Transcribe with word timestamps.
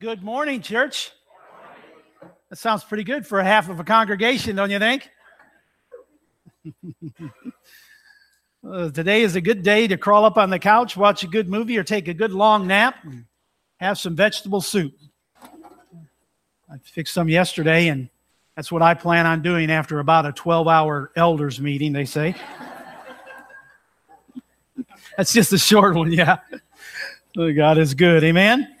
Good 0.00 0.24
morning, 0.24 0.60
church. 0.60 1.12
That 2.50 2.56
sounds 2.56 2.82
pretty 2.82 3.04
good 3.04 3.24
for 3.24 3.38
a 3.38 3.44
half 3.44 3.68
of 3.68 3.78
a 3.78 3.84
congregation, 3.84 4.56
don't 4.56 4.70
you 4.70 4.80
think? 4.80 5.08
today 8.92 9.22
is 9.22 9.36
a 9.36 9.40
good 9.40 9.62
day 9.62 9.86
to 9.86 9.96
crawl 9.96 10.24
up 10.24 10.36
on 10.36 10.50
the 10.50 10.58
couch, 10.58 10.96
watch 10.96 11.22
a 11.22 11.28
good 11.28 11.48
movie, 11.48 11.78
or 11.78 11.84
take 11.84 12.08
a 12.08 12.14
good 12.14 12.32
long 12.32 12.66
nap, 12.66 12.96
and 13.04 13.24
have 13.78 13.96
some 13.96 14.16
vegetable 14.16 14.60
soup. 14.60 14.94
I 16.68 16.78
fixed 16.82 17.14
some 17.14 17.28
yesterday, 17.28 17.86
and 17.86 18.10
that's 18.56 18.72
what 18.72 18.82
I 18.82 18.94
plan 18.94 19.26
on 19.26 19.42
doing 19.42 19.70
after 19.70 20.00
about 20.00 20.26
a 20.26 20.32
12 20.32 20.66
hour 20.66 21.12
elders 21.14 21.60
meeting, 21.60 21.92
they 21.92 22.04
say. 22.04 22.34
that's 25.16 25.32
just 25.32 25.52
a 25.52 25.58
short 25.58 25.94
one, 25.94 26.12
yeah. 26.12 26.38
God 27.36 27.78
is 27.78 27.94
good. 27.94 28.24
Amen. 28.24 28.73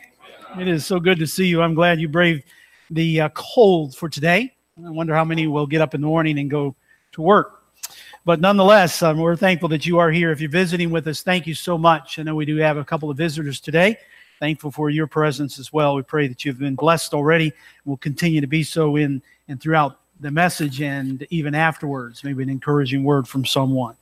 It 0.58 0.68
is 0.68 0.86
so 0.86 1.00
good 1.00 1.18
to 1.18 1.26
see 1.26 1.46
you. 1.46 1.62
I'm 1.62 1.74
glad 1.74 2.00
you 2.00 2.06
braved 2.06 2.44
the 2.88 3.22
uh, 3.22 3.28
cold 3.30 3.96
for 3.96 4.08
today. 4.08 4.54
I 4.84 4.90
wonder 4.90 5.12
how 5.12 5.24
many 5.24 5.48
will 5.48 5.66
get 5.66 5.80
up 5.80 5.94
in 5.94 6.00
the 6.00 6.06
morning 6.06 6.38
and 6.38 6.48
go 6.48 6.76
to 7.12 7.22
work. 7.22 7.64
But 8.24 8.40
nonetheless, 8.40 9.02
um, 9.02 9.18
we're 9.18 9.34
thankful 9.34 9.68
that 9.70 9.84
you 9.84 9.98
are 9.98 10.12
here. 10.12 10.30
If 10.30 10.40
you're 10.40 10.48
visiting 10.48 10.90
with 10.90 11.08
us, 11.08 11.22
thank 11.22 11.48
you 11.48 11.54
so 11.54 11.76
much. 11.76 12.20
I 12.20 12.22
know 12.22 12.36
we 12.36 12.44
do 12.44 12.56
have 12.58 12.76
a 12.76 12.84
couple 12.84 13.10
of 13.10 13.16
visitors 13.16 13.58
today. 13.58 13.98
Thankful 14.38 14.70
for 14.70 14.90
your 14.90 15.08
presence 15.08 15.58
as 15.58 15.72
well. 15.72 15.96
We 15.96 16.02
pray 16.02 16.28
that 16.28 16.44
you've 16.44 16.60
been 16.60 16.76
blessed 16.76 17.14
already. 17.14 17.52
We'll 17.84 17.96
continue 17.96 18.40
to 18.40 18.46
be 18.46 18.62
so 18.62 18.94
in 18.94 19.22
and 19.48 19.60
throughout 19.60 19.98
the 20.20 20.30
message 20.30 20.80
and 20.80 21.26
even 21.30 21.56
afterwards. 21.56 22.22
Maybe 22.22 22.44
an 22.44 22.48
encouraging 22.48 23.02
word 23.02 23.26
from 23.26 23.44
someone. 23.44 23.96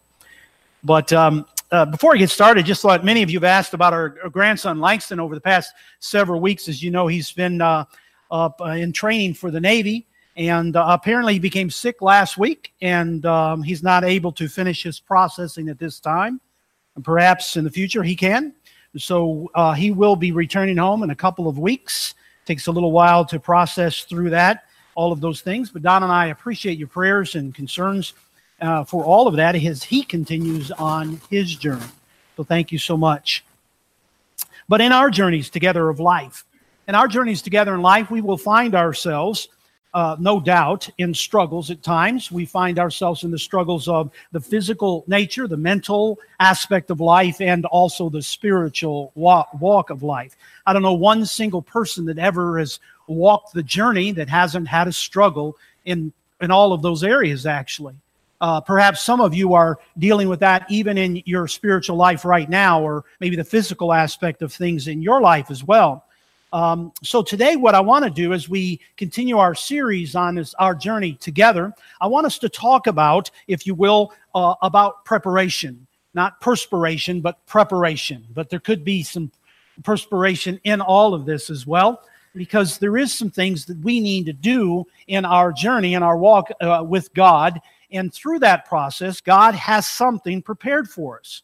But 0.85 1.15
um, 1.15 1.47
uh, 1.73 1.87
before 1.87 2.15
I 2.15 2.19
get 2.19 2.31
started, 2.31 2.67
just 2.67 2.85
like 2.85 3.03
many 3.03 3.23
of 3.23 3.31
you 3.31 3.39
have 3.39 3.45
asked 3.45 3.73
about 3.73 3.95
our, 3.95 4.19
our, 4.23 4.29
grandson 4.29 4.79
Langston 4.79 5.19
over 5.19 5.35
the 5.35 5.41
past 5.41 5.73
several 6.01 6.39
weeks. 6.41 6.69
As 6.69 6.83
you 6.83 6.91
know, 6.91 7.07
he's 7.07 7.33
been 7.33 7.63
uh, 7.63 7.87
uh, 8.31 8.51
in 8.77 8.93
training 8.93 9.35
for 9.35 9.51
the 9.51 9.61
Navy, 9.61 10.07
and 10.37 10.77
uh, 10.77 10.87
apparently 10.91 11.33
he 11.33 11.39
became 11.39 11.71
sick 11.71 12.03
last 12.03 12.37
week, 12.37 12.75
and 12.83 13.25
um, 13.25 13.63
he's 13.63 13.83
not 13.83 14.05
able 14.05 14.33
to 14.33 14.49
finish 14.49 14.83
his 14.83 15.01
processing 15.01 15.71
at 15.71 15.79
this 15.79 15.99
time. 15.99 16.41
And 16.95 17.03
perhaps 17.03 17.57
in 17.57 17.65
the 17.65 17.71
future 17.71 18.03
he 18.03 18.15
can. 18.15 18.53
So 18.99 19.51
uh, 19.55 19.73
he 19.73 19.91
will 19.91 20.17
be 20.17 20.31
returning 20.31 20.77
home 20.77 21.03
in 21.03 21.09
a 21.09 21.17
couple 21.17 21.49
of 21.49 21.59
weeks. 21.59 22.15
Takes 22.45 22.67
a 22.67 22.73
little 22.73 22.93
while 22.93 23.25
to 23.25 23.41
process 23.41 24.03
through 24.03 24.29
that, 24.31 24.65
all 24.95 25.11
of 25.11 25.23
those 25.23 25.41
things. 25.41 25.71
But 25.71 25.81
Donna 25.81 26.05
and 26.05 26.13
I 26.13 26.27
appreciate 26.27 26.77
your 26.77 26.89
prayers 26.89 27.35
and 27.35 27.55
concerns 27.55 28.13
uh, 28.63 28.85
for 28.85 29.05
all 29.05 29.27
of 29.27 29.37
that 29.37 29.57
as 29.57 29.83
he 29.83 30.03
continues 30.05 30.71
on 30.71 31.21
his 31.29 31.55
journey. 31.55 31.85
So 32.37 32.45
thank 32.45 32.73
you 32.73 32.79
so 32.79 32.97
much. 32.97 33.45
But 34.69 34.81
in 34.81 34.93
our 34.93 35.11
journeys 35.11 35.51
together 35.51 35.89
of 35.91 36.01
life, 36.01 36.45
in 36.89 36.95
our 36.95 37.09
journeys 37.09 37.43
together 37.43 37.75
in 37.75 37.83
life, 37.83 38.11
we 38.11 38.21
will 38.21 38.39
find 38.39 38.75
ourselves, 38.75 39.49
uh, 39.93 40.17
no 40.19 40.41
doubt, 40.41 40.89
in 40.99 41.13
struggles 41.13 41.71
at 41.71 41.83
times. 41.83 42.31
We 42.31 42.47
find 42.47 42.79
ourselves 42.79 43.25
in 43.25 43.31
the 43.31 43.39
struggles 43.39 43.89
of 43.89 44.11
the 44.31 44.41
physical 44.41 45.05
nature, 45.07 45.47
the 45.47 45.57
mental 45.57 46.19
aspect 46.41 46.91
of 46.91 47.01
life, 47.01 47.41
and 47.41 47.67
also 47.67 48.09
the 48.09 48.23
spiritual 48.23 49.11
walk, 49.15 49.49
walk 49.61 49.91
of 49.91 50.03
life. 50.03 50.37
I 50.67 50.73
don't 50.73 50.83
know 50.83 50.95
one 50.95 51.27
single 51.27 51.63
person 51.63 52.05
that 52.07 52.19
ever 52.19 52.59
has 52.59 52.79
walked 53.09 53.53
the 53.53 53.63
journey 53.63 54.13
that 54.13 54.29
hasn't 54.29 54.69
had 54.69 54.89
a 54.89 54.93
struggle 54.93 55.57
in, 55.85 56.13
in 56.41 56.51
all 56.51 56.73
of 56.73 56.83
those 56.83 57.03
areas, 57.05 57.45
actually. 57.45 57.95
Uh, 58.43 58.61
perhaps 58.61 59.01
some 59.01 59.21
of 59.21 59.33
you 59.33 59.55
are 59.55 59.79
dealing 59.99 60.29
with 60.29 60.41
that 60.41 60.67
even 60.69 60.99
in 60.99 61.23
your 61.27 61.47
spiritual 61.47 61.95
life 61.95 62.25
right 62.25 62.51
now, 62.51 62.83
or 62.83 63.05
maybe 63.21 63.37
the 63.37 63.45
physical 63.45 63.93
aspect 63.93 64.43
of 64.43 64.53
things 64.53 64.89
in 64.89 65.01
your 65.01 65.21
life 65.21 65.49
as 65.49 65.63
well. 65.63 66.05
Um, 66.53 66.93
so 67.05 67.23
today, 67.23 67.55
what 67.55 67.77
I 67.77 67.81
want 67.81 68.05
to 68.05 68.11
do 68.11 68.33
as 68.33 68.49
we 68.49 68.81
continue 68.97 69.39
our 69.39 69.55
series 69.55 70.17
on 70.17 70.35
this, 70.35 70.55
our 70.55 70.75
journey 70.75 71.15
together, 71.15 71.73
I 72.01 72.09
want 72.09 72.27
us 72.27 72.37
to 72.41 72.49
talk 72.49 72.89
about, 72.89 73.31
if 73.47 73.65
you 73.65 73.77
will, 73.77 74.13
uh, 74.35 74.57
about 74.61 75.05
preparation, 75.05 75.87
not 76.13 76.41
perspiration, 76.41 77.21
but 77.21 77.47
preparation. 77.47 78.27
But 78.35 78.51
there 78.51 78.61
could 78.61 78.85
be 78.85 79.05
some 79.05 79.31
perspiration 79.85 80.61
in 80.65 80.81
all 80.81 81.15
of 81.15 81.27
this 81.27 81.49
as 81.49 81.65
well 81.65 82.03
because 82.35 82.79
there 82.79 82.97
is 82.97 83.15
some 83.15 83.31
things 83.31 83.67
that 83.67 83.79
we 83.79 84.01
need 84.01 84.27
to 84.27 84.33
do 84.33 84.85
in 85.07 85.25
our 85.25 85.53
journey 85.53 85.95
in 85.95 86.03
our 86.03 86.17
walk 86.17 86.51
uh, 86.61 86.85
with 86.85 87.13
God 87.15 87.61
and 87.93 88.13
through 88.13 88.41
that 88.41 88.65
process, 88.67 89.21
God 89.21 89.55
has 89.55 89.87
something 89.87 90.43
prepared 90.43 90.89
for 90.89 91.19
us. 91.19 91.43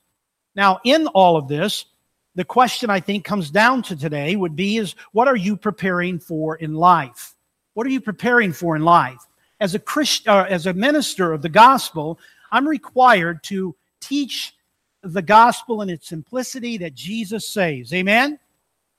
Now, 0.55 0.81
in 0.85 1.07
all 1.09 1.37
of 1.37 1.49
this, 1.49 1.87
the 2.35 2.45
question 2.45 2.91
I 2.91 3.01
think 3.01 3.25
comes 3.25 3.51
down 3.51 3.83
to 3.83 3.97
today 3.97 4.37
would 4.37 4.57
be 4.57 4.77
is 4.77 4.95
what 5.13 5.29
are 5.29 5.37
you 5.37 5.57
preparing 5.57 6.19
for 6.19 6.57
in 6.57 6.75
life? 6.75 7.35
What 7.75 7.87
are 7.87 7.91
you 7.91 8.01
preparing 8.01 8.53
for 8.53 8.77
in 8.77 8.83
life? 8.83 9.21
As 9.61 9.75
a 9.75 9.79
Christian, 9.79 10.31
uh, 10.31 10.47
as 10.49 10.67
a 10.67 10.73
minister 10.73 11.33
of 11.33 11.43
the 11.43 11.49
gospel, 11.49 12.19
I'm 12.51 12.67
required 12.67 13.43
to 13.45 13.75
teach 14.01 14.55
the 15.03 15.23
gospel 15.23 15.83
in 15.83 15.91
its 15.91 16.09
simplicity 16.09 16.79
that 16.79 16.95
Jesus 16.95 17.49
saves. 17.49 17.93
Amen. 17.93 18.39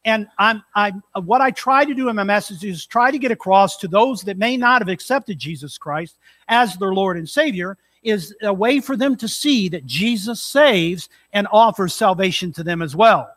And 0.06 0.28
I'm, 0.38 0.64
I'm, 0.76 1.04
what 1.24 1.42
I 1.42 1.52
try 1.52 1.84
to 1.84 1.94
do 1.94 2.10
in 2.10 2.16
my 2.16 2.24
message 2.24 2.64
is 2.64 2.86
try 2.86 3.12
to 3.12 3.20
get 3.20 3.32
across 3.32 3.78
to 3.78 3.88
those 3.88 4.22
that 4.24 4.38
may 4.38 4.56
not 4.56 4.82
have 4.82 4.90
accepted 4.90 5.38
Jesus 5.38 5.78
Christ 5.78 6.18
as 6.48 6.76
their 6.78 6.94
Lord 6.94 7.18
and 7.18 7.28
Savior 7.28 7.78
is 8.02 8.34
a 8.42 8.54
way 8.54 8.80
for 8.80 8.96
them 8.96 9.18
to 9.18 9.28
see 9.28 9.68
that 9.70 9.86
Jesus 9.86 10.42
saves 10.42 11.10
and 11.34 11.48
offers 11.52 11.94
salvation 11.94 12.54
to 12.54 12.64
them 12.64 12.82
as 12.82 12.96
well. 12.96 13.30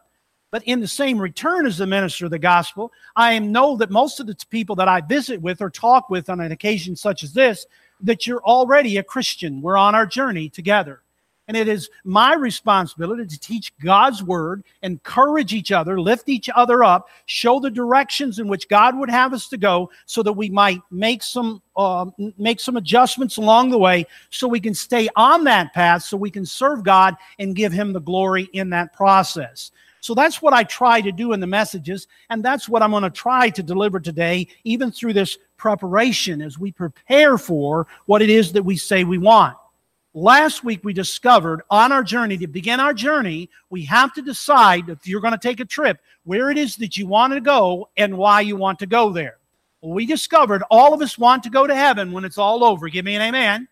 But 0.53 0.63
in 0.65 0.81
the 0.81 0.89
same 0.89 1.19
return 1.19 1.67
as 1.67 1.79
the 1.79 1.87
minister 1.87 2.27
of 2.27 2.31
the 2.31 2.39
gospel, 2.39 2.93
I 3.17 3.39
know 3.39 3.77
that 3.79 3.91
most 3.91 4.21
of 4.21 4.27
the 4.27 4.37
people 4.51 4.77
that 4.77 4.87
I 4.87 5.01
visit 5.01 5.41
with 5.41 5.63
or 5.63 5.71
talk 5.71 6.11
with 6.11 6.29
on 6.29 6.41
an 6.41 6.53
occasion 6.53 6.95
such 6.95 7.25
as 7.25 7.33
this, 7.33 7.67
that 8.03 8.27
you're 8.27 8.43
already 8.43 8.99
a 8.99 9.03
Christian. 9.03 9.63
We're 9.63 9.79
on 9.79 9.95
our 9.95 10.07
journey 10.07 10.49
together. 10.51 11.03
And 11.49 11.57
it 11.57 11.67
is 11.67 11.91
my 12.05 12.35
responsibility 12.35 13.27
to 13.27 13.39
teach 13.39 13.77
God's 13.79 14.23
word, 14.23 14.63
encourage 14.83 15.53
each 15.53 15.73
other, 15.73 16.01
lift 16.01 16.29
each 16.29 16.49
other 16.55 16.85
up, 16.85 17.09
show 17.27 17.59
the 17.59 17.71
directions 17.71 18.39
in 18.39 18.47
which 18.47 18.69
God 18.69 18.97
would 18.97 19.11
have 19.11 19.35
us 19.35 19.49
to 19.49 19.57
go 19.57 19.91
so 20.07 20.23
that 20.23 20.33
we 20.33 20.49
might 20.49 20.81
make 20.91 21.23
some, 21.23 21.61
uh, 21.77 22.07
make 22.39 22.61
some 22.61 22.77
adjustments 22.77 23.39
along 23.39 23.71
the 23.71 23.79
way 23.79 24.07
so 24.31 24.47
we 24.47 24.61
can 24.61 24.75
stay 24.75 25.09
on 25.17 25.45
that 25.45 25.73
path 25.75 26.05
so 26.05 26.17
we 26.17 26.31
can 26.31 26.47
serve 26.47 26.85
God 26.85 27.17
and 27.39 27.57
give 27.57 27.73
Him 27.73 27.93
the 27.93 28.01
glory 28.01 28.49
in 28.53 28.71
that 28.71 28.93
process. 28.93 29.73
So 30.01 30.15
that's 30.15 30.43
what 30.43 30.53
I 30.53 30.65
try 30.65 31.01
to 31.01 31.13
do 31.13 31.33
in 31.33 31.39
the 31.39 31.47
messages, 31.47 32.09
and 32.29 32.45
that's 32.45 32.69
what 32.69 32.83
I'm 32.83 32.91
going 32.91 33.05
to 33.05 33.11
try 33.11 33.51
to 33.51 33.63
deliver 33.63 34.01
today, 34.01 34.49
even 34.65 34.91
through 34.91 35.13
this 35.13 35.39
preparation 35.57 36.43
as 36.43 36.59
we 36.59 36.73
prepare 36.73 37.39
for 37.39 37.87
what 38.07 38.21
it 38.21 38.29
is 38.29 38.53
that 38.53 38.65
we 38.65 38.77
say 38.77 39.05
we 39.05 39.19
want. 39.19 39.57
Last 40.15 40.63
week, 40.63 40.81
we 40.85 40.93
discovered 40.93 41.63
on 41.71 41.91
our 41.91 42.03
journey, 42.03 42.37
to 42.37 42.47
begin 42.47 42.81
our 42.81 42.93
journey, 42.93 43.49
we 43.71 43.83
have 43.87 44.13
to 44.13 44.21
decide 44.21 44.91
if 44.91 45.07
you're 45.07 45.23
going 45.23 45.33
to 45.33 45.39
take 45.39 45.61
a 45.61 45.65
trip, 45.65 46.01
where 46.25 46.51
it 46.51 46.59
is 46.59 46.77
that 46.77 46.99
you 46.99 47.07
want 47.07 47.33
to 47.33 47.41
go 47.41 47.89
and 47.97 48.19
why 48.19 48.43
you 48.43 48.55
want 48.57 48.79
to 48.81 48.87
go 48.87 49.11
there. 49.11 49.39
Well, 49.81 49.95
we 49.95 50.05
discovered 50.05 50.63
all 50.71 50.93
of 50.93 51.01
us 51.01 51.19
want 51.19 51.43
to 51.45 51.51
go 51.51 51.67
to 51.67 51.75
heaven 51.75 52.13
when 52.13 52.27
it's 52.27 52.37
all 52.37 52.63
over. 52.63 52.89
Give 52.89 53.07
me 53.07 53.17
an 53.17 53.23
amen. 53.23 53.69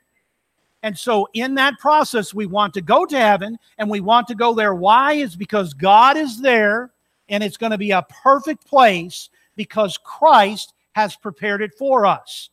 And 0.82 0.98
so, 0.98 1.28
in 1.34 1.54
that 1.56 1.78
process, 1.78 2.32
we 2.32 2.46
want 2.46 2.72
to 2.72 2.80
go 2.80 3.04
to 3.04 3.18
heaven 3.18 3.58
and 3.76 3.90
we 3.90 4.00
want 4.00 4.26
to 4.28 4.34
go 4.34 4.54
there. 4.54 4.74
Why? 4.74 5.12
Is 5.12 5.36
because 5.36 5.74
God 5.74 6.16
is 6.16 6.40
there 6.40 6.90
and 7.28 7.44
it's 7.44 7.58
going 7.58 7.72
to 7.72 7.78
be 7.78 7.90
a 7.90 8.06
perfect 8.22 8.66
place 8.66 9.28
because 9.56 9.98
Christ 9.98 10.72
has 10.92 11.16
prepared 11.16 11.60
it 11.60 11.74
for 11.74 12.06
us. 12.06 12.48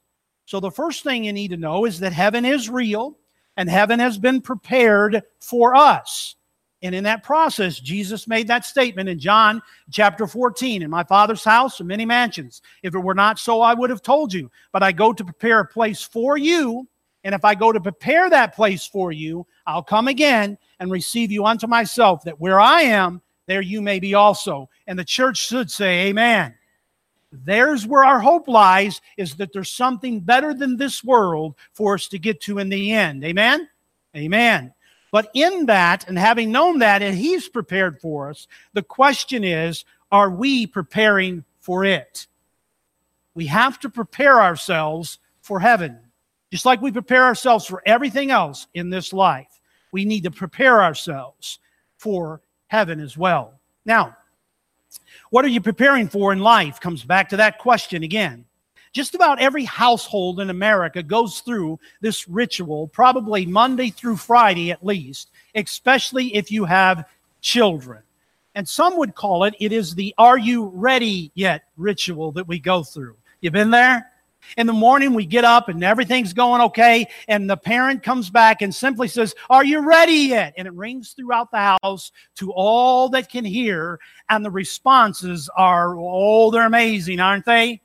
So, 0.45 0.59
the 0.59 0.71
first 0.71 1.05
thing 1.05 1.23
you 1.23 1.31
need 1.31 1.51
to 1.51 1.57
know 1.57 1.85
is 1.85 2.01
that 2.01 2.11
heaven 2.11 2.43
is 2.43 2.69
real 2.69 3.17
and 3.57 3.69
heaven 3.69 3.99
has 3.99 4.17
been 4.17 4.39
prepared 4.39 5.23
for 5.41 5.75
us. 5.75 6.35
And 6.83 6.93
in 6.93 7.03
that 7.05 7.23
process, 7.23 7.79
Jesus 7.79 8.27
made 8.27 8.47
that 8.47 8.63
statement 8.63 9.09
in 9.09 9.17
John 9.17 9.61
chapter 9.91 10.27
14 10.27 10.83
In 10.83 10.89
my 10.91 11.03
Father's 11.03 11.43
house 11.43 11.81
are 11.81 11.85
many 11.85 12.05
mansions. 12.05 12.61
If 12.83 12.93
it 12.93 12.99
were 12.99 13.15
not 13.15 13.39
so, 13.39 13.61
I 13.61 13.73
would 13.73 13.89
have 13.89 14.03
told 14.03 14.31
you. 14.31 14.51
But 14.71 14.83
I 14.83 14.91
go 14.91 15.11
to 15.11 15.23
prepare 15.23 15.61
a 15.61 15.67
place 15.67 16.03
for 16.03 16.37
you. 16.37 16.87
And 17.23 17.33
if 17.33 17.43
I 17.43 17.55
go 17.55 17.71
to 17.71 17.81
prepare 17.81 18.29
that 18.29 18.55
place 18.55 18.85
for 18.85 19.11
you, 19.11 19.45
I'll 19.65 19.83
come 19.83 20.07
again 20.07 20.57
and 20.79 20.91
receive 20.91 21.31
you 21.31 21.45
unto 21.45 21.65
myself, 21.65 22.23
that 22.23 22.39
where 22.39 22.59
I 22.59 22.81
am, 22.83 23.21
there 23.47 23.61
you 23.61 23.81
may 23.81 23.99
be 23.99 24.13
also. 24.13 24.69
And 24.85 24.99
the 24.99 25.03
church 25.03 25.47
should 25.47 25.71
say, 25.71 26.07
Amen. 26.07 26.53
There's 27.43 27.85
where 27.85 28.05
our 28.05 28.19
hope 28.19 28.47
lies 28.47 29.01
is 29.17 29.35
that 29.35 29.53
there's 29.53 29.71
something 29.71 30.19
better 30.19 30.53
than 30.53 30.77
this 30.77 31.03
world 31.03 31.55
for 31.73 31.95
us 31.95 32.07
to 32.09 32.19
get 32.19 32.41
to 32.41 32.59
in 32.59 32.69
the 32.69 32.91
end. 32.91 33.23
Amen? 33.23 33.69
Amen. 34.15 34.73
But 35.11 35.29
in 35.33 35.67
that, 35.67 36.07
and 36.07 36.17
having 36.17 36.51
known 36.51 36.79
that, 36.79 37.01
and 37.01 37.17
He's 37.17 37.47
prepared 37.47 38.01
for 38.01 38.29
us, 38.29 38.47
the 38.73 38.83
question 38.83 39.43
is 39.43 39.85
are 40.11 40.29
we 40.29 40.67
preparing 40.67 41.43
for 41.59 41.83
it? 41.83 42.27
We 43.33 43.47
have 43.47 43.79
to 43.81 43.89
prepare 43.89 44.41
ourselves 44.41 45.19
for 45.41 45.59
heaven. 45.59 45.99
Just 46.51 46.65
like 46.65 46.81
we 46.81 46.91
prepare 46.91 47.23
ourselves 47.23 47.65
for 47.65 47.81
everything 47.85 48.31
else 48.31 48.67
in 48.73 48.89
this 48.89 49.11
life, 49.11 49.59
we 49.91 50.05
need 50.05 50.23
to 50.23 50.31
prepare 50.31 50.81
ourselves 50.81 51.59
for 51.97 52.41
heaven 52.67 52.99
as 52.99 53.17
well. 53.17 53.59
Now, 53.85 54.15
What 55.29 55.45
are 55.45 55.49
you 55.49 55.61
preparing 55.61 56.07
for 56.07 56.31
in 56.31 56.39
life? 56.39 56.79
Comes 56.79 57.03
back 57.03 57.29
to 57.29 57.37
that 57.37 57.59
question 57.59 58.03
again. 58.03 58.45
Just 58.93 59.15
about 59.15 59.39
every 59.39 59.65
household 59.65 60.39
in 60.39 60.49
America 60.49 61.03
goes 61.03 61.41
through 61.41 61.79
this 62.01 62.27
ritual, 62.27 62.87
probably 62.87 63.45
Monday 63.45 63.89
through 63.89 64.17
Friday 64.17 64.71
at 64.71 64.85
least, 64.85 65.29
especially 65.55 66.35
if 66.35 66.51
you 66.51 66.65
have 66.65 67.07
children. 67.41 68.01
And 68.55 68.67
some 68.67 68.97
would 68.97 69.13
call 69.13 69.43
it, 69.43 69.53
it 69.59 69.71
is 69.71 69.93
the 69.93 70.15
Are 70.17 70.37
You 70.37 70.67
Ready 70.73 71.31
Yet 71.35 71.65
ritual 71.75 72.31
that 72.31 72.47
we 72.47 72.57
go 72.57 72.81
through. 72.81 73.15
You 73.41 73.51
been 73.51 73.69
there? 73.69 74.11
In 74.55 74.67
the 74.67 74.73
morning, 74.73 75.13
we 75.13 75.25
get 75.25 75.43
up 75.43 75.69
and 75.69 75.83
everything's 75.83 76.33
going 76.33 76.61
okay. 76.61 77.07
And 77.27 77.49
the 77.49 77.57
parent 77.57 78.03
comes 78.03 78.29
back 78.29 78.61
and 78.61 78.73
simply 78.73 79.07
says, 79.07 79.35
Are 79.49 79.65
you 79.65 79.87
ready 79.87 80.29
yet? 80.29 80.53
And 80.57 80.67
it 80.67 80.73
rings 80.73 81.13
throughout 81.13 81.51
the 81.51 81.77
house 81.83 82.11
to 82.35 82.51
all 82.53 83.09
that 83.09 83.29
can 83.29 83.43
hear. 83.43 83.99
And 84.29 84.45
the 84.45 84.51
responses 84.51 85.49
are, 85.57 85.95
Oh, 85.97 86.51
they're 86.51 86.65
amazing, 86.65 87.19
aren't 87.19 87.45
they? 87.45 87.81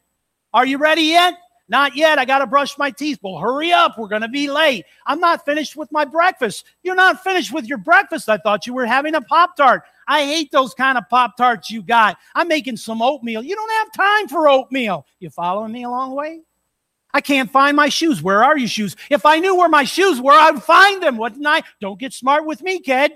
Are 0.55 0.67
you 0.67 0.79
ready 0.79 1.03
yet? 1.03 1.35
Not 1.69 1.97
yet. 1.97 2.19
I 2.19 2.27
got 2.27 2.41
to 2.41 2.47
brush 2.47 2.77
my 2.77 2.91
teeth. 2.91 3.19
Well, 3.23 3.39
hurry 3.39 3.73
up. 3.73 3.97
We're 3.97 4.09
going 4.09 4.21
to 4.23 4.29
be 4.29 4.51
late. 4.51 4.85
I'm 5.07 5.21
not 5.21 5.45
finished 5.45 5.75
with 5.75 5.91
my 5.91 6.05
breakfast. 6.05 6.67
You're 6.83 6.95
not 6.95 7.23
finished 7.23 7.51
with 7.51 7.65
your 7.65 7.79
breakfast. 7.79 8.29
I 8.29 8.37
thought 8.37 8.67
you 8.67 8.75
were 8.75 8.85
having 8.85 9.15
a 9.15 9.23
Pop 9.23 9.57
Tart. 9.57 9.85
I 10.07 10.25
hate 10.25 10.51
those 10.53 10.75
kind 10.75 10.99
of 10.99 11.09
Pop 11.09 11.37
Tarts 11.37 11.71
you 11.71 11.83
got. 11.83 12.19
I'm 12.35 12.49
making 12.49 12.77
some 12.77 13.01
oatmeal. 13.01 13.43
You 13.43 13.55
don't 13.55 13.71
have 13.71 13.93
time 13.93 14.29
for 14.29 14.49
oatmeal. 14.49 15.07
You 15.19 15.31
following 15.31 15.73
me 15.73 15.85
along 15.85 16.11
the 16.11 16.17
way? 16.17 16.41
I 17.15 17.21
can't 17.21 17.51
find 17.51 17.77
my 17.77 17.89
shoes. 17.89 18.23
Where 18.23 18.43
are 18.43 18.57
your 18.57 18.69
shoes? 18.69 18.97
If 19.11 19.27
I 19.27 19.39
knew 19.39 19.57
where 19.57 19.69
my 19.69 19.85
shoes 19.85 20.21
were, 20.21 20.33
I'd 20.33 20.63
find 20.63 21.03
them, 21.03 21.19
wouldn't 21.19 21.47
I? 21.47 21.63
Don't 21.81 21.99
get 21.99 22.13
smart 22.13 22.47
with 22.47 22.63
me, 22.63 22.81
kid. 22.81 23.13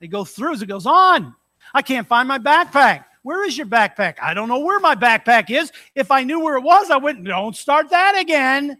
They 0.00 0.06
go 0.06 0.24
through 0.24 0.54
as 0.54 0.62
it 0.62 0.66
goes 0.66 0.86
on. 0.86 1.34
I 1.74 1.82
can't 1.82 2.06
find 2.06 2.28
my 2.28 2.38
backpack. 2.38 3.06
Where 3.22 3.44
is 3.44 3.58
your 3.58 3.66
backpack? 3.66 4.16
I 4.22 4.34
don't 4.34 4.48
know 4.48 4.60
where 4.60 4.78
my 4.78 4.94
backpack 4.94 5.50
is. 5.50 5.72
If 5.96 6.12
I 6.12 6.22
knew 6.22 6.38
where 6.38 6.56
it 6.56 6.62
was, 6.62 6.90
I 6.90 6.96
wouldn't. 6.96 7.26
Don't 7.26 7.56
start 7.56 7.90
that 7.90 8.16
again. 8.16 8.78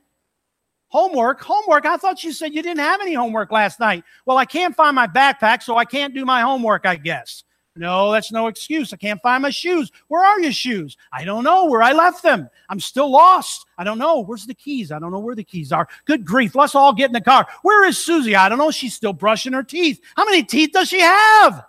Homework, 0.88 1.42
homework. 1.42 1.84
I 1.84 1.96
thought 1.96 2.22
you 2.22 2.32
said 2.32 2.54
you 2.54 2.62
didn't 2.62 2.78
have 2.78 3.00
any 3.00 3.14
homework 3.14 3.50
last 3.50 3.80
night. 3.80 4.04
Well, 4.24 4.38
I 4.38 4.44
can't 4.44 4.76
find 4.76 4.94
my 4.94 5.08
backpack, 5.08 5.64
so 5.64 5.76
I 5.76 5.84
can't 5.84 6.14
do 6.14 6.24
my 6.24 6.42
homework, 6.42 6.86
I 6.86 6.94
guess. 6.94 7.42
No, 7.76 8.10
that's 8.10 8.32
no 8.32 8.46
excuse. 8.46 8.92
I 8.92 8.96
can't 8.96 9.20
find 9.20 9.42
my 9.42 9.50
shoes. 9.50 9.92
Where 10.08 10.24
are 10.24 10.40
your 10.40 10.52
shoes? 10.52 10.96
I 11.12 11.24
don't 11.24 11.44
know 11.44 11.66
where 11.66 11.82
I 11.82 11.92
left 11.92 12.22
them. 12.22 12.48
I'm 12.70 12.80
still 12.80 13.10
lost. 13.10 13.66
I 13.76 13.84
don't 13.84 13.98
know. 13.98 14.20
Where's 14.20 14.46
the 14.46 14.54
keys? 14.54 14.90
I 14.90 14.98
don't 14.98 15.12
know 15.12 15.18
where 15.18 15.34
the 15.34 15.44
keys 15.44 15.72
are. 15.72 15.86
Good 16.06 16.24
grief. 16.24 16.54
Let's 16.54 16.74
all 16.74 16.94
get 16.94 17.10
in 17.10 17.12
the 17.12 17.20
car. 17.20 17.46
Where 17.62 17.86
is 17.86 18.02
Susie? 18.02 18.34
I 18.34 18.48
don't 18.48 18.58
know. 18.58 18.70
She's 18.70 18.94
still 18.94 19.12
brushing 19.12 19.52
her 19.52 19.62
teeth. 19.62 20.00
How 20.16 20.24
many 20.24 20.42
teeth 20.42 20.70
does 20.72 20.88
she 20.88 21.00
have? 21.00 21.66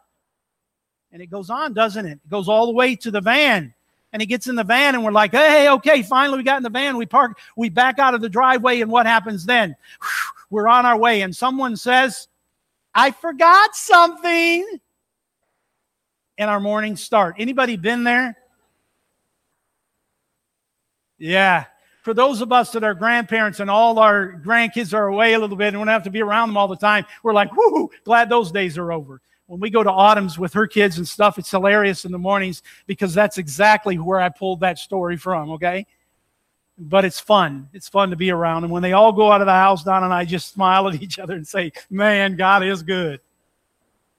And 1.12 1.22
it 1.22 1.28
goes 1.28 1.50
on, 1.50 1.74
doesn't 1.74 2.06
it? 2.06 2.20
It 2.24 2.30
goes 2.30 2.48
all 2.48 2.68
the 2.68 2.74
way 2.74 2.96
to 2.96 3.12
the 3.12 3.22
van. 3.22 3.74
And 4.14 4.22
he 4.22 4.26
gets 4.26 4.48
in 4.48 4.56
the 4.56 4.64
van, 4.64 4.96
and 4.96 5.04
we're 5.04 5.12
like, 5.12 5.32
hey, 5.32 5.70
okay, 5.70 6.02
finally 6.02 6.38
we 6.38 6.44
got 6.44 6.58
in 6.58 6.64
the 6.64 6.70
van. 6.70 6.96
We 6.96 7.06
park, 7.06 7.38
we 7.58 7.68
back 7.68 8.00
out 8.00 8.14
of 8.14 8.22
the 8.22 8.30
driveway, 8.30 8.80
and 8.80 8.90
what 8.90 9.06
happens 9.06 9.46
then? 9.46 9.76
We're 10.50 10.70
on 10.70 10.86
our 10.86 10.98
way, 10.98 11.22
and 11.22 11.36
someone 11.36 11.76
says, 11.76 12.30
I 12.96 13.12
forgot 13.12 13.76
something 13.76 14.80
and 16.38 16.50
our 16.50 16.60
morning 16.60 16.96
start. 16.96 17.36
Anybody 17.40 17.78
been 17.78 18.04
there? 18.04 18.38
Yeah. 21.18 21.66
For 22.04 22.14
those 22.14 22.42
of 22.42 22.52
us 22.52 22.72
that 22.72 22.84
are 22.84 22.94
grandparents 22.94 23.60
and 23.60 23.70
all 23.70 24.00
our 24.00 24.34
grandkids 24.46 24.94
are 24.94 25.08
away 25.08 25.34
a 25.34 25.40
little 25.40 25.58
bit 25.58 25.70
and 25.70 25.78
we 25.78 25.82
don't 25.82 25.88
have 25.92 26.04
to 26.04 26.10
be 26.10 26.22
around 26.22 26.50
them 26.50 26.58
all 26.58 26.68
the 26.68 26.78
time, 26.78 27.06
we're 27.24 27.34
like, 27.34 27.56
whoo, 27.56 27.90
glad 28.06 28.30
those 28.30 28.52
days 28.52 28.78
are 28.78 28.92
over. 28.92 29.22
When 29.48 29.60
we 29.60 29.70
go 29.70 29.82
to 29.82 29.92
Autumn's 29.92 30.38
with 30.38 30.54
her 30.54 30.68
kids 30.68 30.98
and 30.98 31.08
stuff, 31.08 31.38
it's 31.38 31.52
hilarious 31.52 32.06
in 32.06 32.12
the 32.12 32.18
mornings 32.18 32.64
because 32.86 33.14
that's 33.14 33.38
exactly 33.38 33.98
where 33.98 34.20
I 34.20 34.30
pulled 34.30 34.60
that 34.60 34.78
story 34.78 35.18
from, 35.18 35.52
okay? 35.52 35.86
But 36.78 37.06
it's 37.06 37.20
fun. 37.20 37.70
It's 37.74 37.90
fun 37.90 38.10
to 38.12 38.16
be 38.16 38.30
around. 38.30 38.66
And 38.66 38.72
when 38.72 38.84
they 38.84 38.94
all 38.94 39.12
go 39.12 39.32
out 39.32 39.42
of 39.42 39.48
the 39.48 39.54
house, 39.54 39.84
Donna 39.84 40.06
and 40.06 40.14
I 40.14 40.26
just 40.26 40.50
smile 40.54 40.88
at 40.88 41.02
each 41.02 41.18
other 41.18 41.34
and 41.34 41.48
say, 41.48 41.72
man, 41.90 42.36
God 42.36 42.64
is 42.64 42.84
good. 42.84 43.20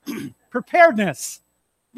Preparedness 0.51 1.41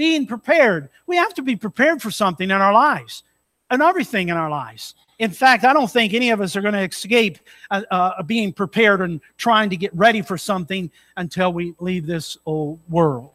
being 0.00 0.26
prepared. 0.26 0.88
We 1.06 1.16
have 1.16 1.34
to 1.34 1.42
be 1.42 1.56
prepared 1.56 2.00
for 2.00 2.10
something 2.10 2.50
in 2.50 2.56
our 2.56 2.72
lives 2.72 3.22
and 3.68 3.82
everything 3.82 4.30
in 4.30 4.36
our 4.38 4.48
lives. 4.48 4.94
In 5.18 5.30
fact, 5.30 5.62
I 5.62 5.74
don't 5.74 5.90
think 5.90 6.14
any 6.14 6.30
of 6.30 6.40
us 6.40 6.56
are 6.56 6.62
going 6.62 6.72
to 6.72 6.88
escape 6.88 7.38
uh, 7.70 7.82
uh, 7.90 8.22
being 8.22 8.54
prepared 8.54 9.02
and 9.02 9.20
trying 9.36 9.68
to 9.68 9.76
get 9.76 9.94
ready 9.94 10.22
for 10.22 10.38
something 10.38 10.90
until 11.18 11.52
we 11.52 11.74
leave 11.80 12.06
this 12.06 12.38
old 12.46 12.80
world. 12.88 13.28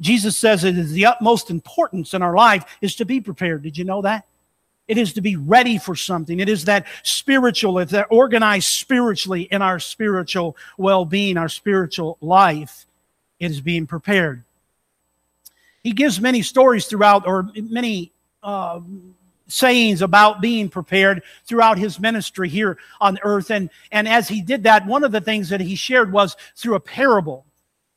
Jesus 0.00 0.36
says 0.36 0.62
it 0.62 0.78
is 0.78 0.92
the 0.92 1.04
utmost 1.04 1.50
importance 1.50 2.14
in 2.14 2.22
our 2.22 2.36
life 2.36 2.64
is 2.80 2.94
to 2.94 3.04
be 3.04 3.20
prepared. 3.20 3.62
Did 3.64 3.76
you 3.76 3.84
know 3.84 4.02
that? 4.02 4.24
It 4.86 4.98
is 4.98 5.12
to 5.14 5.20
be 5.20 5.34
ready 5.34 5.78
for 5.78 5.96
something. 5.96 6.38
It 6.38 6.48
is 6.48 6.66
that 6.66 6.86
spiritual, 7.02 7.80
it's 7.80 7.90
that 7.90 8.06
organized 8.08 8.68
spiritually 8.68 9.48
in 9.50 9.62
our 9.62 9.80
spiritual 9.80 10.56
well 10.76 11.04
being, 11.04 11.36
our 11.36 11.48
spiritual 11.48 12.18
life. 12.20 12.86
It 13.40 13.50
is 13.50 13.60
being 13.60 13.88
prepared 13.88 14.44
he 15.88 15.94
gives 15.94 16.20
many 16.20 16.42
stories 16.42 16.84
throughout, 16.84 17.26
or 17.26 17.48
many 17.54 18.12
uh, 18.42 18.78
sayings 19.46 20.02
about 20.02 20.42
being 20.42 20.68
prepared 20.68 21.22
throughout 21.46 21.78
his 21.78 21.98
ministry 21.98 22.50
here 22.50 22.76
on 23.00 23.18
earth. 23.22 23.50
And, 23.50 23.70
and 23.90 24.06
as 24.06 24.28
he 24.28 24.42
did 24.42 24.64
that, 24.64 24.86
one 24.86 25.02
of 25.02 25.12
the 25.12 25.22
things 25.22 25.48
that 25.48 25.62
he 25.62 25.76
shared 25.76 26.12
was 26.12 26.36
through 26.56 26.74
a 26.74 26.80
parable. 26.80 27.46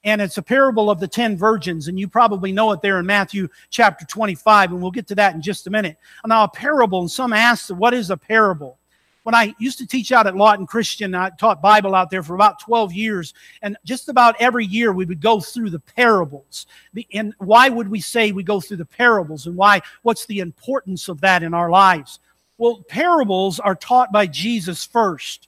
And 0.06 0.22
it's 0.22 0.38
a 0.38 0.42
parable 0.42 0.90
of 0.90 1.02
the 1.02 1.08
10 1.08 1.36
virgins. 1.36 1.90
And 1.90 2.00
you 2.00 2.08
probably 2.08 2.54
know 2.54 2.72
it 2.72 2.82
there 2.82 2.98
in 2.98 3.06
Matthew 3.06 3.50
chapter 3.70 4.06
25. 4.06 4.72
And 4.72 4.82
we'll 4.82 4.92
get 4.92 5.08
to 5.08 5.16
that 5.16 5.36
in 5.36 5.42
just 5.42 5.68
a 5.68 5.70
minute. 5.70 5.98
Now, 6.26 6.46
a 6.46 6.48
parable, 6.48 7.02
and 7.02 7.12
some 7.12 7.34
ask, 7.34 7.72
what 7.72 7.94
is 7.94 8.10
a 8.10 8.16
parable? 8.16 8.80
When 9.24 9.36
I 9.36 9.54
used 9.60 9.78
to 9.78 9.88
teach 9.88 10.12
out 10.12 10.28
at 10.28 10.36
Lawton 10.36 10.66
Christian, 10.66 11.14
I 11.14 11.30
taught 11.32 11.62
Bible 11.62 11.94
out 11.94 12.10
there 12.10 12.24
for 12.24 12.34
about 12.34 12.60
12 12.60 12.94
years. 12.94 13.34
And 13.62 13.78
just 13.86 14.10
about 14.10 14.36
every 14.40 14.66
year 14.66 14.92
we 14.94 15.06
would 15.06 15.22
go 15.22 15.40
through 15.40 15.70
the 15.70 15.80
parables. 15.80 16.66
And 17.14 17.34
why 17.38 17.70
would 17.70 17.88
we 17.88 18.02
say 18.02 18.32
we 18.32 18.44
go 18.44 18.60
through 18.60 18.78
the 18.78 18.86
parables? 18.86 19.46
And 19.46 19.56
why? 19.56 19.82
What's 20.02 20.26
the 20.26 20.40
importance 20.40 21.08
of 21.08 21.22
that 21.22 21.44
in 21.44 21.54
our 21.54 21.70
lives? 21.70 22.20
Well, 22.58 22.84
parables 22.90 23.60
are 23.60 23.76
taught 23.76 24.12
by 24.12 24.28
Jesus 24.28 24.86
first. 24.86 25.48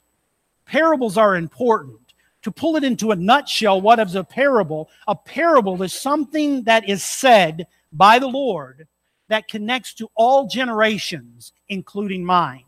Parables 0.66 1.16
are 1.16 1.36
important. 1.36 1.98
To 2.42 2.52
pull 2.52 2.76
it 2.76 2.84
into 2.84 3.10
a 3.10 3.16
nutshell, 3.16 3.80
what 3.80 3.98
is 3.98 4.14
a 4.14 4.22
parable? 4.22 4.90
A 5.08 5.16
parable 5.16 5.82
is 5.82 5.94
something 5.94 6.62
that 6.64 6.88
is 6.88 7.02
said 7.02 7.66
by 7.90 8.18
the 8.18 8.28
Lord 8.28 8.86
that 9.28 9.48
connects 9.48 9.94
to 9.94 10.10
all 10.14 10.46
generations, 10.46 11.52
including 11.68 12.24
mine. 12.24 12.64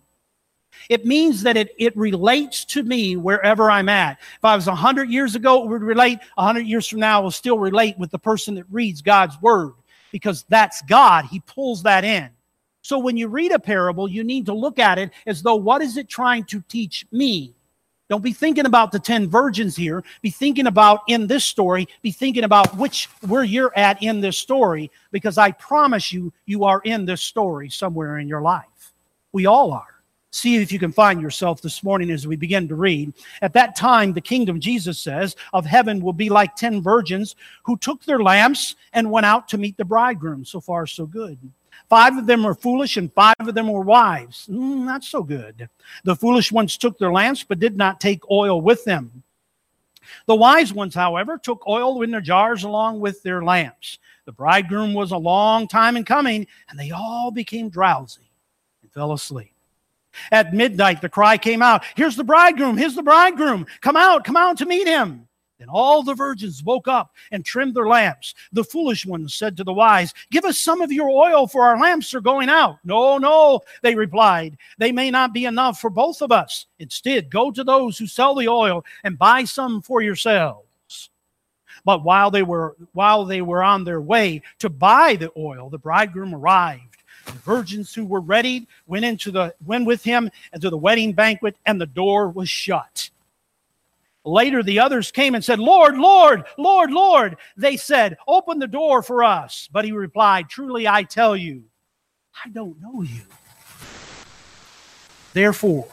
It 0.88 1.04
means 1.04 1.42
that 1.42 1.56
it, 1.56 1.74
it 1.78 1.96
relates 1.96 2.64
to 2.66 2.82
me 2.82 3.16
wherever 3.16 3.70
I'm 3.70 3.88
at. 3.88 4.18
If 4.36 4.44
I 4.44 4.54
was 4.54 4.66
100 4.66 5.10
years 5.10 5.34
ago, 5.34 5.64
it 5.64 5.68
would 5.68 5.82
relate. 5.82 6.18
100 6.34 6.60
years 6.60 6.86
from 6.86 7.00
now, 7.00 7.20
it 7.20 7.24
will 7.24 7.30
still 7.30 7.58
relate 7.58 7.98
with 7.98 8.10
the 8.10 8.18
person 8.18 8.54
that 8.54 8.64
reads 8.70 9.02
God's 9.02 9.40
word 9.40 9.72
because 10.12 10.44
that's 10.48 10.82
God. 10.82 11.24
He 11.26 11.40
pulls 11.40 11.82
that 11.82 12.04
in. 12.04 12.30
So 12.82 12.98
when 12.98 13.16
you 13.16 13.26
read 13.28 13.52
a 13.52 13.58
parable, 13.58 14.08
you 14.08 14.22
need 14.22 14.46
to 14.46 14.54
look 14.54 14.78
at 14.78 14.98
it 14.98 15.10
as 15.26 15.42
though 15.42 15.56
what 15.56 15.82
is 15.82 15.96
it 15.96 16.08
trying 16.08 16.44
to 16.44 16.60
teach 16.68 17.04
me? 17.10 17.56
Don't 18.08 18.22
be 18.22 18.32
thinking 18.32 18.66
about 18.66 18.92
the 18.92 19.00
10 19.00 19.28
virgins 19.28 19.74
here. 19.74 20.04
Be 20.22 20.30
thinking 20.30 20.68
about 20.68 21.00
in 21.08 21.26
this 21.26 21.44
story, 21.44 21.88
be 22.02 22.12
thinking 22.12 22.44
about 22.44 22.76
which 22.76 23.08
where 23.26 23.42
you're 23.42 23.76
at 23.76 24.00
in 24.02 24.20
this 24.20 24.38
story 24.38 24.92
because 25.10 25.38
I 25.38 25.50
promise 25.50 26.12
you 26.12 26.32
you 26.44 26.62
are 26.62 26.80
in 26.84 27.04
this 27.04 27.22
story 27.22 27.68
somewhere 27.68 28.18
in 28.18 28.28
your 28.28 28.42
life. 28.42 28.92
We 29.32 29.46
all 29.46 29.72
are 29.72 29.95
see 30.36 30.56
if 30.56 30.70
you 30.70 30.78
can 30.78 30.92
find 30.92 31.20
yourself 31.20 31.60
this 31.60 31.82
morning 31.82 32.10
as 32.10 32.26
we 32.26 32.36
begin 32.36 32.68
to 32.68 32.74
read. 32.74 33.12
At 33.42 33.52
that 33.54 33.76
time, 33.76 34.12
the 34.12 34.20
kingdom, 34.20 34.60
Jesus 34.60 34.98
says, 34.98 35.36
of 35.52 35.64
heaven 35.64 36.00
will 36.00 36.12
be 36.12 36.28
like 36.28 36.54
ten 36.54 36.82
virgins 36.82 37.36
who 37.62 37.76
took 37.76 38.04
their 38.04 38.22
lamps 38.22 38.76
and 38.92 39.10
went 39.10 39.26
out 39.26 39.48
to 39.48 39.58
meet 39.58 39.76
the 39.76 39.84
bridegroom. 39.84 40.44
So 40.44 40.60
far, 40.60 40.86
so 40.86 41.06
good. 41.06 41.38
Five 41.88 42.16
of 42.16 42.26
them 42.26 42.42
were 42.42 42.54
foolish 42.54 42.96
and 42.96 43.12
five 43.12 43.34
of 43.38 43.54
them 43.54 43.68
were 43.68 43.82
wise. 43.82 44.46
Mm, 44.50 44.84
not 44.84 45.04
so 45.04 45.22
good. 45.22 45.68
The 46.04 46.16
foolish 46.16 46.50
ones 46.50 46.76
took 46.76 46.98
their 46.98 47.12
lamps 47.12 47.44
but 47.44 47.60
did 47.60 47.76
not 47.76 48.00
take 48.00 48.28
oil 48.30 48.60
with 48.60 48.84
them. 48.84 49.22
The 50.26 50.36
wise 50.36 50.72
ones, 50.72 50.94
however, 50.94 51.38
took 51.38 51.66
oil 51.66 52.02
in 52.02 52.10
their 52.10 52.20
jars 52.20 52.64
along 52.64 53.00
with 53.00 53.22
their 53.22 53.42
lamps. 53.42 53.98
The 54.24 54.32
bridegroom 54.32 54.94
was 54.94 55.12
a 55.12 55.16
long 55.16 55.68
time 55.68 55.96
in 55.96 56.04
coming, 56.04 56.46
and 56.68 56.78
they 56.78 56.90
all 56.90 57.30
became 57.30 57.68
drowsy 57.68 58.30
and 58.82 58.92
fell 58.92 59.12
asleep. 59.12 59.55
At 60.30 60.54
midnight, 60.54 61.00
the 61.00 61.08
cry 61.08 61.38
came 61.38 61.62
out, 61.62 61.84
Here's 61.94 62.16
the 62.16 62.24
bridegroom, 62.24 62.76
here's 62.76 62.94
the 62.94 63.02
bridegroom. 63.02 63.66
Come 63.80 63.96
out, 63.96 64.24
come 64.24 64.36
out 64.36 64.58
to 64.58 64.66
meet 64.66 64.86
him. 64.86 65.26
Then 65.58 65.68
all 65.70 66.02
the 66.02 66.14
virgins 66.14 66.62
woke 66.62 66.86
up 66.86 67.14
and 67.32 67.44
trimmed 67.44 67.74
their 67.74 67.88
lamps. 67.88 68.34
The 68.52 68.64
foolish 68.64 69.06
ones 69.06 69.34
said 69.34 69.56
to 69.56 69.64
the 69.64 69.72
wise, 69.72 70.12
Give 70.30 70.44
us 70.44 70.58
some 70.58 70.82
of 70.82 70.92
your 70.92 71.08
oil, 71.08 71.46
for 71.46 71.64
our 71.64 71.78
lamps 71.80 72.12
are 72.14 72.20
going 72.20 72.50
out. 72.50 72.78
No, 72.84 73.16
no, 73.16 73.60
they 73.82 73.94
replied. 73.94 74.58
They 74.78 74.92
may 74.92 75.10
not 75.10 75.32
be 75.32 75.46
enough 75.46 75.80
for 75.80 75.88
both 75.88 76.20
of 76.20 76.30
us. 76.30 76.66
Instead, 76.78 77.30
go 77.30 77.50
to 77.50 77.64
those 77.64 77.96
who 77.96 78.06
sell 78.06 78.34
the 78.34 78.48
oil 78.48 78.84
and 79.02 79.18
buy 79.18 79.44
some 79.44 79.80
for 79.80 80.02
yourselves. 80.02 80.64
But 81.86 82.02
while 82.02 82.30
they 82.30 82.42
were 82.42 82.76
while 82.92 83.24
they 83.24 83.40
were 83.40 83.62
on 83.62 83.84
their 83.84 84.00
way 84.00 84.42
to 84.58 84.68
buy 84.68 85.16
the 85.16 85.30
oil, 85.36 85.70
the 85.70 85.78
bridegroom 85.78 86.34
arrived. 86.34 86.95
Virgins 87.28 87.94
who 87.94 88.04
were 88.04 88.20
ready 88.20 88.66
went 88.86 89.04
into 89.04 89.30
the 89.30 89.54
went 89.64 89.86
with 89.86 90.02
him 90.02 90.30
into 90.52 90.70
the 90.70 90.76
wedding 90.76 91.12
banquet, 91.12 91.56
and 91.66 91.80
the 91.80 91.86
door 91.86 92.28
was 92.28 92.48
shut. 92.48 93.10
Later, 94.24 94.62
the 94.64 94.80
others 94.80 95.12
came 95.12 95.36
and 95.36 95.44
said, 95.44 95.60
Lord, 95.60 95.96
Lord, 95.96 96.44
Lord, 96.58 96.90
Lord. 96.90 97.36
They 97.56 97.76
said, 97.76 98.16
Open 98.26 98.58
the 98.58 98.66
door 98.66 99.00
for 99.00 99.22
us. 99.22 99.68
But 99.72 99.84
he 99.84 99.92
replied, 99.92 100.48
Truly 100.48 100.88
I 100.88 101.04
tell 101.04 101.36
you, 101.36 101.62
I 102.44 102.48
don't 102.48 102.80
know 102.82 103.02
you. 103.02 103.22
Therefore, 105.32 105.88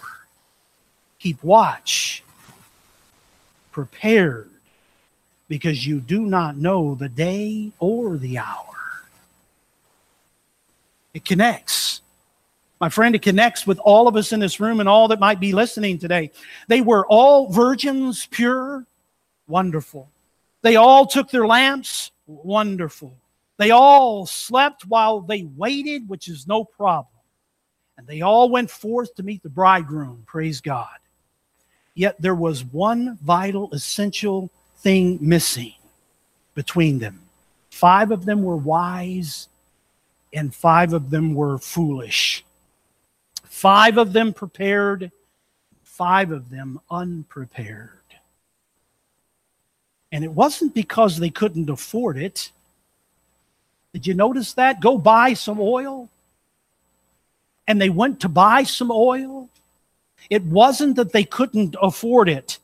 keep 1.20 1.44
watch, 1.44 2.24
prepared, 3.72 4.50
because 5.48 5.86
you 5.86 6.00
do 6.00 6.22
not 6.22 6.58
know 6.58 6.96
the 6.96 7.10
day 7.10 7.72
or 7.78 8.18
the 8.18 8.40
hour. 8.40 8.83
It 11.14 11.26
connects. 11.26 12.02
My 12.82 12.90
friend, 12.90 13.16
it 13.16 13.22
connects 13.22 13.66
with 13.66 13.80
all 13.80 14.08
of 14.08 14.16
us 14.16 14.34
in 14.34 14.40
this 14.40 14.60
room 14.60 14.80
and 14.80 14.90
all 14.90 15.08
that 15.08 15.20
might 15.20 15.40
be 15.40 15.54
listening 15.54 15.98
today. 15.98 16.32
They 16.68 16.82
were 16.82 17.06
all 17.08 17.50
virgins, 17.50 18.26
pure, 18.26 18.86
wonderful. 19.48 20.10
They 20.64 20.76
all 20.76 21.06
took 21.06 21.30
their 21.30 21.48
lamps, 21.48 22.12
wonderful. 22.26 23.16
They 23.58 23.72
all 23.72 24.26
slept 24.26 24.86
while 24.86 25.22
they 25.22 25.44
waited, 25.44 26.10
which 26.10 26.28
is 26.28 26.48
no 26.48 26.64
problem. 26.64 27.08
And 27.98 28.08
they 28.08 28.22
all 28.22 28.50
went 28.50 28.72
forth 28.72 29.14
to 29.16 29.24
meet 29.24 29.44
the 29.44 29.50
bridegroom, 29.50 30.24
praise 30.26 30.60
God. 30.60 30.98
Yet 31.94 32.20
there 32.20 32.36
was 32.36 32.66
one 32.66 33.18
vital, 33.22 33.70
essential 33.72 34.50
thing 34.78 35.20
missing 35.22 35.76
between 36.56 37.00
them. 37.00 37.22
Five 37.70 38.12
of 38.12 38.26
them 38.26 38.44
were 38.44 38.58
wise, 38.58 39.48
and 40.34 40.54
five 40.54 40.94
of 40.94 41.10
them 41.10 41.36
were 41.36 41.58
foolish. 41.58 42.44
Five 43.44 43.98
of 43.98 44.14
them 44.14 44.34
prepared, 44.34 45.12
five 45.84 46.32
of 46.32 46.50
them 46.50 46.80
unprepared. 46.90 47.90
And 50.12 50.24
it 50.24 50.32
wasn't 50.32 50.74
because 50.74 51.18
they 51.18 51.30
couldn't 51.30 51.70
afford 51.70 52.18
it. 52.18 52.52
Did 53.94 54.08
you 54.08 54.14
notice 54.14 54.54
that? 54.54 54.82
Go 54.82 54.98
buy 54.98 55.34
some 55.34 55.60
oil. 55.60 56.10
And 57.68 57.80
they 57.80 57.90
went 57.90 58.20
to 58.22 58.30
buy 58.30 58.64
some 58.64 58.92
oil. 58.92 59.50
It 60.30 60.44
wasn't 60.44 60.96
that 60.98 61.14
they 61.14 61.24
couldn't 61.24 61.76
afford 61.82 62.30
it, 62.30 62.60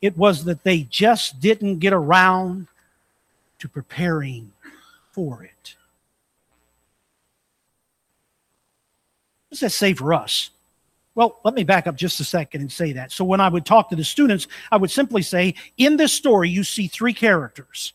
it 0.00 0.16
was 0.18 0.44
that 0.44 0.64
they 0.64 0.82
just 0.82 1.40
didn't 1.40 1.78
get 1.78 1.92
around 1.92 2.66
to 3.60 3.68
preparing 3.68 4.52
for 5.12 5.42
it. 5.44 5.53
Does 9.54 9.60
that 9.60 9.70
say 9.70 9.94
for 9.94 10.14
us? 10.14 10.50
Well, 11.14 11.40
let 11.44 11.54
me 11.54 11.62
back 11.62 11.86
up 11.86 11.94
just 11.94 12.18
a 12.20 12.24
second 12.24 12.60
and 12.60 12.72
say 12.72 12.92
that. 12.92 13.12
So, 13.12 13.24
when 13.24 13.40
I 13.40 13.48
would 13.48 13.64
talk 13.64 13.88
to 13.90 13.96
the 13.96 14.04
students, 14.04 14.48
I 14.72 14.76
would 14.76 14.90
simply 14.90 15.22
say, 15.22 15.54
in 15.76 15.96
this 15.96 16.12
story, 16.12 16.48
you 16.50 16.64
see 16.64 16.88
three 16.88 17.14
characters. 17.14 17.92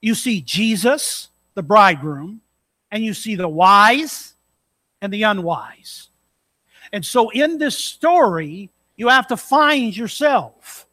You 0.00 0.14
see 0.14 0.40
Jesus, 0.40 1.30
the 1.54 1.62
bridegroom, 1.62 2.42
and 2.90 3.02
you 3.02 3.12
see 3.12 3.34
the 3.34 3.48
wise 3.48 4.34
and 5.02 5.12
the 5.12 5.24
unwise. 5.24 6.10
And 6.92 7.04
so, 7.04 7.30
in 7.30 7.58
this 7.58 7.76
story, 7.76 8.70
you 8.96 9.08
have 9.08 9.26
to 9.28 9.36
find 9.36 9.96
yourself. 9.96 10.86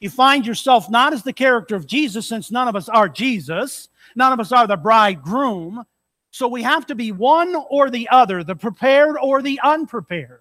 You 0.00 0.10
find 0.10 0.46
yourself 0.46 0.90
not 0.90 1.14
as 1.14 1.22
the 1.22 1.32
character 1.32 1.76
of 1.76 1.86
Jesus, 1.86 2.26
since 2.26 2.50
none 2.50 2.68
of 2.68 2.76
us 2.76 2.88
are 2.90 3.08
Jesus, 3.08 3.88
none 4.14 4.32
of 4.32 4.40
us 4.40 4.52
are 4.52 4.66
the 4.66 4.76
bridegroom. 4.76 5.86
So 6.30 6.46
we 6.48 6.62
have 6.62 6.86
to 6.86 6.94
be 6.94 7.12
one 7.12 7.56
or 7.68 7.90
the 7.90 8.08
other, 8.10 8.44
the 8.44 8.54
prepared 8.54 9.16
or 9.20 9.42
the 9.42 9.60
unprepared. 9.62 10.40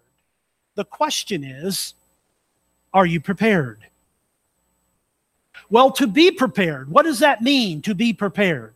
The 0.75 0.85
question 0.85 1.43
is, 1.43 1.95
are 2.93 3.05
you 3.05 3.19
prepared? 3.19 3.79
Well, 5.69 5.91
to 5.93 6.07
be 6.07 6.31
prepared, 6.31 6.89
what 6.89 7.03
does 7.03 7.19
that 7.19 7.41
mean 7.41 7.81
to 7.83 7.93
be 7.93 8.13
prepared? 8.13 8.73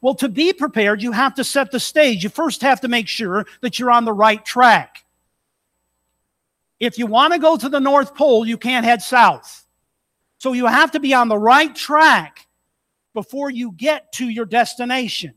Well, 0.00 0.14
to 0.16 0.28
be 0.28 0.52
prepared, 0.52 1.02
you 1.02 1.12
have 1.12 1.34
to 1.34 1.44
set 1.44 1.70
the 1.70 1.80
stage. 1.80 2.24
You 2.24 2.30
first 2.30 2.62
have 2.62 2.80
to 2.82 2.88
make 2.88 3.08
sure 3.08 3.46
that 3.60 3.78
you're 3.78 3.90
on 3.90 4.04
the 4.04 4.12
right 4.12 4.42
track. 4.44 5.04
If 6.78 6.98
you 6.98 7.04
want 7.04 7.34
to 7.34 7.38
go 7.38 7.58
to 7.58 7.68
the 7.68 7.80
North 7.80 8.14
Pole, 8.14 8.46
you 8.46 8.56
can't 8.56 8.86
head 8.86 9.02
south. 9.02 9.66
So 10.38 10.54
you 10.54 10.66
have 10.66 10.92
to 10.92 11.00
be 11.00 11.12
on 11.12 11.28
the 11.28 11.36
right 11.36 11.74
track 11.74 12.46
before 13.12 13.50
you 13.50 13.72
get 13.72 14.12
to 14.12 14.28
your 14.28 14.46
destination. 14.46 15.34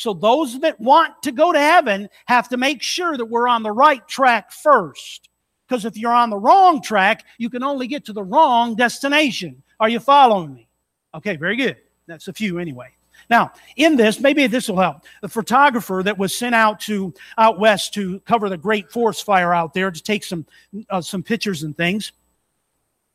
So 0.00 0.14
those 0.14 0.58
that 0.60 0.80
want 0.80 1.22
to 1.24 1.30
go 1.30 1.52
to 1.52 1.58
heaven 1.58 2.08
have 2.24 2.48
to 2.48 2.56
make 2.56 2.80
sure 2.80 3.18
that 3.18 3.26
we're 3.26 3.46
on 3.46 3.62
the 3.62 3.70
right 3.70 4.06
track 4.08 4.50
first. 4.50 5.28
Because 5.68 5.84
if 5.84 5.94
you're 5.94 6.10
on 6.10 6.30
the 6.30 6.38
wrong 6.38 6.80
track, 6.80 7.26
you 7.36 7.50
can 7.50 7.62
only 7.62 7.86
get 7.86 8.06
to 8.06 8.14
the 8.14 8.22
wrong 8.22 8.74
destination. 8.74 9.62
Are 9.78 9.90
you 9.90 10.00
following 10.00 10.54
me? 10.54 10.68
Okay, 11.14 11.36
very 11.36 11.54
good. 11.54 11.76
That's 12.06 12.28
a 12.28 12.32
few 12.32 12.58
anyway. 12.58 12.88
Now, 13.28 13.52
in 13.76 13.94
this, 13.94 14.20
maybe 14.20 14.46
this 14.46 14.70
will 14.70 14.78
help. 14.78 15.04
The 15.20 15.28
photographer 15.28 16.00
that 16.02 16.16
was 16.16 16.34
sent 16.34 16.54
out 16.54 16.80
to 16.80 17.12
out 17.36 17.58
west 17.58 17.92
to 17.92 18.20
cover 18.20 18.48
the 18.48 18.56
great 18.56 18.90
forest 18.90 19.26
fire 19.26 19.52
out 19.52 19.74
there 19.74 19.90
to 19.90 20.02
take 20.02 20.24
some 20.24 20.46
uh, 20.88 21.02
some 21.02 21.22
pictures 21.22 21.62
and 21.62 21.76
things 21.76 22.12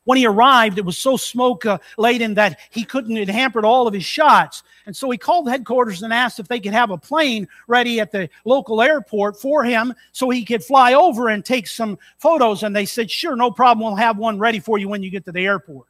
when 0.05 0.17
he 0.17 0.25
arrived, 0.25 0.77
it 0.77 0.85
was 0.85 0.97
so 0.97 1.17
smoke 1.17 1.65
uh, 1.65 1.77
laden 1.97 2.35
that 2.35 2.59
he 2.69 2.83
couldn't, 2.83 3.17
it 3.17 3.27
hampered 3.27 3.65
all 3.65 3.87
of 3.87 3.93
his 3.93 4.05
shots. 4.05 4.63
And 4.85 4.95
so 4.95 5.09
he 5.09 5.17
called 5.17 5.49
headquarters 5.49 6.03
and 6.03 6.13
asked 6.13 6.39
if 6.39 6.47
they 6.47 6.59
could 6.59 6.73
have 6.73 6.91
a 6.91 6.97
plane 6.97 7.47
ready 7.67 7.99
at 7.99 8.11
the 8.11 8.29
local 8.45 8.81
airport 8.81 9.39
for 9.39 9.63
him 9.63 9.93
so 10.11 10.29
he 10.29 10.45
could 10.45 10.63
fly 10.63 10.93
over 10.93 11.29
and 11.29 11.43
take 11.43 11.67
some 11.67 11.97
photos. 12.19 12.63
And 12.63 12.75
they 12.75 12.85
said, 12.85 13.11
sure, 13.11 13.35
no 13.35 13.51
problem. 13.51 13.85
We'll 13.85 13.95
have 13.95 14.17
one 14.17 14.39
ready 14.39 14.59
for 14.59 14.77
you 14.77 14.87
when 14.87 15.03
you 15.03 15.09
get 15.09 15.25
to 15.25 15.31
the 15.31 15.45
airport. 15.45 15.87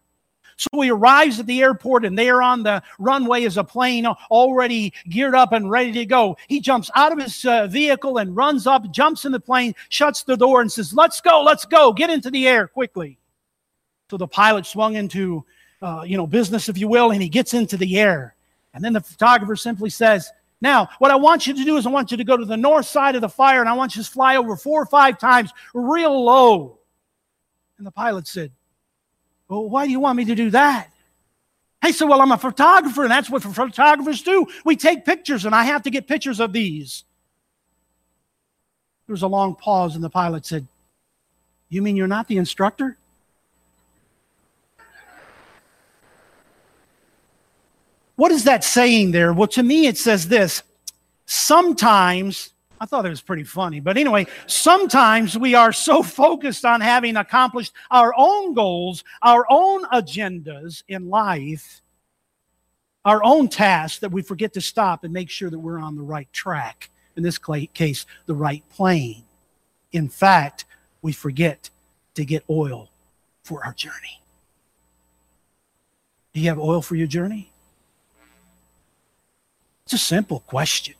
So 0.57 0.79
he 0.79 0.89
arrives 0.89 1.39
at 1.39 1.47
the 1.47 1.61
airport, 1.61 2.05
and 2.05 2.17
there 2.17 2.41
on 2.41 2.63
the 2.63 2.81
runway 2.97 3.43
is 3.43 3.57
a 3.57 3.63
plane 3.63 4.05
already 4.05 4.93
geared 5.09 5.35
up 5.35 5.51
and 5.51 5.69
ready 5.69 5.91
to 5.91 6.05
go. 6.05 6.37
He 6.47 6.61
jumps 6.61 6.89
out 6.95 7.11
of 7.11 7.19
his 7.19 7.43
uh, 7.45 7.67
vehicle 7.67 8.19
and 8.19 8.35
runs 8.35 8.65
up, 8.65 8.89
jumps 8.91 9.25
in 9.25 9.33
the 9.33 9.39
plane, 9.39 9.75
shuts 9.89 10.23
the 10.23 10.37
door, 10.37 10.61
and 10.61 10.71
says, 10.71 10.93
Let's 10.93 11.19
go, 11.19 11.43
let's 11.43 11.65
go, 11.65 11.91
get 11.91 12.09
into 12.09 12.31
the 12.31 12.47
air 12.47 12.67
quickly. 12.67 13.17
So 14.09 14.17
the 14.17 14.27
pilot 14.27 14.65
swung 14.65 14.95
into, 14.95 15.43
uh, 15.81 16.03
you 16.05 16.17
know, 16.17 16.27
business, 16.27 16.69
if 16.69 16.77
you 16.77 16.87
will, 16.87 17.11
and 17.11 17.21
he 17.21 17.29
gets 17.29 17.53
into 17.53 17.77
the 17.77 17.99
air. 17.99 18.35
And 18.73 18.83
then 18.83 18.93
the 18.93 19.01
photographer 19.01 19.55
simply 19.55 19.89
says, 19.89 20.31
now, 20.61 20.89
what 20.99 21.11
I 21.11 21.15
want 21.15 21.47
you 21.47 21.53
to 21.53 21.63
do 21.63 21.77
is 21.77 21.85
I 21.85 21.89
want 21.89 22.11
you 22.11 22.17
to 22.17 22.23
go 22.23 22.37
to 22.37 22.45
the 22.45 22.57
north 22.57 22.85
side 22.85 23.15
of 23.15 23.21
the 23.21 23.29
fire 23.29 23.59
and 23.59 23.69
I 23.69 23.73
want 23.73 23.95
you 23.95 24.03
to 24.03 24.09
fly 24.09 24.37
over 24.37 24.55
four 24.55 24.81
or 24.81 24.85
five 24.85 25.19
times 25.19 25.51
real 25.73 26.23
low. 26.23 26.79
And 27.77 27.85
the 27.85 27.91
pilot 27.91 28.27
said, 28.27 28.51
Well, 29.47 29.69
why 29.69 29.85
do 29.85 29.91
you 29.91 29.99
want 29.99 30.17
me 30.17 30.25
to 30.25 30.35
do 30.35 30.49
that? 30.51 30.89
He 31.85 31.91
said, 31.91 32.07
Well, 32.07 32.21
I'm 32.21 32.31
a 32.31 32.37
photographer, 32.37 33.03
and 33.03 33.11
that's 33.11 33.29
what 33.29 33.43
photographers 33.43 34.23
do. 34.23 34.47
We 34.63 34.75
take 34.75 35.05
pictures, 35.05 35.45
and 35.45 35.53
I 35.53 35.65
have 35.65 35.83
to 35.83 35.89
get 35.89 36.07
pictures 36.07 36.39
of 36.39 36.53
these. 36.53 37.03
There 39.07 39.13
was 39.13 39.21
a 39.21 39.27
long 39.27 39.55
pause, 39.55 39.93
and 39.95 40.03
the 40.03 40.09
pilot 40.09 40.45
said, 40.45 40.67
You 41.69 41.81
mean 41.81 41.95
you're 41.95 42.07
not 42.07 42.27
the 42.27 42.37
instructor? 42.37 42.97
What 48.15 48.31
is 48.31 48.45
that 48.45 48.63
saying 48.63 49.11
there? 49.11 49.33
Well, 49.33 49.47
to 49.49 49.63
me, 49.63 49.87
it 49.87 49.97
says 49.97 50.27
this 50.27 50.63
sometimes, 51.25 52.51
I 52.79 52.85
thought 52.85 53.05
it 53.05 53.09
was 53.09 53.21
pretty 53.21 53.43
funny, 53.43 53.79
but 53.79 53.97
anyway, 53.97 54.27
sometimes 54.47 55.37
we 55.37 55.55
are 55.55 55.73
so 55.73 56.03
focused 56.03 56.65
on 56.65 56.81
having 56.81 57.17
accomplished 57.17 57.73
our 57.91 58.13
own 58.17 58.53
goals, 58.53 59.03
our 59.21 59.45
own 59.49 59.85
agendas 59.85 60.83
in 60.87 61.09
life, 61.09 61.81
our 63.03 63.23
own 63.23 63.47
tasks, 63.49 63.99
that 63.99 64.11
we 64.11 64.21
forget 64.21 64.53
to 64.53 64.61
stop 64.61 65.03
and 65.03 65.13
make 65.13 65.29
sure 65.29 65.49
that 65.49 65.59
we're 65.59 65.79
on 65.79 65.95
the 65.95 66.01
right 66.01 66.31
track. 66.31 66.89
In 67.15 67.23
this 67.23 67.37
case, 67.37 68.05
the 68.25 68.35
right 68.35 68.63
plane. 68.69 69.23
In 69.91 70.09
fact, 70.09 70.65
we 71.01 71.13
forget 71.13 71.69
to 72.15 72.25
get 72.25 72.43
oil 72.49 72.89
for 73.43 73.63
our 73.63 73.73
journey. 73.73 74.21
Do 76.33 76.41
you 76.41 76.49
have 76.49 76.59
oil 76.59 76.81
for 76.81 76.95
your 76.95 77.07
journey? 77.07 77.53
It's 79.85 79.93
a 79.93 79.97
simple 79.99 80.39
question. 80.41 80.95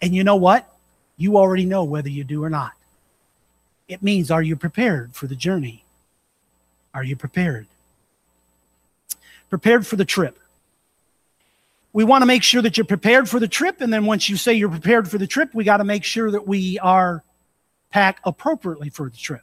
And 0.00 0.14
you 0.14 0.22
know 0.22 0.36
what? 0.36 0.72
You 1.16 1.36
already 1.36 1.64
know 1.64 1.82
whether 1.82 2.08
you 2.08 2.22
do 2.22 2.44
or 2.44 2.50
not. 2.50 2.72
It 3.88 4.02
means, 4.02 4.30
are 4.30 4.42
you 4.42 4.54
prepared 4.54 5.14
for 5.14 5.26
the 5.26 5.34
journey? 5.34 5.84
Are 6.94 7.02
you 7.02 7.16
prepared? 7.16 7.66
Prepared 9.50 9.84
for 9.84 9.96
the 9.96 10.04
trip. 10.04 10.38
We 11.92 12.04
want 12.04 12.22
to 12.22 12.26
make 12.26 12.44
sure 12.44 12.62
that 12.62 12.76
you're 12.76 12.86
prepared 12.86 13.28
for 13.28 13.40
the 13.40 13.48
trip. 13.48 13.80
And 13.80 13.92
then 13.92 14.06
once 14.06 14.28
you 14.28 14.36
say 14.36 14.54
you're 14.54 14.70
prepared 14.70 15.10
for 15.10 15.18
the 15.18 15.26
trip, 15.26 15.52
we 15.52 15.64
got 15.64 15.78
to 15.78 15.84
make 15.84 16.04
sure 16.04 16.30
that 16.30 16.46
we 16.46 16.78
are 16.78 17.24
packed 17.90 18.20
appropriately 18.24 18.90
for 18.90 19.10
the 19.10 19.16
trip. 19.16 19.42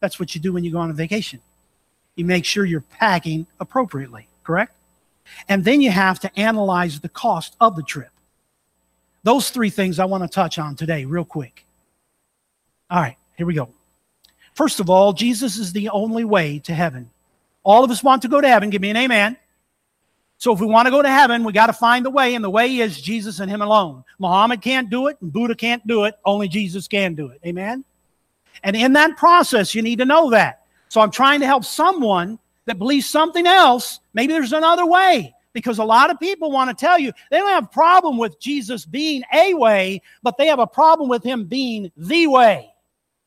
That's 0.00 0.20
what 0.20 0.34
you 0.34 0.42
do 0.42 0.52
when 0.52 0.62
you 0.62 0.70
go 0.70 0.78
on 0.78 0.90
a 0.90 0.94
vacation. 0.94 1.40
You 2.14 2.26
make 2.26 2.44
sure 2.44 2.66
you're 2.66 2.82
packing 2.82 3.46
appropriately, 3.58 4.28
correct? 4.44 4.75
And 5.48 5.64
then 5.64 5.80
you 5.80 5.90
have 5.90 6.20
to 6.20 6.38
analyze 6.38 7.00
the 7.00 7.08
cost 7.08 7.56
of 7.60 7.76
the 7.76 7.82
trip. 7.82 8.10
Those 9.22 9.50
three 9.50 9.70
things 9.70 9.98
I 9.98 10.04
want 10.04 10.22
to 10.22 10.28
touch 10.28 10.58
on 10.58 10.76
today, 10.76 11.04
real 11.04 11.24
quick. 11.24 11.66
All 12.90 13.00
right, 13.00 13.16
here 13.36 13.46
we 13.46 13.54
go. 13.54 13.68
First 14.54 14.80
of 14.80 14.88
all, 14.88 15.12
Jesus 15.12 15.56
is 15.56 15.72
the 15.72 15.88
only 15.88 16.24
way 16.24 16.60
to 16.60 16.74
heaven. 16.74 17.10
All 17.62 17.82
of 17.82 17.90
us 17.90 18.02
want 18.02 18.22
to 18.22 18.28
go 18.28 18.40
to 18.40 18.48
heaven. 18.48 18.70
Give 18.70 18.80
me 18.80 18.90
an 18.90 18.96
amen. 18.96 19.36
So 20.38 20.52
if 20.52 20.60
we 20.60 20.66
want 20.66 20.86
to 20.86 20.90
go 20.90 21.02
to 21.02 21.08
heaven, 21.08 21.44
we 21.44 21.52
got 21.52 21.66
to 21.66 21.72
find 21.72 22.04
the 22.04 22.10
way, 22.10 22.34
and 22.34 22.44
the 22.44 22.50
way 22.50 22.76
is 22.76 23.00
Jesus 23.00 23.40
and 23.40 23.50
Him 23.50 23.62
alone. 23.62 24.04
Muhammad 24.18 24.60
can't 24.60 24.90
do 24.90 25.08
it, 25.08 25.16
and 25.20 25.32
Buddha 25.32 25.54
can't 25.54 25.84
do 25.86 26.04
it. 26.04 26.14
Only 26.24 26.46
Jesus 26.46 26.86
can 26.86 27.14
do 27.14 27.28
it. 27.28 27.40
Amen? 27.44 27.84
And 28.62 28.76
in 28.76 28.92
that 28.94 29.16
process, 29.16 29.74
you 29.74 29.82
need 29.82 29.98
to 29.98 30.04
know 30.04 30.30
that. 30.30 30.66
So 30.88 31.00
I'm 31.00 31.10
trying 31.10 31.40
to 31.40 31.46
help 31.46 31.64
someone 31.64 32.38
that 32.66 32.78
believes 32.78 33.06
something 33.06 33.46
else. 33.46 34.00
Maybe 34.12 34.32
there's 34.32 34.52
another 34.52 34.86
way. 34.86 35.32
Because 35.52 35.78
a 35.78 35.84
lot 35.84 36.10
of 36.10 36.20
people 36.20 36.50
want 36.50 36.68
to 36.68 36.76
tell 36.78 36.98
you 36.98 37.12
they 37.30 37.38
don't 37.38 37.48
have 37.48 37.64
a 37.64 37.68
problem 37.68 38.18
with 38.18 38.38
Jesus 38.38 38.84
being 38.84 39.22
a 39.32 39.54
way, 39.54 40.02
but 40.22 40.36
they 40.36 40.48
have 40.48 40.58
a 40.58 40.66
problem 40.66 41.08
with 41.08 41.24
him 41.24 41.46
being 41.46 41.90
the 41.96 42.26
way, 42.26 42.70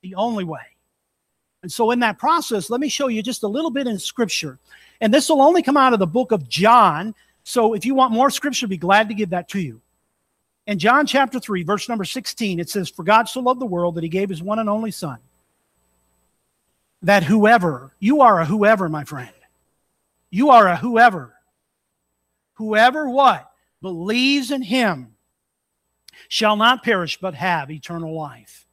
the 0.04 0.14
only 0.14 0.44
way. 0.44 0.62
And 1.64 1.72
so, 1.72 1.90
in 1.90 2.00
that 2.02 2.20
process, 2.20 2.70
let 2.70 2.82
me 2.82 2.88
show 2.88 3.08
you 3.08 3.24
just 3.24 3.42
a 3.42 3.48
little 3.48 3.72
bit 3.72 3.88
in 3.88 3.98
Scripture. 3.98 4.60
And 5.02 5.12
this 5.12 5.28
will 5.28 5.42
only 5.42 5.64
come 5.64 5.76
out 5.76 5.94
of 5.94 6.00
the 6.00 6.06
book 6.06 6.32
of 6.32 6.48
John. 6.48 7.16
So, 7.44 7.74
if 7.74 7.84
you 7.84 7.96
want 7.96 8.14
more 8.14 8.30
Scripture, 8.30 8.68
be 8.68 8.78
glad 8.78 9.10
to 9.10 9.16
give 9.16 9.32
that 9.32 9.50
to 9.50 9.60
you. 9.60 9.82
In 10.68 10.78
John 10.78 11.08
chapter 11.08 11.40
3, 11.40 11.64
verse 11.64 11.90
number 11.90 12.06
16, 12.06 12.60
it 12.60 12.70
says, 12.70 12.90
For 12.90 13.02
God 13.02 13.28
so 13.28 13.42
loved 13.42 13.60
the 13.60 13.66
world 13.66 13.96
that 13.96 14.04
he 14.04 14.10
gave 14.10 14.30
his 14.30 14.44
one 14.44 14.60
and 14.60 14.70
only 14.70 14.92
Son, 14.92 15.18
that 17.02 17.24
whoever, 17.24 17.94
you 18.00 18.22
are 18.22 18.40
a 18.40 18.46
whoever, 18.46 18.90
my 18.90 19.04
friend, 19.04 19.32
you 20.30 20.50
are 20.50 20.68
a 20.68 20.78
whoever 20.78 21.34
Whoever 22.60 23.10
what? 23.10 23.50
Believes 23.82 24.52
in 24.52 24.62
him 24.62 25.16
shall 26.28 26.58
not 26.58 26.84
perish 26.84 27.18
but 27.18 27.34
have 27.34 27.72
eternal 27.72 28.14
life. 28.14 28.68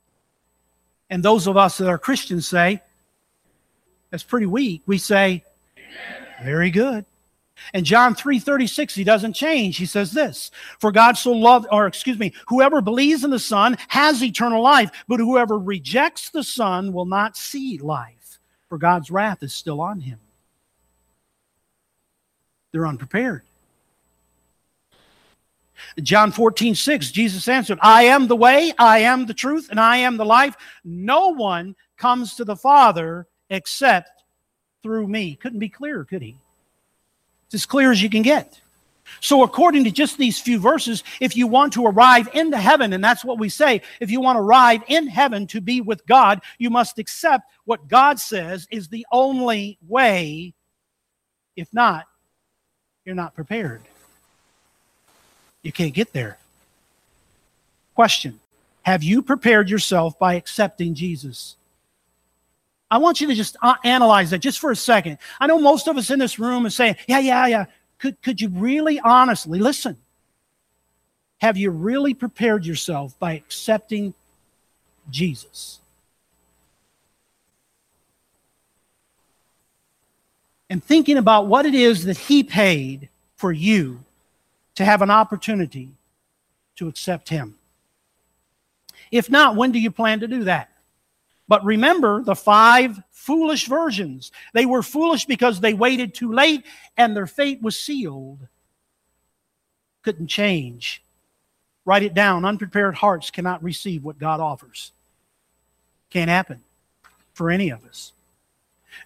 And 1.09 1.23
those 1.23 1.47
of 1.47 1.57
us 1.57 1.79
that 1.79 1.89
are 1.89 1.97
Christians 1.97 2.49
say, 2.49 2.83
that's 4.11 4.25
pretty 4.25 4.47
weak. 4.47 4.83
We 4.87 4.99
say, 4.99 5.45
very 6.43 6.73
good. 6.73 7.05
And 7.73 7.87
John 7.87 8.17
3:36 8.17 8.95
he 8.95 9.05
doesn't 9.05 9.35
change. 9.35 9.77
He 9.77 9.87
says 9.87 10.11
this, 10.11 10.51
for 10.81 10.91
God 10.91 11.17
so 11.17 11.31
loved 11.31 11.69
or 11.71 11.87
excuse 11.87 12.19
me, 12.19 12.33
whoever 12.49 12.81
believes 12.81 13.23
in 13.23 13.31
the 13.31 13.39
Son 13.39 13.79
has 13.87 14.21
eternal 14.21 14.63
life, 14.63 14.91
but 15.07 15.21
whoever 15.21 15.57
rejects 15.57 16.29
the 16.31 16.43
Son 16.43 16.93
will 16.93 17.07
not 17.07 17.37
see 17.37 17.79
life, 17.79 18.16
for 18.69 18.79
God's 18.79 19.11
wrath 19.11 19.43
is 19.43 19.55
still 19.55 19.81
on 19.81 20.01
him. 20.01 20.19
They're 22.73 22.87
unprepared. 22.87 23.43
John 26.03 26.33
14, 26.33 26.75
6, 26.75 27.11
Jesus 27.11 27.49
answered, 27.49 27.79
I 27.83 28.05
am 28.05 28.29
the 28.29 28.37
way, 28.37 28.73
I 28.79 29.01
am 29.01 29.27
the 29.27 29.35
truth, 29.35 29.69
and 29.71 29.79
I 29.79 29.99
am 29.99 30.17
the 30.17 30.25
life. 30.25 30.57
No 30.85 31.29
one 31.29 31.77
comes 31.97 32.35
to 32.37 32.45
the 32.45 32.57
Father 32.57 33.27
except 33.51 34.23
through 34.83 35.07
me. 35.07 35.37
Couldn't 35.37 35.59
be 35.59 35.69
clearer, 35.69 36.05
could 36.05 36.23
he? 36.23 36.39
It's 37.47 37.55
as 37.55 37.67
clear 37.67 37.93
as 37.93 38.03
you 38.03 38.11
can 38.11 38.23
get. 38.23 38.61
So, 39.21 39.43
according 39.43 39.85
to 39.85 39.91
just 39.91 40.19
these 40.19 40.41
few 40.41 40.59
verses, 40.59 41.05
if 41.21 41.37
you 41.37 41.47
want 41.47 41.73
to 41.75 41.87
arrive 41.87 42.29
into 42.35 42.59
heaven, 42.59 42.93
and 42.93 43.03
that's 43.03 43.25
what 43.25 43.39
we 43.39 43.49
say, 43.49 43.83
if 44.01 44.11
you 44.11 44.21
want 44.21 44.37
to 44.37 44.41
arrive 44.41 44.83
in 44.89 45.07
heaven 45.07 45.47
to 45.49 45.61
be 45.61 45.81
with 45.81 46.07
God, 46.07 46.41
you 46.59 46.71
must 46.71 46.99
accept 46.99 47.51
what 47.65 47.89
God 47.89 48.19
says 48.19 48.67
is 48.71 48.89
the 48.89 49.07
only 49.13 49.79
way. 49.87 50.55
If 51.57 51.73
not, 51.73 52.07
you're 53.05 53.15
not 53.15 53.35
prepared 53.35 53.83
you 55.67 55.73
can't 55.73 55.93
get 55.93 56.13
there. 56.13 56.39
Question 57.95 58.41
Have 58.83 59.03
you 59.03 59.21
prepared 59.21 59.69
yourself 59.69 60.19
by 60.19 60.35
accepting 60.35 60.95
Jesus? 60.95 61.57
I 62.89 62.99
want 62.99 63.21
you 63.21 63.27
to 63.27 63.35
just 63.35 63.57
analyze 63.83 64.31
that 64.31 64.39
just 64.39 64.61
for 64.61 64.71
a 64.71 64.77
second. 64.77 65.19
I 65.41 65.49
know 65.49 65.59
most 65.59 65.89
of 65.89 65.97
us 65.97 66.11
in 66.11 66.21
this 66.21 66.39
room 66.39 66.65
are 66.67 66.71
saying, 66.71 66.95
yeah, 67.09 67.19
yeah, 67.19 67.47
yeah. 67.49 67.67
Could, 67.99 68.21
could 68.23 68.41
you 68.41 68.49
really 68.49 69.01
honestly 69.01 69.59
listen? 69.59 69.97
Have 71.39 71.57
you 71.57 71.71
really 71.71 72.15
prepared 72.15 72.65
yourself 72.65 73.19
by 73.19 73.33
accepting 73.33 74.15
Jesus? 75.11 75.81
And 80.69 80.83
thinking 80.83 81.17
about 81.17 81.47
what 81.47 81.65
it 81.65 81.75
is 81.75 82.05
that 82.05 82.17
He 82.17 82.43
paid 82.43 83.09
for 83.37 83.53
you 83.53 84.01
to 84.75 84.85
have 84.85 85.03
an 85.03 85.11
opportunity 85.11 85.91
to 86.77 86.89
accept 86.89 87.29
Him. 87.29 87.57
If 89.11 89.31
not, 89.31 89.57
when 89.57 89.73
do 89.73 89.79
you 89.79 89.91
plan 89.91 90.21
to 90.21 90.29
do 90.29 90.45
that? 90.45 90.71
But 91.49 91.65
remember 91.65 92.23
the 92.23 92.35
five 92.35 93.01
foolish 93.11 93.67
virgins. 93.67 94.33
They 94.53 94.67
were 94.67 94.83
foolish 94.83 95.27
because 95.27 95.61
they 95.61 95.75
waited 95.75 96.15
too 96.15 96.33
late 96.33 96.65
and 96.97 97.17
their 97.17 97.27
fate 97.27 97.63
was 97.63 97.79
sealed. 97.79 98.47
Couldn't 100.03 100.29
change. 100.29 101.03
Write 101.85 102.03
it 102.03 102.15
down. 102.15 102.45
Unprepared 102.45 102.95
hearts 102.95 103.31
cannot 103.31 103.63
receive 103.63 104.05
what 104.05 104.19
God 104.19 104.41
offers. 104.41 104.93
Can't 106.11 106.31
happen 106.31 106.63
for 107.33 107.51
any 107.51 107.71
of 107.71 107.85
us. 107.85 108.13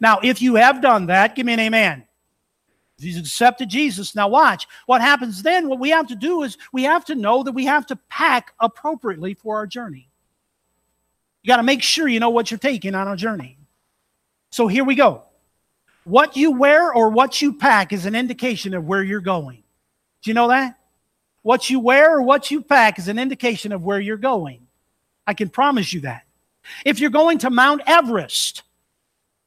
Now, 0.00 0.20
if 0.22 0.40
you 0.40 0.54
have 0.54 0.80
done 0.80 1.06
that, 1.06 1.34
give 1.34 1.46
me 1.46 1.54
an 1.54 1.60
amen. 1.60 2.04
He's 2.98 3.18
accepted 3.18 3.70
Jesus. 3.70 4.14
Now, 4.14 4.28
watch. 4.28 4.68
What 4.86 5.00
happens 5.00 5.42
then, 5.42 5.68
what 5.68 5.80
we 5.80 5.88
have 5.90 6.06
to 6.08 6.14
do 6.14 6.42
is 6.42 6.58
we 6.72 6.82
have 6.82 7.04
to 7.06 7.14
know 7.14 7.42
that 7.42 7.52
we 7.52 7.64
have 7.64 7.86
to 7.86 7.96
pack 8.08 8.52
appropriately 8.60 9.34
for 9.34 9.56
our 9.56 9.66
journey. 9.66 10.09
You 11.42 11.48
got 11.48 11.56
to 11.56 11.62
make 11.62 11.82
sure 11.82 12.06
you 12.06 12.20
know 12.20 12.30
what 12.30 12.50
you're 12.50 12.58
taking 12.58 12.94
on 12.94 13.08
a 13.08 13.16
journey. 13.16 13.56
So 14.50 14.66
here 14.66 14.84
we 14.84 14.94
go. 14.94 15.22
What 16.04 16.36
you 16.36 16.52
wear 16.52 16.92
or 16.92 17.08
what 17.08 17.40
you 17.40 17.52
pack 17.52 17.92
is 17.92 18.06
an 18.06 18.14
indication 18.14 18.74
of 18.74 18.84
where 18.84 19.02
you're 19.02 19.20
going. 19.20 19.62
Do 20.22 20.30
you 20.30 20.34
know 20.34 20.48
that? 20.48 20.78
What 21.42 21.70
you 21.70 21.80
wear 21.80 22.16
or 22.16 22.22
what 22.22 22.50
you 22.50 22.62
pack 22.62 22.98
is 22.98 23.08
an 23.08 23.18
indication 23.18 23.72
of 23.72 23.82
where 23.82 24.00
you're 24.00 24.16
going. 24.16 24.66
I 25.26 25.34
can 25.34 25.48
promise 25.48 25.92
you 25.92 26.00
that. 26.00 26.24
If 26.84 27.00
you're 27.00 27.10
going 27.10 27.38
to 27.38 27.50
Mount 27.50 27.82
Everest, 27.86 28.62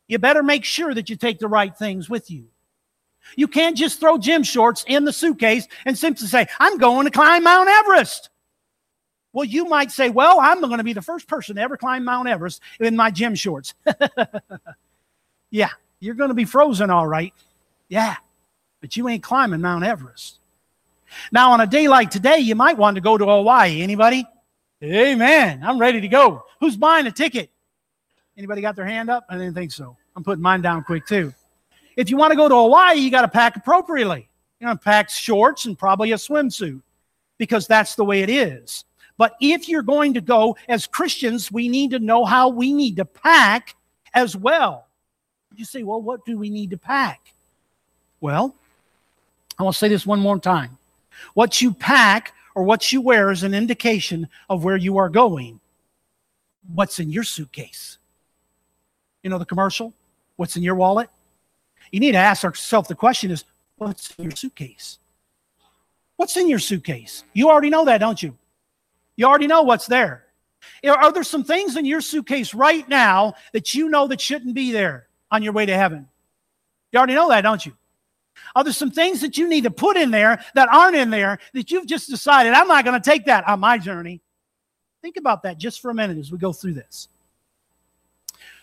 you 0.07 0.17
better 0.17 0.43
make 0.43 0.65
sure 0.65 0.93
that 0.93 1.09
you 1.09 1.15
take 1.15 1.39
the 1.39 1.47
right 1.47 1.75
things 1.75 2.09
with 2.09 2.31
you. 2.31 2.47
You 3.35 3.47
can't 3.47 3.77
just 3.77 3.99
throw 3.99 4.17
gym 4.17 4.43
shorts 4.43 4.83
in 4.87 5.05
the 5.05 5.13
suitcase 5.13 5.67
and 5.85 5.97
simply 5.97 6.27
say, 6.27 6.47
I'm 6.59 6.77
going 6.77 7.05
to 7.05 7.11
climb 7.11 7.43
Mount 7.43 7.69
Everest. 7.69 8.29
Well, 9.33 9.45
you 9.45 9.65
might 9.65 9.91
say, 9.91 10.09
Well, 10.09 10.39
I'm 10.39 10.61
going 10.61 10.77
to 10.77 10.83
be 10.83 10.93
the 10.93 11.01
first 11.01 11.27
person 11.27 11.55
to 11.55 11.61
ever 11.61 11.75
climb 11.75 12.05
Mount 12.05 12.29
Everest 12.29 12.61
in 12.79 12.95
my 12.95 13.11
gym 13.11 13.35
shorts. 13.35 13.73
yeah, 15.49 15.69
you're 15.99 16.15
going 16.15 16.29
to 16.29 16.35
be 16.35 16.45
frozen, 16.45 16.89
all 16.89 17.07
right. 17.07 17.33
Yeah, 17.89 18.15
but 18.79 18.95
you 18.95 19.09
ain't 19.09 19.23
climbing 19.23 19.61
Mount 19.61 19.83
Everest. 19.83 20.39
Now, 21.31 21.51
on 21.51 21.61
a 21.61 21.67
day 21.67 21.87
like 21.87 22.09
today, 22.09 22.39
you 22.39 22.55
might 22.55 22.77
want 22.77 22.95
to 22.95 23.01
go 23.01 23.17
to 23.17 23.25
Hawaii. 23.25 23.81
Anybody? 23.81 24.25
Amen. 24.83 25.61
I'm 25.63 25.77
ready 25.77 26.01
to 26.01 26.07
go. 26.07 26.43
Who's 26.59 26.75
buying 26.75 27.07
a 27.07 27.11
ticket? 27.11 27.49
Anybody 28.37 28.61
got 28.61 28.75
their 28.75 28.85
hand 28.85 29.09
up? 29.09 29.25
I 29.29 29.37
didn't 29.37 29.53
think 29.53 29.71
so. 29.71 29.95
I'm 30.15 30.23
putting 30.23 30.41
mine 30.41 30.61
down 30.61 30.83
quick, 30.83 31.05
too. 31.05 31.33
If 31.95 32.09
you 32.09 32.17
want 32.17 32.31
to 32.31 32.37
go 32.37 32.49
to 32.49 32.55
Hawaii, 32.55 32.95
you 32.95 33.11
got 33.11 33.21
to 33.21 33.27
pack 33.27 33.55
appropriately. 33.55 34.27
You 34.59 34.67
know, 34.67 34.75
pack 34.75 35.09
shorts 35.09 35.65
and 35.65 35.77
probably 35.77 36.11
a 36.11 36.15
swimsuit 36.15 36.81
because 37.37 37.67
that's 37.67 37.95
the 37.95 38.03
way 38.03 38.21
it 38.21 38.29
is. 38.29 38.85
But 39.17 39.35
if 39.39 39.69
you're 39.69 39.83
going 39.83 40.13
to 40.15 40.21
go 40.21 40.57
as 40.67 40.87
Christians, 40.87 41.51
we 41.51 41.67
need 41.69 41.91
to 41.91 41.99
know 41.99 42.25
how 42.25 42.49
we 42.49 42.73
need 42.73 42.95
to 42.97 43.05
pack 43.05 43.75
as 44.13 44.35
well. 44.35 44.87
You 45.55 45.65
say, 45.65 45.83
well, 45.83 46.01
what 46.01 46.25
do 46.25 46.37
we 46.37 46.49
need 46.49 46.71
to 46.71 46.77
pack? 46.77 47.21
Well, 48.21 48.55
I 49.59 49.63
want 49.63 49.75
to 49.75 49.79
say 49.79 49.87
this 49.87 50.05
one 50.05 50.19
more 50.19 50.39
time. 50.39 50.77
What 51.35 51.61
you 51.61 51.73
pack 51.73 52.33
or 52.55 52.63
what 52.63 52.91
you 52.91 53.01
wear 53.01 53.31
is 53.31 53.43
an 53.43 53.53
indication 53.53 54.27
of 54.49 54.63
where 54.63 54.77
you 54.77 54.97
are 54.97 55.09
going. 55.09 55.59
What's 56.73 56.99
in 56.99 57.11
your 57.11 57.23
suitcase? 57.23 57.97
You 59.21 59.29
know 59.29 59.37
the 59.37 59.45
commercial? 59.45 59.93
What's 60.37 60.55
in 60.55 60.63
your 60.63 60.75
wallet? 60.75 61.09
you 61.91 61.99
need 61.99 62.13
to 62.13 62.17
ask 62.17 62.41
yourself 62.41 62.87
the 62.87 62.95
question 62.95 63.29
is, 63.29 63.45
what's 63.77 64.15
in 64.17 64.23
your 64.23 64.31
suitcase? 64.35 64.97
What's 66.15 66.35
in 66.37 66.49
your 66.49 66.57
suitcase? 66.57 67.23
You 67.33 67.49
already 67.49 67.69
know 67.69 67.85
that, 67.85 67.99
don't 67.99 68.21
you? 68.21 68.35
You 69.15 69.25
already 69.25 69.47
know 69.47 69.61
what's 69.63 69.87
there. 69.87 70.25
Are 70.87 71.11
there 71.11 71.23
some 71.23 71.43
things 71.43 71.75
in 71.75 71.85
your 71.85 72.01
suitcase 72.01 72.53
right 72.53 72.87
now 72.87 73.33
that 73.51 73.73
you 73.73 73.89
know 73.89 74.07
that 74.07 74.21
shouldn't 74.21 74.55
be 74.55 74.71
there 74.71 75.07
on 75.31 75.43
your 75.43 75.53
way 75.53 75.65
to 75.65 75.75
heaven? 75.75 76.07
You 76.91 76.99
already 76.99 77.15
know 77.15 77.29
that, 77.29 77.41
don't 77.41 77.65
you? 77.65 77.73
Are 78.55 78.63
there 78.63 78.73
some 78.73 78.91
things 78.91 79.21
that 79.21 79.37
you 79.37 79.47
need 79.47 79.63
to 79.63 79.71
put 79.71 79.97
in 79.97 80.11
there 80.11 80.43
that 80.55 80.69
aren't 80.69 80.95
in 80.95 81.09
there 81.09 81.39
that 81.53 81.71
you've 81.71 81.87
just 81.87 82.09
decided, 82.09 82.53
I'm 82.53 82.67
not 82.67 82.85
going 82.85 82.99
to 82.99 83.09
take 83.09 83.25
that 83.25 83.47
on 83.47 83.59
my 83.59 83.77
journey? 83.77 84.21
Think 85.01 85.17
about 85.17 85.43
that 85.43 85.57
just 85.57 85.81
for 85.81 85.91
a 85.91 85.93
minute 85.93 86.17
as 86.17 86.31
we 86.31 86.37
go 86.37 86.53
through 86.53 86.73
this. 86.73 87.09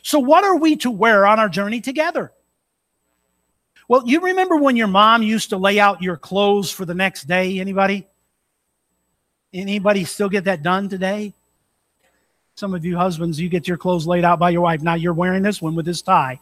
So, 0.02 0.18
what 0.18 0.44
are 0.44 0.56
we 0.56 0.76
to 0.76 0.90
wear 0.90 1.26
on 1.26 1.38
our 1.38 1.48
journey 1.48 1.80
together? 1.80 2.32
Well, 3.88 4.02
you 4.06 4.20
remember 4.20 4.56
when 4.56 4.76
your 4.76 4.86
mom 4.86 5.22
used 5.22 5.50
to 5.50 5.56
lay 5.56 5.78
out 5.80 6.00
your 6.00 6.16
clothes 6.16 6.70
for 6.70 6.84
the 6.84 6.94
next 6.94 7.24
day? 7.24 7.58
Anybody? 7.58 8.06
Anybody 9.52 10.04
still 10.04 10.28
get 10.28 10.44
that 10.44 10.62
done 10.62 10.88
today? 10.88 11.34
Some 12.54 12.74
of 12.74 12.84
you 12.84 12.96
husbands, 12.96 13.40
you 13.40 13.48
get 13.48 13.66
your 13.66 13.78
clothes 13.78 14.06
laid 14.06 14.24
out 14.24 14.38
by 14.38 14.50
your 14.50 14.60
wife. 14.60 14.82
Now 14.82 14.94
you're 14.94 15.14
wearing 15.14 15.42
this 15.42 15.62
one 15.62 15.74
with 15.74 15.86
this 15.86 16.02
tie. 16.02 16.38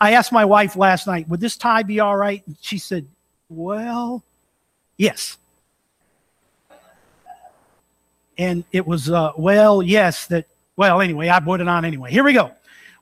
I 0.00 0.12
asked 0.12 0.30
my 0.30 0.44
wife 0.44 0.76
last 0.76 1.06
night, 1.06 1.28
would 1.28 1.40
this 1.40 1.56
tie 1.56 1.82
be 1.82 1.98
all 1.98 2.16
right? 2.16 2.42
She 2.60 2.78
said, 2.78 3.06
well, 3.48 4.22
yes. 4.96 5.38
And 8.38 8.64
it 8.70 8.86
was, 8.86 9.10
uh, 9.10 9.32
well, 9.36 9.82
yes, 9.82 10.26
that, 10.26 10.46
well, 10.76 11.00
anyway, 11.00 11.28
I 11.30 11.40
put 11.40 11.60
it 11.60 11.68
on 11.68 11.84
anyway. 11.84 12.10
Here 12.10 12.24
we 12.24 12.32
go. 12.32 12.50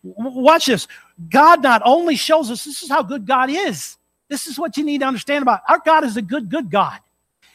W- 0.04 0.40
watch 0.40 0.66
this. 0.66 0.86
God 1.28 1.62
not 1.62 1.82
only 1.84 2.16
shows 2.16 2.50
us 2.50 2.64
this 2.64 2.82
is 2.82 2.88
how 2.88 3.02
good 3.02 3.26
God 3.26 3.50
is. 3.50 3.96
This 4.28 4.46
is 4.46 4.58
what 4.58 4.76
you 4.76 4.84
need 4.84 4.98
to 4.98 5.06
understand 5.06 5.42
about 5.42 5.60
our 5.68 5.80
God 5.84 6.04
is 6.04 6.16
a 6.16 6.22
good, 6.22 6.48
good 6.48 6.70
God. 6.70 6.98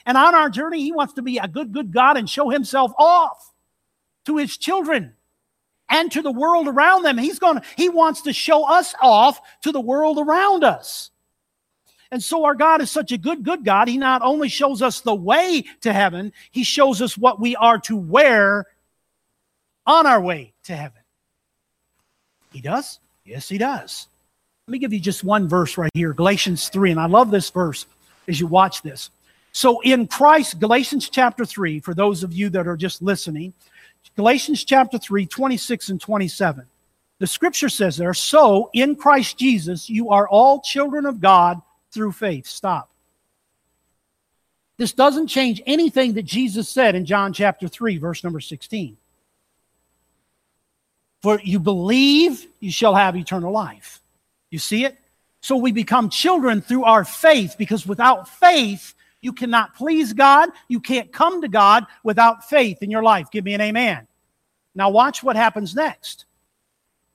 And 0.05 0.17
on 0.17 0.35
our 0.35 0.49
journey, 0.49 0.81
He 0.81 0.91
wants 0.91 1.13
to 1.13 1.21
be 1.21 1.37
a 1.37 1.47
good, 1.47 1.71
good 1.71 1.91
God 1.91 2.17
and 2.17 2.29
show 2.29 2.49
Himself 2.49 2.91
off 2.97 3.53
to 4.25 4.37
His 4.37 4.57
children 4.57 5.13
and 5.89 6.11
to 6.11 6.21
the 6.21 6.31
world 6.31 6.67
around 6.67 7.03
them. 7.03 7.17
He's 7.17 7.39
going 7.39 7.61
He 7.75 7.89
wants 7.89 8.21
to 8.23 8.33
show 8.33 8.65
us 8.69 8.93
off 9.01 9.39
to 9.61 9.71
the 9.71 9.81
world 9.81 10.19
around 10.19 10.63
us. 10.63 11.11
And 12.11 12.23
so 12.23 12.45
our 12.45 12.55
God 12.55 12.81
is 12.81 12.91
such 12.91 13.11
a 13.11 13.17
good, 13.17 13.43
good 13.43 13.65
God. 13.65 13.87
He 13.87 13.97
not 13.97 14.21
only 14.21 14.47
shows 14.47 14.81
us 14.81 15.01
the 15.01 15.15
way 15.15 15.65
to 15.81 15.91
heaven, 15.91 16.33
He 16.51 16.63
shows 16.63 17.01
us 17.01 17.17
what 17.17 17.39
we 17.39 17.55
are 17.55 17.79
to 17.79 17.95
wear 17.95 18.65
on 19.87 20.05
our 20.05 20.21
way 20.21 20.53
to 20.63 20.75
heaven. 20.75 21.01
He 22.51 22.61
does? 22.61 22.99
Yes, 23.25 23.49
He 23.49 23.57
does. 23.57 24.07
Let 24.67 24.71
me 24.71 24.79
give 24.79 24.93
you 24.93 24.99
just 24.99 25.23
one 25.23 25.47
verse 25.47 25.77
right 25.77 25.91
here 25.93 26.13
Galatians 26.13 26.69
3. 26.69 26.91
And 26.91 26.99
I 26.99 27.05
love 27.07 27.31
this 27.31 27.49
verse 27.49 27.85
as 28.27 28.39
you 28.39 28.47
watch 28.47 28.81
this. 28.81 29.09
So 29.55 29.79
in 29.79 30.07
Christ, 30.07 30.59
Galatians 30.59 31.07
chapter 31.07 31.45
3, 31.45 31.79
for 31.79 31.93
those 31.93 32.23
of 32.23 32.33
you 32.33 32.49
that 32.49 32.67
are 32.67 32.75
just 32.75 33.01
listening, 33.01 33.53
Galatians 34.17 34.65
chapter 34.65 34.97
3, 34.97 35.25
26 35.25 35.89
and 35.91 36.01
27. 36.01 36.65
The 37.19 37.27
scripture 37.27 37.69
says 37.69 37.95
there, 37.95 38.13
so 38.13 38.69
in 38.73 38.97
Christ 38.97 39.37
Jesus, 39.37 39.89
you 39.89 40.09
are 40.09 40.27
all 40.27 40.59
children 40.59 41.05
of 41.05 41.21
God 41.21 41.61
through 41.93 42.11
faith. 42.11 42.47
Stop. 42.47 42.89
This 44.75 44.91
doesn't 44.91 45.27
change 45.27 45.61
anything 45.65 46.15
that 46.15 46.23
Jesus 46.23 46.67
said 46.67 46.93
in 46.93 47.05
John 47.05 47.31
chapter 47.31 47.69
3, 47.69 47.97
verse 47.97 48.25
number 48.25 48.41
16. 48.41 48.97
For 51.21 51.39
you 51.41 51.61
believe, 51.61 52.45
you 52.59 52.71
shall 52.71 52.93
have 52.93 53.15
eternal 53.15 53.53
life. 53.53 54.01
You 54.49 54.59
see 54.59 54.83
it? 54.83 54.97
So 55.39 55.55
we 55.55 55.71
become 55.71 56.09
children 56.09 56.59
through 56.59 56.83
our 56.83 57.05
faith 57.05 57.55
because 57.57 57.87
without 57.87 58.27
faith, 58.27 58.91
you 59.25 59.33
cannot 59.33 59.73
please 59.73 60.13
God. 60.13 60.49
You 60.67 60.79
can't 60.79 61.11
come 61.11 61.41
to 61.41 61.47
God 61.47 61.87
without 62.03 62.47
faith 62.47 62.83
in 62.83 62.91
your 62.91 63.01
life. 63.01 63.31
Give 63.31 63.43
me 63.43 63.55
an 63.55 63.61
amen. 63.61 64.07
Now, 64.75 64.91
watch 64.91 65.23
what 65.23 65.35
happens 65.35 65.73
next. 65.73 66.25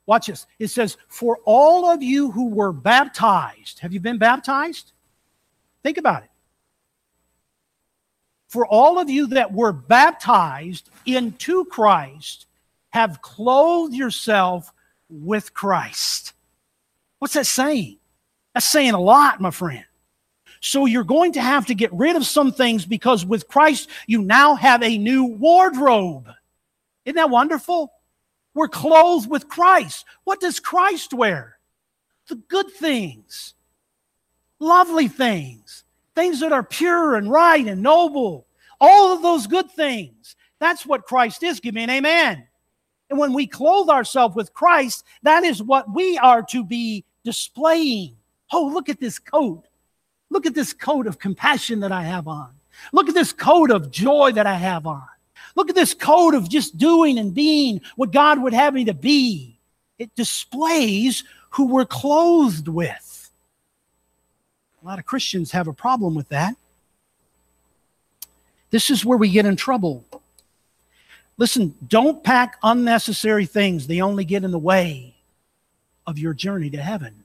Watch 0.07 0.27
this. 0.27 0.45
It 0.59 0.69
says, 0.69 0.97
For 1.07 1.39
all 1.45 1.89
of 1.89 2.03
you 2.03 2.33
who 2.33 2.49
were 2.49 2.73
baptized, 2.73 3.79
have 3.79 3.93
you 3.93 4.01
been 4.01 4.19
baptized? 4.19 4.91
Think 5.85 5.99
about 5.99 6.25
it. 6.25 6.31
For 8.49 8.67
all 8.67 8.99
of 8.99 9.09
you 9.09 9.29
that 9.29 9.53
were 9.53 9.73
baptized 9.73 10.91
into 11.07 11.65
Christ, 11.67 12.47
have 12.89 13.23
clothed 13.23 13.95
yourself 13.95 14.73
with 15.09 15.55
Christ. 15.55 16.33
What's 17.21 17.35
that 17.35 17.47
saying? 17.47 17.99
That's 18.53 18.67
saying 18.67 18.95
a 18.95 19.01
lot, 19.01 19.41
my 19.41 19.53
friend. 19.53 19.85
So 20.61 20.85
you're 20.85 21.05
going 21.05 21.33
to 21.33 21.41
have 21.41 21.67
to 21.67 21.75
get 21.75 21.93
rid 21.93 22.17
of 22.17 22.27
some 22.27 22.53
things 22.53 22.85
because 22.85 23.25
with 23.25 23.49
Christ, 23.49 23.89
you 24.07 24.23
now 24.23 24.55
have 24.55 24.83
a 24.83 24.99
new 24.99 25.25
wardrobe. 25.25 26.29
Isn't 27.07 27.17
that 27.17 27.31
wonderful? 27.31 27.93
We're 28.55 28.69
clothed 28.69 29.31
with 29.31 29.49
Christ. 29.49 30.05
What 30.25 30.41
does 30.41 30.61
Christ 30.61 31.15
wear? 31.15 31.59
The 32.29 32.37
good 32.37 32.71
things, 32.71 33.55
lovely 34.59 35.09
things, 35.09 35.85
things 36.15 36.41
that 36.41 36.53
are 36.53 36.63
pure 36.63 37.17
and 37.17 37.31
right 37.31 37.67
and 37.67 37.83
noble. 37.83 38.47
All 38.81 39.13
of 39.13 39.23
those 39.23 39.47
good 39.47 39.71
things. 39.71 40.37
That's 40.59 40.85
what 40.85 41.07
Christ 41.07 41.43
is. 41.43 41.61
Give 41.61 41.75
me 41.75 41.85
an 41.85 41.91
amen. 41.91 42.47
And 43.09 43.19
when 43.19 43.33
we 43.33 43.47
clothe 43.47 43.89
ourselves 43.89 44.37
with 44.37 44.53
Christ, 44.53 45.05
that 45.23 45.43
is 45.43 45.63
what 45.63 45.93
we 45.93 46.19
are 46.19 46.43
to 46.51 46.63
be 46.63 47.05
displaying. 47.25 48.17
Oh, 48.53 48.67
look 48.67 48.89
at 48.89 49.01
this 49.01 49.19
coat. 49.19 49.65
Look 50.31 50.47
at 50.47 50.55
this 50.55 50.73
coat 50.73 51.07
of 51.07 51.19
compassion 51.19 51.81
that 51.81 51.93
I 51.93 52.05
have 52.05 52.29
on. 52.29 52.51
Look 52.93 53.09
at 53.09 53.15
this 53.15 53.33
coat 53.33 53.71
of 53.71 53.91
joy 53.91 54.33
that 54.33 54.47
I 54.47 54.55
have 54.55 54.87
on. 54.87 55.07
Look 55.57 55.69
at 55.69 55.75
this 55.75 55.93
coat 55.93 56.35
of 56.35 56.49
just 56.49 56.79
doing 56.79 57.19
and 57.19 57.35
being 57.35 57.81
what 57.97 58.13
God 58.13 58.41
would 58.41 58.55
have 58.55 58.75
me 58.75 58.85
to 58.85 58.95
be. 58.95 59.59
It 59.99 60.15
displays 60.15 61.25
who 61.51 61.67
we're 61.67 61.85
clothed 61.85 62.69
with. 62.69 63.31
A 64.83 64.87
lot 64.87 64.99
of 64.99 65.05
Christians 65.05 65.51
have 65.51 65.69
a 65.69 65.73
problem 65.73 66.15
with 66.15 66.29
that. 66.29 66.57
This 68.71 68.89
is 68.89 69.05
where 69.05 69.19
we 69.19 69.29
get 69.29 69.47
in 69.47 69.57
trouble. 69.57 70.05
Listen, 71.37 71.75
don't 71.87 72.23
pack 72.23 72.57
unnecessary 72.63 73.47
things, 73.47 73.87
they 73.87 74.01
only 74.01 74.25
get 74.25 74.45
in 74.45 74.51
the 74.51 74.59
way 74.59 75.15
of 76.07 76.19
your 76.19 76.35
journey 76.35 76.71
to 76.71 76.81
heaven. 76.81 77.25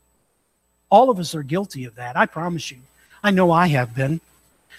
All 0.90 1.10
of 1.10 1.20
us 1.20 1.36
are 1.36 1.44
guilty 1.44 1.86
of 1.86 1.96
that, 1.96 2.18
I 2.18 2.26
promise 2.26 2.72
you. 2.72 2.80
I 3.26 3.32
know 3.32 3.50
I 3.50 3.66
have 3.70 3.96
been. 3.96 4.22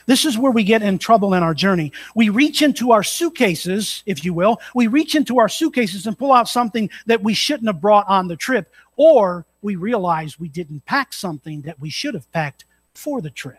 This 0.06 0.24
is 0.24 0.38
where 0.38 0.52
we 0.52 0.62
get 0.62 0.80
in 0.80 0.98
trouble 0.98 1.34
in 1.34 1.42
our 1.42 1.52
journey. 1.52 1.90
We 2.14 2.28
reach 2.28 2.62
into 2.62 2.92
our 2.92 3.02
suitcases, 3.02 4.04
if 4.06 4.24
you 4.24 4.32
will. 4.32 4.60
We 4.72 4.86
reach 4.86 5.16
into 5.16 5.40
our 5.40 5.48
suitcases 5.48 6.06
and 6.06 6.16
pull 6.16 6.30
out 6.30 6.48
something 6.48 6.88
that 7.06 7.24
we 7.24 7.34
shouldn't 7.34 7.66
have 7.66 7.80
brought 7.80 8.06
on 8.06 8.28
the 8.28 8.36
trip, 8.36 8.72
or 8.94 9.44
we 9.62 9.74
realize 9.74 10.38
we 10.38 10.46
didn't 10.46 10.86
pack 10.86 11.12
something 11.12 11.62
that 11.62 11.80
we 11.80 11.90
should 11.90 12.14
have 12.14 12.30
packed 12.30 12.66
for 12.94 13.20
the 13.20 13.30
trip. 13.30 13.58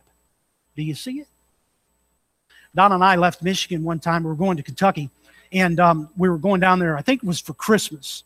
Do 0.77 0.83
you 0.83 0.95
see 0.95 1.19
it? 1.19 1.27
Donna 2.73 2.95
and 2.95 3.03
I 3.03 3.17
left 3.17 3.43
Michigan 3.43 3.83
one 3.83 3.99
time. 3.99 4.23
We 4.23 4.29
were 4.29 4.35
going 4.35 4.55
to 4.55 4.63
Kentucky, 4.63 5.09
and 5.51 5.81
um, 5.81 6.07
we 6.15 6.29
were 6.29 6.37
going 6.37 6.61
down 6.61 6.79
there. 6.79 6.95
I 6.95 7.01
think 7.01 7.23
it 7.23 7.27
was 7.27 7.41
for 7.41 7.53
Christmas. 7.55 8.23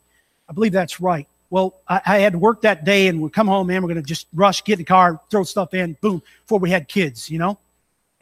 I 0.48 0.52
believe 0.52 0.72
that's 0.72 1.00
right. 1.00 1.26
Well, 1.52 1.82
I, 1.86 2.00
I 2.06 2.18
had 2.20 2.32
to 2.32 2.38
work 2.38 2.62
that 2.62 2.82
day 2.82 3.08
and 3.08 3.20
we 3.20 3.28
come 3.28 3.46
home, 3.46 3.66
man. 3.66 3.82
We're 3.82 3.88
going 3.88 4.02
to 4.02 4.08
just 4.08 4.26
rush, 4.32 4.64
get 4.64 4.72
in 4.72 4.78
the 4.78 4.84
car, 4.84 5.20
throw 5.30 5.44
stuff 5.44 5.74
in, 5.74 5.98
boom, 6.00 6.22
before 6.44 6.58
we 6.58 6.70
had 6.70 6.88
kids, 6.88 7.28
you 7.28 7.38
know? 7.38 7.58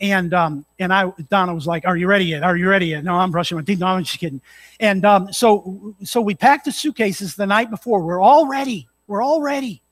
And 0.00 0.34
um, 0.34 0.66
and 0.80 0.92
I 0.92 1.12
Donna 1.28 1.54
was 1.54 1.66
like, 1.66 1.86
"Are 1.86 1.96
you 1.96 2.08
ready 2.08 2.24
yet? 2.24 2.42
Are 2.42 2.56
you 2.56 2.68
ready 2.68 2.86
yet?" 2.86 3.04
No, 3.04 3.16
I'm 3.16 3.30
brushing 3.30 3.58
my 3.58 3.62
teeth. 3.62 3.80
No, 3.80 3.86
I'm 3.86 4.02
just 4.02 4.18
kidding. 4.18 4.40
And 4.80 5.04
um, 5.04 5.30
so 5.30 5.94
so 6.02 6.22
we 6.22 6.34
packed 6.34 6.64
the 6.64 6.72
suitcases 6.72 7.36
the 7.36 7.46
night 7.46 7.70
before. 7.70 8.00
We're 8.00 8.18
all 8.20 8.48
ready. 8.48 8.88
We're 9.06 9.22
all 9.22 9.42
ready. 9.42 9.82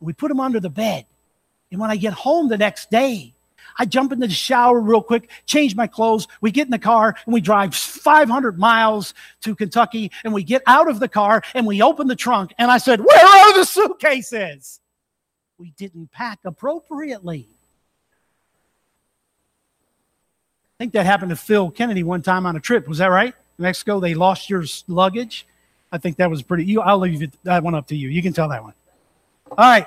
We 0.00 0.12
put 0.12 0.28
them 0.28 0.38
under 0.38 0.60
the 0.60 0.68
bed. 0.68 1.06
And 1.72 1.80
when 1.80 1.90
I 1.90 1.96
get 1.96 2.12
home 2.12 2.48
the 2.48 2.58
next 2.58 2.90
day, 2.90 3.34
I 3.78 3.84
jump 3.84 4.12
into 4.12 4.26
the 4.26 4.32
shower 4.32 4.80
real 4.80 5.02
quick, 5.02 5.30
change 5.44 5.76
my 5.76 5.86
clothes. 5.86 6.26
We 6.40 6.50
get 6.50 6.66
in 6.66 6.70
the 6.70 6.78
car 6.78 7.14
and 7.24 7.34
we 7.34 7.40
drive 7.40 7.74
500 7.74 8.58
miles 8.58 9.14
to 9.42 9.54
Kentucky 9.54 10.10
and 10.24 10.32
we 10.32 10.42
get 10.42 10.62
out 10.66 10.88
of 10.88 11.00
the 11.00 11.08
car 11.08 11.42
and 11.54 11.66
we 11.66 11.82
open 11.82 12.06
the 12.06 12.16
trunk. 12.16 12.54
And 12.58 12.70
I 12.70 12.78
said, 12.78 13.00
Where 13.00 13.26
are 13.26 13.54
the 13.54 13.64
suitcases? 13.64 14.80
We 15.58 15.70
didn't 15.76 16.12
pack 16.12 16.40
appropriately. 16.44 17.48
I 20.76 20.76
think 20.78 20.92
that 20.92 21.06
happened 21.06 21.30
to 21.30 21.36
Phil 21.36 21.70
Kennedy 21.70 22.02
one 22.02 22.20
time 22.20 22.44
on 22.44 22.56
a 22.56 22.60
trip. 22.60 22.86
Was 22.86 22.98
that 22.98 23.06
right? 23.06 23.34
Mexico, 23.56 23.98
they 23.98 24.14
lost 24.14 24.50
your 24.50 24.64
luggage. 24.88 25.46
I 25.90 25.98
think 25.98 26.16
that 26.18 26.28
was 26.28 26.42
pretty. 26.42 26.66
You, 26.66 26.82
I'll 26.82 26.98
leave 26.98 27.22
it, 27.22 27.32
that 27.44 27.62
one 27.62 27.74
up 27.74 27.86
to 27.88 27.96
you. 27.96 28.08
You 28.08 28.22
can 28.22 28.34
tell 28.34 28.50
that 28.50 28.62
one. 28.62 28.74
All 29.52 29.56
right. 29.58 29.86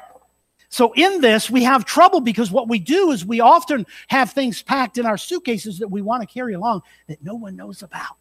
So 0.70 0.94
in 0.94 1.20
this, 1.20 1.50
we 1.50 1.64
have 1.64 1.84
trouble 1.84 2.22
because 2.22 2.52
what 2.52 2.68
we 2.68 2.78
do 2.78 3.12
is 3.12 3.26
we 3.26 3.40
often 3.40 3.88
have 4.08 4.32
things 4.32 4.62
packed 4.62 5.00
in 5.00 5.06
our 5.06 5.18
suitcases 5.18 5.80
that 5.80 5.88
we 5.88 6.02
want 6.02 6.22
to 6.22 6.28
carry 6.28 6.54
along 6.54 6.84
that 7.08 7.24
no 7.24 7.34
one 7.34 7.56
knows 7.56 7.82
about. 7.82 8.18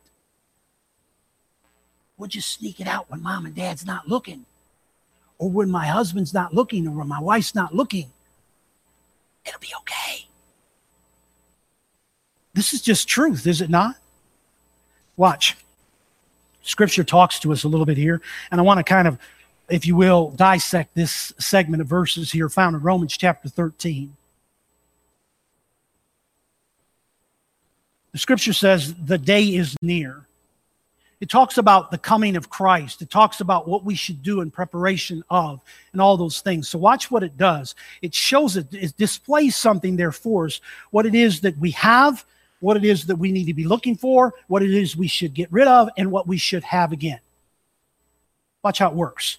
We'll 2.17 2.29
just 2.29 2.53
sneak 2.53 2.81
it 2.81 2.89
out 2.89 3.11
when 3.11 3.23
mom 3.23 3.45
and 3.45 3.55
dad's 3.55 3.87
not 3.87 4.09
looking, 4.09 4.47
or 5.39 5.51
when 5.51 5.71
my 5.71 5.87
husband's 5.87 6.35
not 6.35 6.55
looking, 6.55 6.89
or 6.89 6.93
when 6.93 7.07
my 7.07 7.21
wife's 7.21 7.55
not 7.55 7.75
looking. 7.75 8.11
It'll 9.47 9.61
be 9.61 9.73
okay. 9.81 10.27
This 12.55 12.73
is 12.73 12.81
just 12.81 13.07
truth, 13.07 13.47
is 13.47 13.61
it 13.61 13.71
not? 13.71 13.97
Watch. 15.17 15.57
Scripture 16.63 17.05
talks 17.05 17.39
to 17.41 17.53
us 17.53 17.63
a 17.63 17.69
little 17.69 17.87
bit 17.87 17.97
here, 17.97 18.21
and 18.51 18.61
I 18.61 18.65
want 18.65 18.79
to 18.79 18.85
kind 18.85 19.07
of 19.07 19.19
if 19.69 19.87
you 19.87 19.97
will, 19.97 20.31
dissect 20.31 20.95
this 20.95 21.33
segment 21.39 21.81
of 21.81 21.89
verses 21.89 22.33
here 22.33 22.49
found 22.49 22.75
in 22.77 22.83
Romans 22.83 23.17
chapter 23.17 23.49
13. 23.49 24.17
The 28.13 28.19
scripture 28.19 28.53
says, 28.53 28.95
The 28.95 29.19
day 29.19 29.45
is 29.45 29.77
near. 29.83 30.27
It 31.21 31.29
talks 31.29 31.59
about 31.59 31.91
the 31.91 31.99
coming 31.99 32.37
of 32.37 32.49
Christ. 32.49 33.03
It 33.03 33.11
talks 33.11 33.41
about 33.41 33.67
what 33.67 33.85
we 33.85 33.97
should 33.97 34.23
do 34.23 34.41
in 34.41 34.51
preparation 34.51 35.25
of 35.29 35.61
and 35.93 36.01
all 36.01 36.17
those 36.17 36.41
things. 36.41 36.69
So 36.69 36.79
watch 36.79 37.11
what 37.11 37.25
it 37.25 37.37
does. 37.37 37.75
It 38.03 38.15
shows 38.15 38.57
it, 38.57 38.73
it 38.73 38.97
displays 38.97 39.57
something 39.57 39.97
there 39.97 40.13
for 40.13 40.47
us, 40.47 40.61
what 40.91 41.07
it 41.07 41.17
is 41.17 41.41
that 41.41 41.59
we 41.59 41.73
have, 41.73 42.25
what 42.61 42.77
it 42.77 42.85
is 42.85 43.07
that 43.07 43.17
we 43.17 43.33
need 43.33 43.47
to 43.47 43.55
be 43.55 43.65
looking 43.65 43.97
for, 43.97 44.33
what 44.47 44.63
it 44.63 44.71
is 44.71 44.97
we 44.97 45.09
should 45.09 45.35
get 45.35 45.53
rid 45.53 45.67
of, 45.67 45.89
and 45.97 46.13
what 46.13 46.29
we 46.29 46.39
should 46.39 46.63
have 46.63 46.93
again. 46.93 47.21
Watch 48.63 48.79
how 48.79 48.89
it 48.89 48.95
works. 48.95 49.39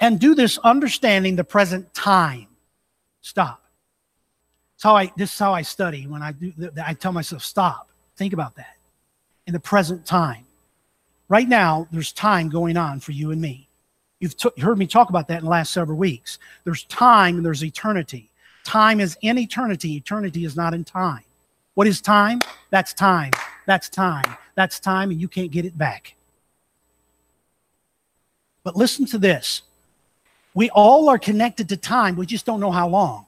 And 0.00 0.18
do 0.18 0.34
this 0.34 0.58
understanding 0.58 1.36
the 1.36 1.44
present 1.44 1.92
time. 1.94 2.48
Stop. 3.20 3.62
That's 4.74 4.82
how 4.82 4.96
I 4.96 5.12
this 5.16 5.32
is 5.32 5.38
how 5.38 5.54
I 5.54 5.62
study 5.62 6.06
when 6.06 6.22
I 6.22 6.32
do 6.32 6.52
I 6.84 6.94
tell 6.94 7.12
myself, 7.12 7.42
stop. 7.42 7.88
Think 8.16 8.32
about 8.32 8.56
that. 8.56 8.76
In 9.46 9.52
the 9.52 9.60
present 9.60 10.04
time. 10.04 10.44
Right 11.28 11.48
now, 11.48 11.88
there's 11.90 12.12
time 12.12 12.48
going 12.48 12.76
on 12.76 13.00
for 13.00 13.12
you 13.12 13.30
and 13.30 13.40
me. 13.40 13.68
You've 14.20 14.36
t- 14.36 14.50
heard 14.60 14.78
me 14.78 14.86
talk 14.86 15.10
about 15.10 15.28
that 15.28 15.38
in 15.38 15.44
the 15.44 15.50
last 15.50 15.72
several 15.72 15.98
weeks. 15.98 16.38
There's 16.64 16.84
time 16.84 17.36
and 17.36 17.44
there's 17.44 17.64
eternity. 17.64 18.30
Time 18.64 19.00
is 19.00 19.16
in 19.20 19.38
eternity, 19.38 19.96
eternity 19.96 20.44
is 20.44 20.56
not 20.56 20.74
in 20.74 20.84
time. 20.84 21.24
What 21.74 21.86
is 21.86 22.00
time? 22.00 22.40
That's 22.70 22.94
time. 22.94 23.32
That's 23.66 23.88
time. 23.88 24.24
That's 24.54 24.78
time, 24.80 25.10
and 25.10 25.20
you 25.20 25.28
can't 25.28 25.50
get 25.50 25.64
it 25.64 25.76
back. 25.76 26.14
But 28.62 28.76
listen 28.76 29.04
to 29.06 29.18
this. 29.18 29.62
We 30.54 30.70
all 30.70 31.08
are 31.08 31.18
connected 31.18 31.68
to 31.68 31.76
time, 31.76 32.16
we 32.16 32.26
just 32.26 32.46
don't 32.46 32.60
know 32.60 32.70
how 32.70 32.88
long. 32.88 33.26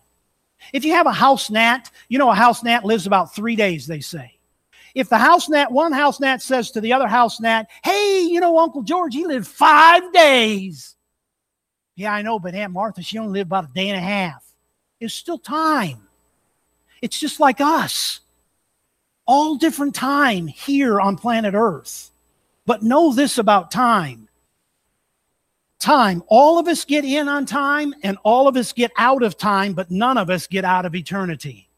If 0.72 0.84
you 0.84 0.92
have 0.92 1.06
a 1.06 1.12
house 1.12 1.50
gnat, 1.50 1.90
you 2.08 2.18
know 2.18 2.30
a 2.30 2.34
house 2.34 2.62
gnat 2.62 2.84
lives 2.84 3.06
about 3.06 3.34
three 3.34 3.56
days, 3.56 3.86
they 3.86 4.00
say. 4.00 4.32
If 4.94 5.10
the 5.10 5.18
house 5.18 5.48
gnat, 5.48 5.70
one 5.70 5.92
house 5.92 6.20
gnat 6.20 6.40
says 6.40 6.70
to 6.70 6.80
the 6.80 6.94
other 6.94 7.06
house 7.06 7.38
gnat, 7.38 7.68
hey, 7.84 8.26
you 8.30 8.40
know, 8.40 8.58
Uncle 8.58 8.82
George, 8.82 9.12
he 9.12 9.26
lived 9.26 9.46
five 9.46 10.10
days. 10.12 10.96
Yeah, 11.96 12.12
I 12.12 12.22
know, 12.22 12.38
but 12.38 12.54
Aunt 12.54 12.72
Martha, 12.72 13.02
she 13.02 13.18
only 13.18 13.32
lived 13.40 13.48
about 13.48 13.70
a 13.70 13.74
day 13.74 13.90
and 13.90 13.98
a 13.98 14.00
half. 14.00 14.42
It's 14.98 15.12
still 15.12 15.38
time. 15.38 16.08
It's 17.02 17.20
just 17.20 17.40
like 17.40 17.60
us. 17.60 18.20
All 19.26 19.56
different 19.56 19.94
time 19.94 20.46
here 20.46 21.00
on 21.00 21.16
planet 21.16 21.54
Earth. 21.54 22.10
But 22.64 22.82
know 22.82 23.12
this 23.12 23.38
about 23.38 23.70
time. 23.70 24.25
Time. 25.78 26.22
All 26.28 26.58
of 26.58 26.68
us 26.68 26.84
get 26.84 27.04
in 27.04 27.28
on 27.28 27.46
time 27.46 27.94
and 28.02 28.16
all 28.22 28.48
of 28.48 28.56
us 28.56 28.72
get 28.72 28.90
out 28.96 29.22
of 29.22 29.36
time, 29.36 29.74
but 29.74 29.90
none 29.90 30.16
of 30.18 30.30
us 30.30 30.46
get 30.46 30.64
out 30.64 30.86
of 30.86 30.94
eternity. 30.94 31.68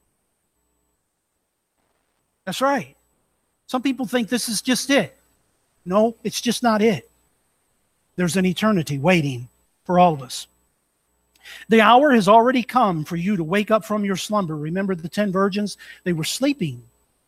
That's 2.45 2.61
right. 2.61 2.97
Some 3.67 3.83
people 3.83 4.07
think 4.07 4.29
this 4.29 4.49
is 4.49 4.63
just 4.63 4.89
it. 4.89 5.17
No, 5.85 6.17
it's 6.25 6.41
just 6.41 6.63
not 6.63 6.81
it. 6.81 7.11
There's 8.17 8.37
an 8.37 8.47
eternity 8.47 8.99
waiting 8.99 9.49
for 9.85 9.99
all 9.99 10.15
of 10.15 10.23
us. 10.23 10.47
The 11.69 11.81
hour 11.81 12.13
has 12.13 12.29
already 12.29 12.63
come 12.63 13.05
for 13.05 13.17
you 13.17 13.37
to 13.37 13.45
wake 13.45 13.71
up 13.71 13.85
from 13.85 14.05
your 14.05 14.17
slumber. 14.17 14.57
Remember 14.57 14.95
the 14.95 15.09
10 15.09 15.33
virgins? 15.33 15.77
They 16.05 16.13
were 16.13 16.25
sleeping. 16.25 16.83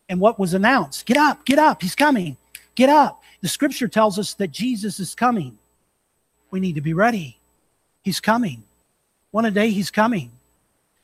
And 0.08 0.20
what 0.20 0.38
was 0.38 0.54
announced? 0.54 1.06
Get 1.06 1.16
up, 1.16 1.44
get 1.44 1.58
up, 1.58 1.82
he's 1.82 1.94
coming. 1.94 2.36
Get 2.74 2.88
up. 2.88 3.22
The 3.40 3.48
scripture 3.48 3.88
tells 3.88 4.18
us 4.18 4.34
that 4.34 4.50
Jesus 4.50 5.00
is 5.00 5.14
coming. 5.14 5.58
We 6.50 6.60
need 6.60 6.74
to 6.74 6.80
be 6.80 6.94
ready. 6.94 7.38
He's 8.02 8.20
coming. 8.20 8.64
One 9.30 9.44
a 9.44 9.50
day, 9.50 9.70
he's 9.70 9.90
coming. 9.90 10.32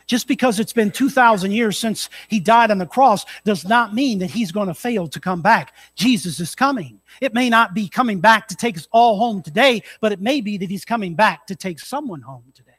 Just 0.07 0.29
because 0.29 0.61
it's 0.61 0.73
been 0.73 0.93
2,000 0.93 1.51
years 1.51 1.77
since 1.79 2.09
he 2.29 2.39
died 2.39 2.71
on 2.71 2.79
the 2.79 2.87
cross 2.87 3.25
does 3.45 3.67
not 3.67 3.93
mean 3.93 4.21
that 4.21 4.31
he's 4.31 4.53
going 4.53 4.69
to 4.69 4.75
fail 4.75 5.09
to 5.09 5.19
come 5.19 5.43
back. 5.43 5.75
Jesus 5.97 6.39
is 6.39 6.55
coming. 6.55 7.01
It 7.21 7.35
may 7.35 7.51
not 7.51 7.75
be 7.75 7.89
coming 7.89 8.21
back 8.21 8.47
to 8.49 8.57
take 8.57 8.77
us 8.77 8.87
all 8.93 9.19
home 9.19 9.43
today, 9.43 9.83
but 10.01 10.13
it 10.13 10.21
may 10.21 10.41
be 10.41 10.59
that 10.59 10.71
he's 10.71 10.85
coming 10.85 11.15
back 11.15 11.49
to 11.49 11.57
take 11.57 11.81
someone 11.81 12.21
home 12.21 12.45
today. 12.55 12.71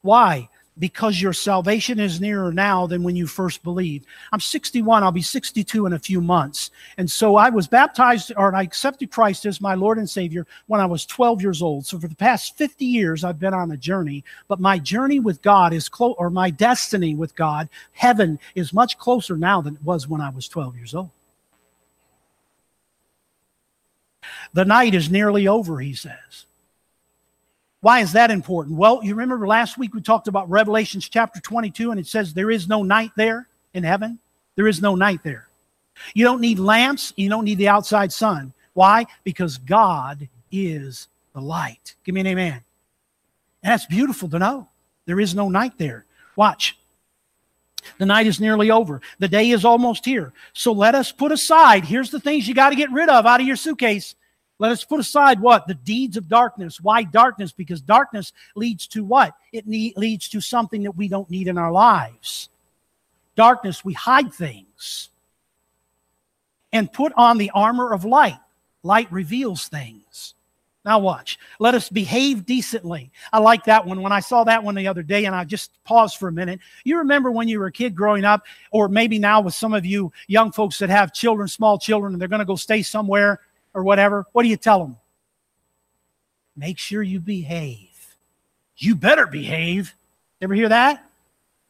Why? 0.00 0.48
Because 0.78 1.20
your 1.20 1.32
salvation 1.32 2.00
is 2.00 2.20
nearer 2.20 2.52
now 2.52 2.86
than 2.86 3.02
when 3.02 3.14
you 3.14 3.26
first 3.26 3.62
believed. 3.62 4.06
I'm 4.32 4.40
61, 4.40 5.02
I'll 5.02 5.12
be 5.12 5.22
62 5.22 5.86
in 5.86 5.92
a 5.92 5.98
few 5.98 6.20
months. 6.20 6.70
And 6.98 7.10
so 7.10 7.36
I 7.36 7.50
was 7.50 7.68
baptized 7.68 8.32
or 8.36 8.54
I 8.54 8.62
accepted 8.62 9.10
Christ 9.10 9.46
as 9.46 9.60
my 9.60 9.74
Lord 9.74 9.98
and 9.98 10.08
Savior 10.08 10.46
when 10.66 10.80
I 10.80 10.86
was 10.86 11.06
12 11.06 11.42
years 11.42 11.62
old. 11.62 11.86
So 11.86 11.98
for 11.98 12.08
the 12.08 12.16
past 12.16 12.56
50 12.56 12.84
years, 12.84 13.22
I've 13.22 13.38
been 13.38 13.54
on 13.54 13.70
a 13.70 13.76
journey, 13.76 14.24
but 14.48 14.60
my 14.60 14.78
journey 14.78 15.20
with 15.20 15.42
God 15.42 15.72
is 15.72 15.88
close, 15.88 16.16
or 16.18 16.30
my 16.30 16.50
destiny 16.50 17.14
with 17.14 17.36
God, 17.36 17.68
heaven, 17.92 18.38
is 18.54 18.72
much 18.72 18.98
closer 18.98 19.36
now 19.36 19.60
than 19.60 19.76
it 19.76 19.84
was 19.84 20.08
when 20.08 20.20
I 20.20 20.30
was 20.30 20.48
12 20.48 20.76
years 20.76 20.94
old. 20.94 21.10
The 24.52 24.64
night 24.64 24.94
is 24.94 25.10
nearly 25.10 25.46
over, 25.46 25.80
he 25.80 25.94
says. 25.94 26.46
Why 27.84 28.00
is 28.00 28.12
that 28.12 28.30
important? 28.30 28.78
Well, 28.78 29.04
you 29.04 29.14
remember 29.14 29.46
last 29.46 29.76
week 29.76 29.92
we 29.92 30.00
talked 30.00 30.26
about 30.26 30.48
Revelations 30.48 31.06
chapter 31.06 31.38
22, 31.38 31.90
and 31.90 32.00
it 32.00 32.06
says 32.06 32.32
there 32.32 32.50
is 32.50 32.66
no 32.66 32.82
night 32.82 33.10
there 33.14 33.46
in 33.74 33.84
heaven. 33.84 34.18
There 34.56 34.66
is 34.66 34.80
no 34.80 34.94
night 34.94 35.20
there. 35.22 35.48
You 36.14 36.24
don't 36.24 36.40
need 36.40 36.58
lamps, 36.58 37.12
you 37.14 37.28
don't 37.28 37.44
need 37.44 37.58
the 37.58 37.68
outside 37.68 38.10
sun. 38.10 38.54
Why? 38.72 39.04
Because 39.22 39.58
God 39.58 40.26
is 40.50 41.08
the 41.34 41.42
light. 41.42 41.94
Give 42.04 42.14
me 42.14 42.22
an 42.22 42.28
amen. 42.28 42.64
And 43.62 43.72
that's 43.72 43.84
beautiful 43.84 44.30
to 44.30 44.38
know. 44.38 44.66
There 45.04 45.20
is 45.20 45.34
no 45.34 45.50
night 45.50 45.74
there. 45.76 46.06
Watch. 46.36 46.78
The 47.98 48.06
night 48.06 48.26
is 48.26 48.40
nearly 48.40 48.70
over. 48.70 49.02
The 49.18 49.28
day 49.28 49.50
is 49.50 49.66
almost 49.66 50.06
here. 50.06 50.32
So 50.54 50.72
let 50.72 50.94
us 50.94 51.12
put 51.12 51.32
aside, 51.32 51.84
here's 51.84 52.10
the 52.10 52.18
things 52.18 52.48
you 52.48 52.54
got 52.54 52.70
to 52.70 52.76
get 52.76 52.90
rid 52.92 53.10
of 53.10 53.26
out 53.26 53.42
of 53.42 53.46
your 53.46 53.56
suitcase. 53.56 54.14
Let 54.64 54.72
us 54.72 54.82
put 54.82 54.98
aside 54.98 55.40
what? 55.40 55.66
The 55.66 55.74
deeds 55.74 56.16
of 56.16 56.26
darkness. 56.26 56.80
Why 56.80 57.02
darkness? 57.02 57.52
Because 57.52 57.82
darkness 57.82 58.32
leads 58.56 58.86
to 58.86 59.04
what? 59.04 59.34
It 59.52 59.68
leads 59.68 60.26
to 60.30 60.40
something 60.40 60.84
that 60.84 60.96
we 60.96 61.06
don't 61.06 61.28
need 61.28 61.48
in 61.48 61.58
our 61.58 61.70
lives. 61.70 62.48
Darkness, 63.36 63.84
we 63.84 63.92
hide 63.92 64.32
things. 64.32 65.10
And 66.72 66.90
put 66.90 67.12
on 67.14 67.36
the 67.36 67.50
armor 67.50 67.92
of 67.92 68.06
light. 68.06 68.38
Light 68.82 69.12
reveals 69.12 69.68
things. 69.68 70.32
Now, 70.82 70.98
watch. 70.98 71.38
Let 71.58 71.74
us 71.74 71.90
behave 71.90 72.46
decently. 72.46 73.12
I 73.34 73.40
like 73.40 73.64
that 73.64 73.84
one. 73.84 74.00
When 74.00 74.12
I 74.12 74.20
saw 74.20 74.44
that 74.44 74.64
one 74.64 74.76
the 74.76 74.88
other 74.88 75.02
day, 75.02 75.26
and 75.26 75.34
I 75.34 75.44
just 75.44 75.72
paused 75.84 76.16
for 76.16 76.28
a 76.28 76.32
minute. 76.32 76.60
You 76.84 76.96
remember 76.96 77.30
when 77.30 77.48
you 77.48 77.58
were 77.58 77.66
a 77.66 77.72
kid 77.72 77.94
growing 77.94 78.24
up, 78.24 78.46
or 78.70 78.88
maybe 78.88 79.18
now 79.18 79.42
with 79.42 79.52
some 79.52 79.74
of 79.74 79.84
you 79.84 80.10
young 80.26 80.52
folks 80.52 80.78
that 80.78 80.88
have 80.88 81.12
children, 81.12 81.48
small 81.48 81.78
children, 81.78 82.14
and 82.14 82.20
they're 82.20 82.28
going 82.28 82.38
to 82.38 82.46
go 82.46 82.56
stay 82.56 82.80
somewhere 82.80 83.40
or 83.74 83.82
whatever, 83.82 84.26
what 84.32 84.44
do 84.44 84.48
you 84.48 84.56
tell 84.56 84.78
them? 84.78 84.96
Make 86.56 86.78
sure 86.78 87.02
you 87.02 87.20
behave. 87.20 88.16
You 88.76 88.94
better 88.94 89.26
behave. 89.26 89.94
Ever 90.40 90.54
hear 90.54 90.68
that? 90.68 91.04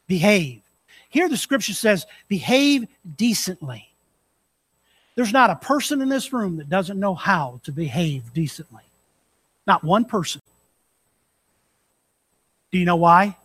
Behave. 0.07 0.63
Here 1.09 1.29
the 1.29 1.37
scripture 1.37 1.73
says, 1.73 2.07
behave 2.29 2.87
decently. 3.17 3.89
There's 5.15 5.33
not 5.33 5.51
a 5.51 5.57
person 5.57 6.03
in 6.03 6.09
this 6.09 6.33
room 6.33 6.57
that 6.57 6.69
doesn't 6.69 6.99
know 6.99 7.15
how 7.15 7.61
to 7.65 7.73
behave 7.73 8.33
decently. 8.33 8.83
Not 9.67 9.85
one 9.85 10.05
person. 10.05 10.43
Do 12.73 12.79
you 12.79 12.85
know 12.85 12.97
why? 12.97 13.37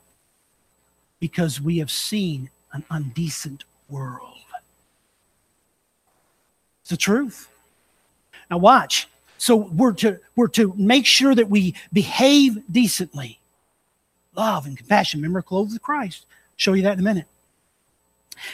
Because 1.20 1.62
we 1.62 1.78
have 1.78 1.92
seen 1.92 2.50
an 2.74 2.84
undecent 2.90 3.64
world. 3.88 4.38
It's 6.82 6.90
the 6.90 6.98
truth. 6.98 7.48
Now 8.50 8.58
watch. 8.58 9.08
So 9.38 9.56
we're 9.56 9.94
to 9.94 10.20
we're 10.36 10.48
to 10.50 10.74
make 10.76 11.06
sure 11.06 11.34
that 11.34 11.50
we 11.50 11.76
behave 11.94 12.62
decently. 12.72 13.40
Love 14.36 14.66
and 14.66 14.78
compassion. 14.78 15.22
Remember, 15.22 15.42
clothes 15.42 15.76
of 15.76 15.82
Christ. 15.82 16.26
Show 16.56 16.74
you 16.74 16.84
that 16.84 16.94
in 16.94 17.00
a 17.00 17.04
minute. 17.04 17.26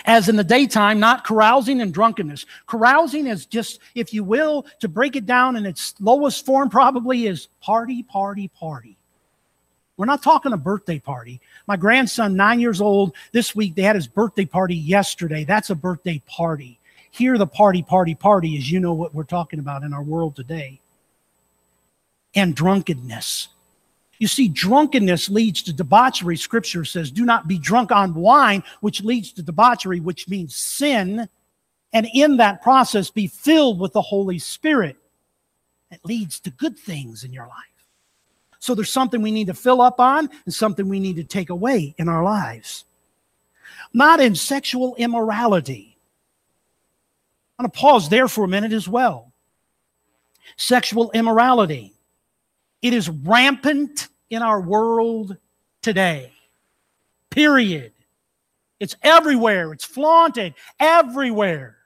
As 0.05 0.29
in 0.29 0.35
the 0.35 0.43
daytime, 0.43 0.99
not 0.99 1.25
carousing 1.25 1.81
and 1.81 1.93
drunkenness. 1.93 2.45
Carousing 2.67 3.27
is 3.27 3.45
just, 3.45 3.79
if 3.93 4.13
you 4.13 4.23
will, 4.23 4.65
to 4.79 4.87
break 4.87 5.15
it 5.15 5.25
down 5.25 5.55
in 5.55 5.65
its 5.65 5.93
lowest 5.99 6.45
form, 6.45 6.69
probably 6.69 7.27
is 7.27 7.49
party, 7.61 8.01
party, 8.01 8.47
party. 8.47 8.97
We're 9.97 10.07
not 10.07 10.23
talking 10.23 10.53
a 10.53 10.57
birthday 10.57 10.99
party. 10.99 11.39
My 11.67 11.77
grandson, 11.77 12.35
nine 12.35 12.59
years 12.59 12.81
old, 12.81 13.15
this 13.31 13.55
week, 13.55 13.75
they 13.75 13.83
had 13.83 13.95
his 13.95 14.07
birthday 14.07 14.45
party 14.45 14.75
yesterday. 14.75 15.43
That's 15.43 15.69
a 15.69 15.75
birthday 15.75 16.21
party 16.25 16.79
hear 17.15 17.37
the 17.37 17.47
party, 17.47 17.81
party, 17.81 18.13
party, 18.13 18.57
as 18.57 18.69
you 18.69 18.79
know 18.79 18.93
what 18.93 19.15
we're 19.15 19.23
talking 19.23 19.59
about 19.59 19.83
in 19.83 19.93
our 19.93 20.03
world 20.03 20.35
today. 20.35 20.81
And 22.35 22.53
drunkenness. 22.53 23.47
You 24.17 24.27
see, 24.27 24.49
drunkenness 24.49 25.29
leads 25.29 25.61
to 25.63 25.73
debauchery. 25.73 26.35
Scripture 26.35 26.83
says, 26.83 27.11
do 27.11 27.25
not 27.25 27.47
be 27.47 27.57
drunk 27.57 27.91
on 27.91 28.13
wine, 28.13 28.63
which 28.81 29.03
leads 29.03 29.31
to 29.33 29.41
debauchery, 29.41 29.99
which 29.99 30.27
means 30.27 30.55
sin. 30.55 31.29
And 31.93 32.07
in 32.13 32.37
that 32.37 32.61
process, 32.61 33.09
be 33.09 33.27
filled 33.27 33.79
with 33.79 33.93
the 33.93 34.01
Holy 34.01 34.39
Spirit. 34.39 34.97
It 35.91 36.01
leads 36.03 36.41
to 36.41 36.49
good 36.49 36.77
things 36.77 37.23
in 37.23 37.31
your 37.31 37.47
life. 37.47 37.87
So 38.59 38.75
there's 38.75 38.91
something 38.91 39.21
we 39.21 39.31
need 39.31 39.47
to 39.47 39.53
fill 39.53 39.81
up 39.81 39.99
on 39.99 40.29
and 40.45 40.53
something 40.53 40.89
we 40.89 40.99
need 40.99 41.15
to 41.17 41.23
take 41.23 41.49
away 41.49 41.95
in 41.97 42.09
our 42.09 42.23
lives. 42.23 42.83
Not 43.93 44.19
in 44.19 44.35
sexual 44.35 44.95
immorality 44.95 45.94
I'm 47.57 47.63
going 47.63 47.71
to 47.71 47.77
pause 47.77 48.09
there 48.09 48.27
for 48.27 48.43
a 48.43 48.47
minute 48.47 48.73
as 48.73 48.87
well. 48.87 49.31
Sexual 50.57 51.11
immorality. 51.11 51.93
It 52.81 52.93
is 52.93 53.09
rampant 53.09 54.09
in 54.29 54.41
our 54.41 54.59
world 54.59 55.37
today. 55.81 56.33
Period. 57.29 57.93
It's 58.79 58.95
everywhere. 59.03 59.71
It's 59.71 59.85
flaunted 59.85 60.53
everywhere. 60.79 61.77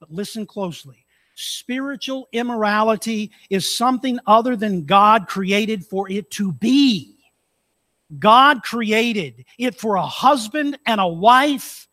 But 0.00 0.10
listen 0.10 0.46
closely. 0.46 1.06
Spiritual 1.34 2.28
immorality 2.32 3.30
is 3.48 3.74
something 3.74 4.18
other 4.26 4.56
than 4.56 4.84
God 4.84 5.28
created 5.28 5.86
for 5.86 6.10
it 6.10 6.30
to 6.32 6.52
be. 6.52 7.16
God 8.18 8.62
created 8.62 9.44
it 9.56 9.76
for 9.76 9.96
a 9.96 10.06
husband 10.06 10.78
and 10.84 11.00
a 11.00 11.06
wife 11.06 11.88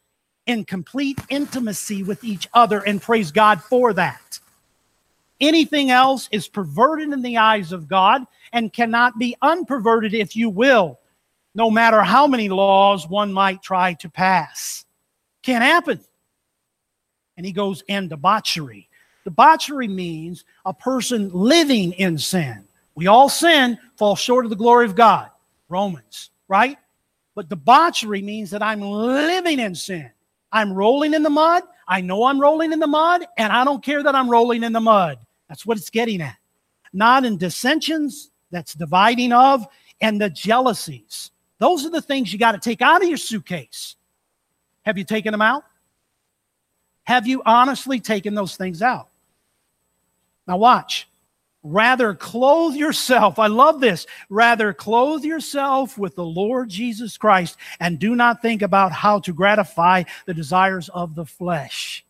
in 0.47 0.65
complete 0.65 1.19
intimacy 1.29 2.03
with 2.03 2.23
each 2.23 2.47
other, 2.53 2.79
and 2.79 3.01
praise 3.01 3.31
God 3.31 3.61
for 3.61 3.93
that. 3.93 4.39
Anything 5.39 5.91
else 5.91 6.27
is 6.31 6.47
perverted 6.47 7.13
in 7.13 7.21
the 7.21 7.37
eyes 7.37 7.71
of 7.71 7.87
God 7.87 8.25
and 8.53 8.73
cannot 8.73 9.19
be 9.19 9.35
unperverted, 9.43 10.13
if 10.13 10.35
you 10.35 10.49
will, 10.49 10.99
no 11.53 11.69
matter 11.69 12.01
how 12.01 12.25
many 12.25 12.49
laws 12.49 13.07
one 13.07 13.31
might 13.31 13.61
try 13.61 13.93
to 13.95 14.09
pass. 14.09 14.85
Can't 15.43 15.63
happen. 15.63 15.99
And 17.35 17.45
he 17.45 17.51
goes, 17.51 17.83
and 17.87 18.09
debauchery. 18.09 18.89
Debauchery 19.25 19.87
means 19.87 20.43
a 20.65 20.73
person 20.73 21.29
living 21.31 21.91
in 21.93 22.17
sin. 22.17 22.63
We 22.95 23.05
all 23.05 23.29
sin, 23.29 23.77
fall 23.95 24.15
short 24.15 24.45
of 24.45 24.49
the 24.49 24.55
glory 24.55 24.85
of 24.85 24.95
God. 24.95 25.29
Romans, 25.69 26.31
right? 26.47 26.77
But 27.35 27.49
debauchery 27.49 28.23
means 28.23 28.49
that 28.51 28.63
I'm 28.63 28.81
living 28.81 29.59
in 29.59 29.75
sin. 29.75 30.09
I'm 30.51 30.73
rolling 30.73 31.13
in 31.13 31.23
the 31.23 31.29
mud. 31.29 31.63
I 31.87 32.01
know 32.01 32.25
I'm 32.25 32.39
rolling 32.39 32.73
in 32.73 32.79
the 32.79 32.87
mud, 32.87 33.25
and 33.37 33.51
I 33.53 33.63
don't 33.63 33.83
care 33.83 34.03
that 34.03 34.15
I'm 34.15 34.29
rolling 34.29 34.63
in 34.63 34.73
the 34.73 34.81
mud. 34.81 35.19
That's 35.47 35.65
what 35.65 35.77
it's 35.77 35.89
getting 35.89 36.21
at. 36.21 36.35
Not 36.93 37.25
in 37.25 37.37
dissensions, 37.37 38.31
that's 38.51 38.73
dividing 38.73 39.33
of, 39.33 39.65
and 40.01 40.19
the 40.19 40.29
jealousies. 40.29 41.31
Those 41.59 41.85
are 41.85 41.89
the 41.89 42.01
things 42.01 42.31
you 42.31 42.39
got 42.39 42.53
to 42.53 42.59
take 42.59 42.81
out 42.81 43.01
of 43.01 43.07
your 43.07 43.17
suitcase. 43.17 43.95
Have 44.83 44.97
you 44.97 45.03
taken 45.03 45.31
them 45.31 45.41
out? 45.41 45.63
Have 47.03 47.27
you 47.27 47.41
honestly 47.45 47.99
taken 47.99 48.35
those 48.35 48.57
things 48.57 48.81
out? 48.81 49.09
Now, 50.45 50.57
watch. 50.57 51.07
Rather 51.63 52.13
clothe 52.13 52.75
yourself. 52.75 53.39
I 53.39 53.47
love 53.47 53.81
this. 53.81 54.05
Rather 54.29 54.73
clothe 54.73 55.23
yourself 55.23 55.97
with 55.97 56.15
the 56.15 56.25
Lord 56.25 56.69
Jesus 56.69 57.17
Christ 57.17 57.57
and 57.79 57.99
do 57.99 58.15
not 58.15 58.41
think 58.41 58.61
about 58.61 58.91
how 58.91 59.19
to 59.21 59.33
gratify 59.33 60.03
the 60.25 60.33
desires 60.33 60.89
of 60.89 61.15
the 61.15 61.25
flesh. 61.25 62.05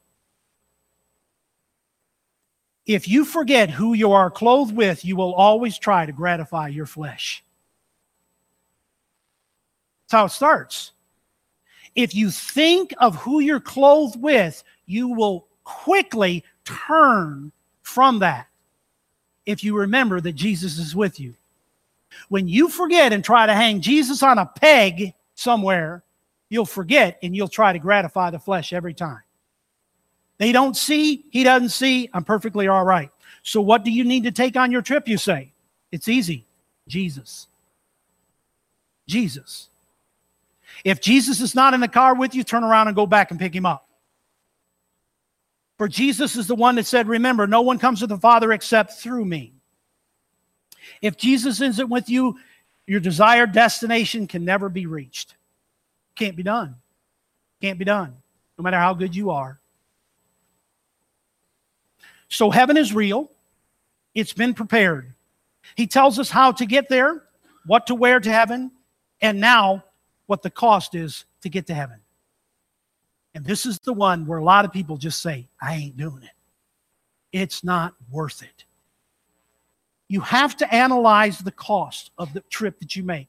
If 2.85 3.07
you 3.07 3.25
forget 3.25 3.69
who 3.69 3.93
you 3.93 4.11
are 4.13 4.31
clothed 4.31 4.75
with, 4.75 5.03
you 5.03 5.15
will 5.15 5.33
always 5.33 5.77
try 5.77 6.05
to 6.05 6.11
gratify 6.11 6.69
your 6.69 6.85
flesh. 6.85 7.43
That's 10.05 10.19
how 10.19 10.25
it 10.25 10.29
starts. 10.29 10.91
If 11.95 12.13
you 12.13 12.31
think 12.31 12.93
of 12.99 13.15
who 13.15 13.39
you're 13.39 13.59
clothed 13.59 14.21
with, 14.21 14.63
you 14.85 15.09
will 15.09 15.47
quickly 15.63 16.45
turn 16.63 17.51
from 17.81 18.19
that 18.19 18.47
if 19.47 19.63
you 19.63 19.75
remember 19.75 20.21
that 20.21 20.33
Jesus 20.33 20.77
is 20.77 20.95
with 20.95 21.19
you. 21.19 21.33
When 22.29 22.47
you 22.47 22.69
forget 22.69 23.13
and 23.13 23.23
try 23.23 23.45
to 23.45 23.55
hang 23.55 23.81
Jesus 23.81 24.21
on 24.21 24.37
a 24.37 24.45
peg 24.45 25.13
somewhere, 25.35 26.03
you'll 26.49 26.65
forget 26.65 27.17
and 27.23 27.35
you'll 27.35 27.47
try 27.47 27.73
to 27.73 27.79
gratify 27.79 28.29
the 28.29 28.39
flesh 28.39 28.73
every 28.73 28.93
time. 28.93 29.21
They 30.37 30.51
don't 30.51 30.75
see, 30.75 31.25
he 31.31 31.43
doesn't 31.43 31.69
see, 31.69 32.09
I'm 32.13 32.23
perfectly 32.23 32.67
all 32.67 32.83
right. 32.83 33.09
So, 33.41 33.61
what 33.61 33.83
do 33.83 33.91
you 33.91 34.03
need 34.03 34.25
to 34.25 34.31
take 34.31 34.57
on 34.57 34.71
your 34.71 34.81
trip, 34.81 35.07
you 35.07 35.17
say? 35.17 35.53
It's 35.91 36.07
easy 36.07 36.45
Jesus. 36.87 37.47
Jesus. 39.07 39.69
If 40.83 40.99
Jesus 41.01 41.39
is 41.39 41.55
not 41.55 41.73
in 41.73 41.79
the 41.79 41.87
car 41.87 42.15
with 42.15 42.35
you, 42.35 42.43
turn 42.43 42.63
around 42.63 42.87
and 42.87 42.95
go 42.95 43.05
back 43.05 43.31
and 43.31 43.39
pick 43.39 43.55
him 43.55 43.65
up. 43.65 43.86
For 45.77 45.87
Jesus 45.87 46.35
is 46.35 46.47
the 46.47 46.55
one 46.55 46.75
that 46.75 46.85
said, 46.85 47.07
Remember, 47.07 47.45
no 47.45 47.61
one 47.61 47.77
comes 47.77 47.99
to 47.99 48.07
the 48.07 48.17
Father 48.17 48.51
except 48.51 48.93
through 48.93 49.25
me. 49.25 49.53
If 51.01 51.17
Jesus 51.17 51.61
isn't 51.61 51.89
with 51.89 52.09
you, 52.09 52.37
your 52.87 52.99
desired 52.99 53.51
destination 53.51 54.27
can 54.27 54.43
never 54.43 54.69
be 54.69 54.85
reached. 54.85 55.35
Can't 56.15 56.35
be 56.35 56.43
done. 56.43 56.75
Can't 57.61 57.77
be 57.77 57.85
done, 57.85 58.15
no 58.57 58.63
matter 58.63 58.77
how 58.77 58.93
good 58.93 59.15
you 59.15 59.29
are. 59.29 59.59
So 62.29 62.49
heaven 62.49 62.77
is 62.77 62.93
real, 62.93 63.31
it's 64.13 64.33
been 64.33 64.53
prepared. 64.53 65.13
He 65.75 65.87
tells 65.87 66.17
us 66.17 66.29
how 66.29 66.51
to 66.53 66.65
get 66.65 66.89
there, 66.89 67.23
what 67.65 67.87
to 67.87 67.95
wear 67.95 68.19
to 68.19 68.31
heaven, 68.31 68.71
and 69.21 69.39
now 69.39 69.83
what 70.25 70.41
the 70.41 70.49
cost 70.49 70.95
is 70.95 71.25
to 71.41 71.49
get 71.49 71.67
to 71.67 71.73
heaven. 71.73 71.99
And 73.37 73.45
this 73.45 73.67
is 73.67 73.77
the 73.77 73.93
one 73.93 74.25
where 74.25 74.39
a 74.39 74.43
lot 74.43 74.65
of 74.65 74.73
people 74.73 74.97
just 74.97 75.21
say, 75.21 75.47
I 75.61 75.75
ain't 75.75 75.95
doing 75.95 76.23
it. 76.23 76.31
It's 77.31 77.63
not 77.63 77.93
worth 78.09 78.41
it. 78.41 78.65
You 80.07 80.21
have 80.21 80.57
to 80.57 80.73
analyze 80.73 81.37
the 81.37 81.51
cost 81.51 82.09
of 82.17 82.33
the 82.33 82.41
trip 82.49 82.79
that 82.79 82.95
you 82.95 83.03
make. 83.03 83.27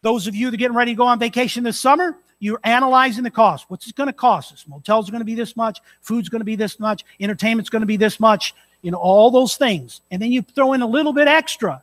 Those 0.00 0.26
of 0.26 0.34
you 0.34 0.46
that 0.46 0.54
are 0.54 0.56
getting 0.56 0.74
ready 0.74 0.92
to 0.92 0.96
go 0.96 1.04
on 1.04 1.18
vacation 1.18 1.62
this 1.62 1.78
summer, 1.78 2.16
you're 2.38 2.60
analyzing 2.64 3.22
the 3.22 3.30
cost. 3.30 3.66
What's 3.68 3.86
it 3.86 3.96
going 3.96 4.06
to 4.06 4.14
cost 4.14 4.50
us? 4.50 4.64
Motels 4.66 5.10
are 5.10 5.12
going 5.12 5.20
to 5.20 5.26
be 5.26 5.34
this 5.34 5.54
much, 5.54 5.78
food's 6.00 6.30
going 6.30 6.40
to 6.40 6.46
be 6.46 6.56
this 6.56 6.80
much, 6.80 7.04
entertainment's 7.20 7.68
going 7.68 7.82
to 7.82 7.86
be 7.86 7.98
this 7.98 8.18
much, 8.18 8.54
you 8.80 8.90
know, 8.90 8.96
all 8.96 9.30
those 9.30 9.58
things. 9.58 10.00
And 10.10 10.22
then 10.22 10.32
you 10.32 10.40
throw 10.40 10.72
in 10.72 10.80
a 10.80 10.86
little 10.86 11.12
bit 11.12 11.28
extra 11.28 11.82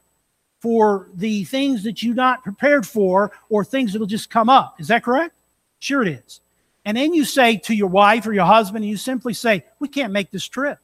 for 0.62 1.10
the 1.14 1.44
things 1.44 1.84
that 1.84 2.02
you're 2.02 2.16
not 2.16 2.44
prepared 2.44 2.88
for 2.88 3.34
or 3.50 3.64
things 3.64 3.94
that'll 3.94 4.08
just 4.08 4.32
come 4.32 4.50
up. 4.50 4.82
Is 4.82 4.88
that 4.88 5.04
correct? 5.04 5.36
Sure 5.78 6.02
it 6.02 6.08
is. 6.08 6.42
And 6.88 6.96
then 6.96 7.14
you 7.14 7.26
say 7.26 7.58
to 7.58 7.76
your 7.76 7.90
wife 7.90 8.26
or 8.26 8.32
your 8.32 8.46
husband, 8.46 8.86
and 8.86 8.90
you 8.90 8.96
simply 8.96 9.34
say, 9.34 9.66
We 9.78 9.90
can't 9.90 10.14
make 10.14 10.32
this 10.32 10.48
trip. 10.48 10.80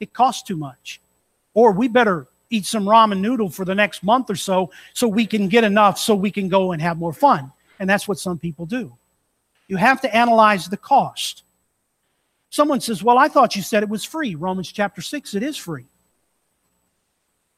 It 0.00 0.14
costs 0.14 0.44
too 0.44 0.56
much. 0.56 0.98
Or 1.52 1.72
we 1.72 1.88
better 1.88 2.26
eat 2.48 2.64
some 2.64 2.86
ramen 2.86 3.20
noodle 3.20 3.50
for 3.50 3.66
the 3.66 3.74
next 3.74 4.02
month 4.02 4.30
or 4.30 4.34
so 4.34 4.70
so 4.94 5.06
we 5.06 5.26
can 5.26 5.48
get 5.48 5.62
enough 5.62 5.98
so 5.98 6.14
we 6.14 6.30
can 6.30 6.48
go 6.48 6.72
and 6.72 6.80
have 6.80 6.96
more 6.96 7.12
fun. 7.12 7.52
And 7.78 7.88
that's 7.88 8.08
what 8.08 8.18
some 8.18 8.38
people 8.38 8.64
do. 8.64 8.96
You 9.68 9.76
have 9.76 10.00
to 10.00 10.16
analyze 10.16 10.70
the 10.70 10.78
cost. 10.78 11.42
Someone 12.48 12.80
says, 12.80 13.02
Well, 13.02 13.18
I 13.18 13.28
thought 13.28 13.54
you 13.54 13.60
said 13.60 13.82
it 13.82 13.90
was 13.90 14.04
free. 14.04 14.34
Romans 14.34 14.72
chapter 14.72 15.02
6, 15.02 15.34
it 15.34 15.42
is 15.42 15.58
free. 15.58 15.84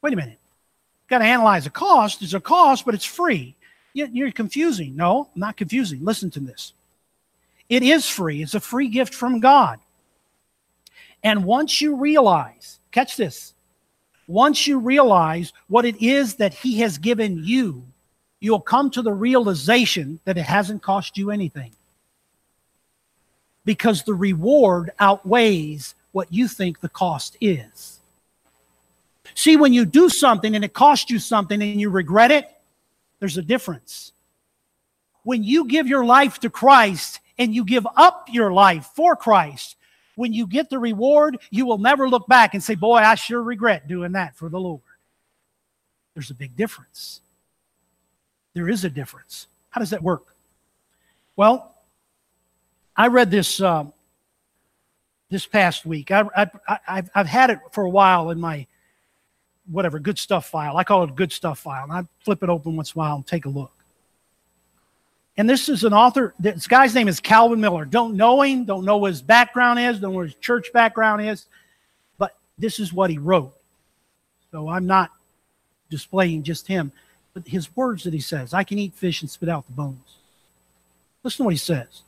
Wait 0.01 0.11
a 0.11 0.17
minute. 0.17 0.31
you 0.31 1.09
Got 1.09 1.19
to 1.19 1.25
analyze 1.25 1.63
the 1.63 1.69
cost. 1.69 2.19
There's 2.19 2.33
a 2.33 2.41
cost, 2.41 2.83
but 2.83 2.93
it's 2.93 3.05
free. 3.05 3.55
You're 3.93 4.33
confusing. 4.33 4.97
No, 4.97 5.29
I'm 5.33 5.39
not 5.39 5.55
confusing. 5.55 6.03
Listen 6.03 6.29
to 6.31 6.41
this. 6.41 6.73
It 7.69 7.83
is 7.83 8.07
free, 8.07 8.43
it's 8.43 8.55
a 8.55 8.59
free 8.59 8.89
gift 8.89 9.13
from 9.13 9.39
God. 9.39 9.79
And 11.23 11.45
once 11.45 11.81
you 11.81 11.95
realize, 11.95 12.79
catch 12.91 13.17
this, 13.17 13.53
once 14.27 14.67
you 14.67 14.79
realize 14.79 15.53
what 15.67 15.85
it 15.85 16.01
is 16.01 16.35
that 16.35 16.53
He 16.53 16.79
has 16.81 16.97
given 16.97 17.43
you, 17.43 17.83
you'll 18.39 18.59
come 18.61 18.91
to 18.91 19.01
the 19.01 19.13
realization 19.13 20.19
that 20.25 20.37
it 20.37 20.43
hasn't 20.43 20.83
cost 20.83 21.17
you 21.17 21.31
anything. 21.31 21.71
Because 23.63 24.03
the 24.03 24.13
reward 24.13 24.91
outweighs 24.99 25.95
what 26.11 26.31
you 26.31 26.47
think 26.47 26.79
the 26.79 26.89
cost 26.89 27.35
is. 27.41 27.99
See, 29.33 29.57
when 29.57 29.73
you 29.73 29.85
do 29.85 30.09
something 30.09 30.55
and 30.55 30.63
it 30.63 30.73
costs 30.73 31.09
you 31.09 31.17
something 31.17 31.61
and 31.61 31.81
you 31.81 31.89
regret 31.89 32.31
it, 32.31 32.49
there's 33.19 33.37
a 33.37 33.41
difference. 33.41 34.11
When 35.23 35.43
you 35.43 35.65
give 35.65 35.87
your 35.87 36.05
life 36.05 36.39
to 36.41 36.49
Christ 36.49 37.19
and 37.37 37.53
you 37.53 37.63
give 37.65 37.87
up 37.95 38.27
your 38.31 38.51
life 38.51 38.89
for 38.95 39.15
Christ, 39.15 39.75
when 40.15 40.33
you 40.33 40.47
get 40.47 40.69
the 40.69 40.79
reward, 40.79 41.37
you 41.49 41.65
will 41.65 41.77
never 41.77 42.09
look 42.09 42.27
back 42.27 42.53
and 42.53 42.63
say, 42.63 42.75
Boy, 42.75 42.97
I 42.97 43.15
sure 43.15 43.41
regret 43.41 43.87
doing 43.87 44.13
that 44.13 44.35
for 44.35 44.49
the 44.49 44.59
Lord. 44.59 44.81
There's 46.13 46.31
a 46.31 46.35
big 46.35 46.55
difference. 46.55 47.21
There 48.53 48.69
is 48.69 48.85
a 48.85 48.89
difference. 48.89 49.47
How 49.69 49.79
does 49.79 49.89
that 49.89 50.01
work? 50.01 50.33
Well, 51.35 51.75
I 52.95 53.07
read 53.07 53.29
this 53.29 53.59
um, 53.59 53.91
this 55.29 55.45
past 55.45 55.85
week. 55.85 56.11
I, 56.11 56.23
I, 56.35 56.79
I've, 56.87 57.09
I've 57.13 57.27
had 57.27 57.49
it 57.49 57.59
for 57.71 57.83
a 57.83 57.89
while 57.89 58.29
in 58.29 58.39
my 58.39 58.65
whatever 59.69 59.99
good 59.99 60.17
stuff 60.17 60.45
file. 60.45 60.77
I 60.77 60.85
call 60.85 61.03
it 61.03 61.09
a 61.09 61.13
good 61.13 61.33
stuff 61.33 61.59
file. 61.59 61.83
And 61.83 61.91
I 61.91 62.03
flip 62.23 62.41
it 62.43 62.49
open 62.49 62.77
once 62.77 62.93
in 62.93 62.99
a 62.99 62.99
while 62.99 63.15
and 63.17 63.27
take 63.27 63.45
a 63.45 63.49
look. 63.49 63.74
And 65.37 65.49
this 65.49 65.67
is 65.67 65.83
an 65.83 65.93
author, 65.93 66.33
this 66.39 66.67
guy's 66.67 66.95
name 66.95 67.07
is 67.07 67.19
Calvin 67.19 67.59
Miller. 67.59 67.83
Don't 67.83 68.15
know 68.15 68.41
him, 68.41 68.63
don't 68.63 68.85
know 68.85 68.97
what 68.97 69.11
his 69.11 69.21
background 69.21 69.79
is, 69.79 69.99
don't 69.99 70.11
know 70.11 70.17
what 70.17 70.27
his 70.27 70.35
church 70.35 70.71
background 70.71 71.21
is, 71.21 71.45
but 72.17 72.37
this 72.57 72.79
is 72.79 72.93
what 72.93 73.09
he 73.09 73.17
wrote. 73.17 73.53
So 74.51 74.69
I'm 74.69 74.87
not 74.87 75.11
displaying 75.89 76.43
just 76.43 76.67
him, 76.67 76.93
but 77.33 77.45
his 77.47 77.75
words 77.75 78.03
that 78.03 78.13
he 78.13 78.21
says 78.21 78.53
I 78.53 78.63
can 78.63 78.79
eat 78.79 78.93
fish 78.93 79.21
and 79.21 79.29
spit 79.29 79.49
out 79.49 79.65
the 79.65 79.73
bones. 79.73 80.17
Listen 81.23 81.37
to 81.37 81.43
what 81.43 81.53
he 81.53 81.57
says. 81.57 82.03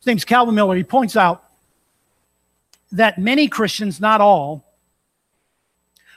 His 0.00 0.06
name's 0.06 0.24
Calvin 0.24 0.54
Miller. 0.54 0.74
He 0.74 0.84
points 0.84 1.16
out 1.16 1.44
that 2.90 3.18
many 3.18 3.46
Christians, 3.46 4.00
not 4.00 4.20
all, 4.20 4.64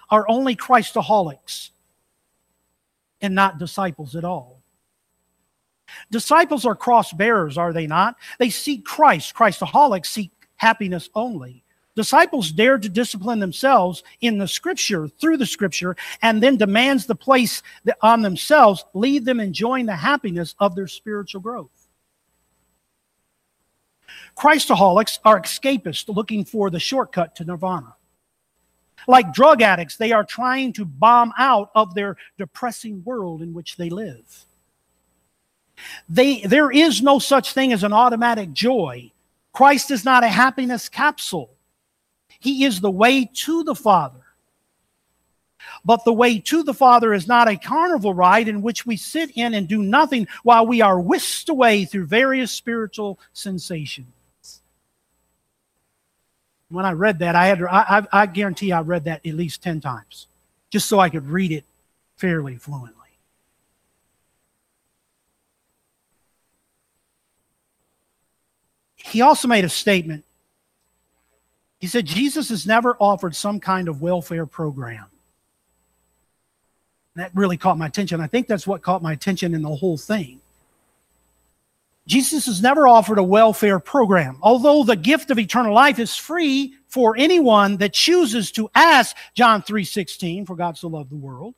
are 0.10 0.26
only 0.28 0.56
Christaholics 0.56 1.70
and 3.22 3.36
not 3.36 3.60
disciples 3.60 4.16
at 4.16 4.24
all. 4.24 4.61
Disciples 6.10 6.66
are 6.66 6.76
cross 6.76 7.14
bearers, 7.14 7.58
are 7.58 7.74
they 7.74 7.88
not? 7.88 8.16
They 8.40 8.50
seek 8.50 8.86
Christ. 8.86 9.36
Christaholics 9.36 10.08
seek 10.08 10.32
happiness 10.56 11.10
only. 11.16 11.64
Disciples 11.96 12.52
dare 12.52 12.78
to 12.78 12.88
discipline 12.88 13.40
themselves 13.40 14.04
in 14.22 14.38
the 14.38 14.48
scripture, 14.48 15.08
through 15.08 15.38
the 15.38 15.46
scripture, 15.46 15.96
and 16.22 16.42
then 16.42 16.56
demands 16.56 17.06
the 17.06 17.16
place 17.16 17.62
on 18.02 18.22
themselves, 18.22 18.86
leave 18.94 19.26
them 19.26 19.40
enjoying 19.40 19.86
the 19.86 19.96
happiness 19.96 20.56
of 20.60 20.74
their 20.74 20.88
spiritual 20.88 21.42
growth. 21.42 21.88
Christaholics 24.38 25.20
are 25.26 25.42
escapists 25.42 26.08
looking 26.14 26.46
for 26.46 26.70
the 26.70 26.80
shortcut 26.80 27.36
to 27.36 27.46
nirvana. 27.46 27.96
Like 29.08 29.34
drug 29.34 29.62
addicts, 29.62 29.98
they 29.98 30.12
are 30.12 30.24
trying 30.24 30.74
to 30.74 30.86
bomb 30.86 31.34
out 31.38 31.72
of 31.76 31.94
their 31.94 32.16
depressing 32.38 33.04
world 33.04 33.42
in 33.42 33.54
which 33.54 33.76
they 33.76 33.90
live. 33.90 34.46
They, 36.10 36.42
there 36.42 36.72
is 36.72 37.02
no 37.02 37.20
such 37.20 37.54
thing 37.54 37.74
as 37.74 37.84
an 37.84 37.94
automatic 37.94 38.54
joy. 38.54 39.12
Christ 39.54 39.92
is 39.92 40.06
not 40.06 40.24
a 40.24 40.28
happiness 40.28 40.90
capsule. 40.90 41.52
He 42.40 42.64
is 42.64 42.82
the 42.82 42.92
way 42.92 43.30
to 43.34 43.64
the 43.64 43.76
Father. 43.76 44.18
But 45.86 46.06
the 46.06 46.14
way 46.14 46.40
to 46.40 46.64
the 46.64 46.74
Father 46.74 47.14
is 47.14 47.28
not 47.28 47.48
a 47.48 47.56
carnival 47.56 48.14
ride 48.14 48.48
in 48.48 48.62
which 48.62 48.86
we 48.86 48.98
sit 48.98 49.32
in 49.36 49.54
and 49.54 49.68
do 49.68 49.82
nothing 49.82 50.28
while 50.44 50.66
we 50.66 50.82
are 50.82 51.00
whisked 51.00 51.50
away 51.50 51.86
through 51.86 52.06
various 52.06 52.52
spiritual 52.52 53.20
sensations. 53.34 54.08
When 56.70 56.86
I 56.86 56.94
read 56.94 57.20
that, 57.20 57.36
I 57.36 57.48
had 57.48 57.60
to, 57.60 57.72
I, 57.72 58.06
I 58.12 58.26
guarantee 58.26 58.72
I 58.72 58.82
read 58.82 59.04
that 59.06 59.26
at 59.26 59.34
least 59.34 59.62
10 59.62 59.82
times 59.82 60.28
just 60.72 60.88
so 60.88 61.00
I 61.00 61.10
could 61.10 61.28
read 61.28 61.52
it 61.52 61.66
fairly 62.16 62.56
fluently. 62.56 63.01
He 69.04 69.22
also 69.22 69.48
made 69.48 69.66
a 69.66 69.70
statement. 69.70 70.24
He 71.80 71.88
said, 71.88 72.06
Jesus 72.06 72.50
has 72.50 72.68
never 72.68 72.96
offered 73.00 73.36
some 73.36 73.60
kind 73.60 73.88
of 73.88 74.02
welfare 74.02 74.46
program. 74.46 75.06
That 77.16 77.32
really 77.34 77.58
caught 77.58 77.78
my 77.78 77.88
attention. 77.88 78.22
I 78.22 78.28
think 78.28 78.48
that's 78.48 78.68
what 78.68 78.82
caught 78.82 79.02
my 79.02 79.14
attention 79.14 79.54
in 79.54 79.62
the 79.62 79.76
whole 79.76 79.98
thing. 79.98 80.40
Jesus 82.08 82.46
has 82.46 82.62
never 82.62 82.88
offered 82.88 83.18
a 83.18 83.24
welfare 83.24 83.80
program. 83.80 84.38
Although 84.42 84.84
the 84.84 84.96
gift 84.96 85.30
of 85.32 85.40
eternal 85.40 85.74
life 85.74 86.00
is 86.00 86.16
free 86.16 86.76
for 86.88 87.16
anyone 87.18 87.78
that 87.78 87.94
chooses 87.94 88.52
to 88.54 88.70
ask, 88.76 89.16
John 89.34 89.62
3:16, 89.62 90.46
for 90.46 90.56
God 90.56 90.78
so 90.78 90.88
loved 90.88 91.10
the 91.10 91.16
world. 91.16 91.56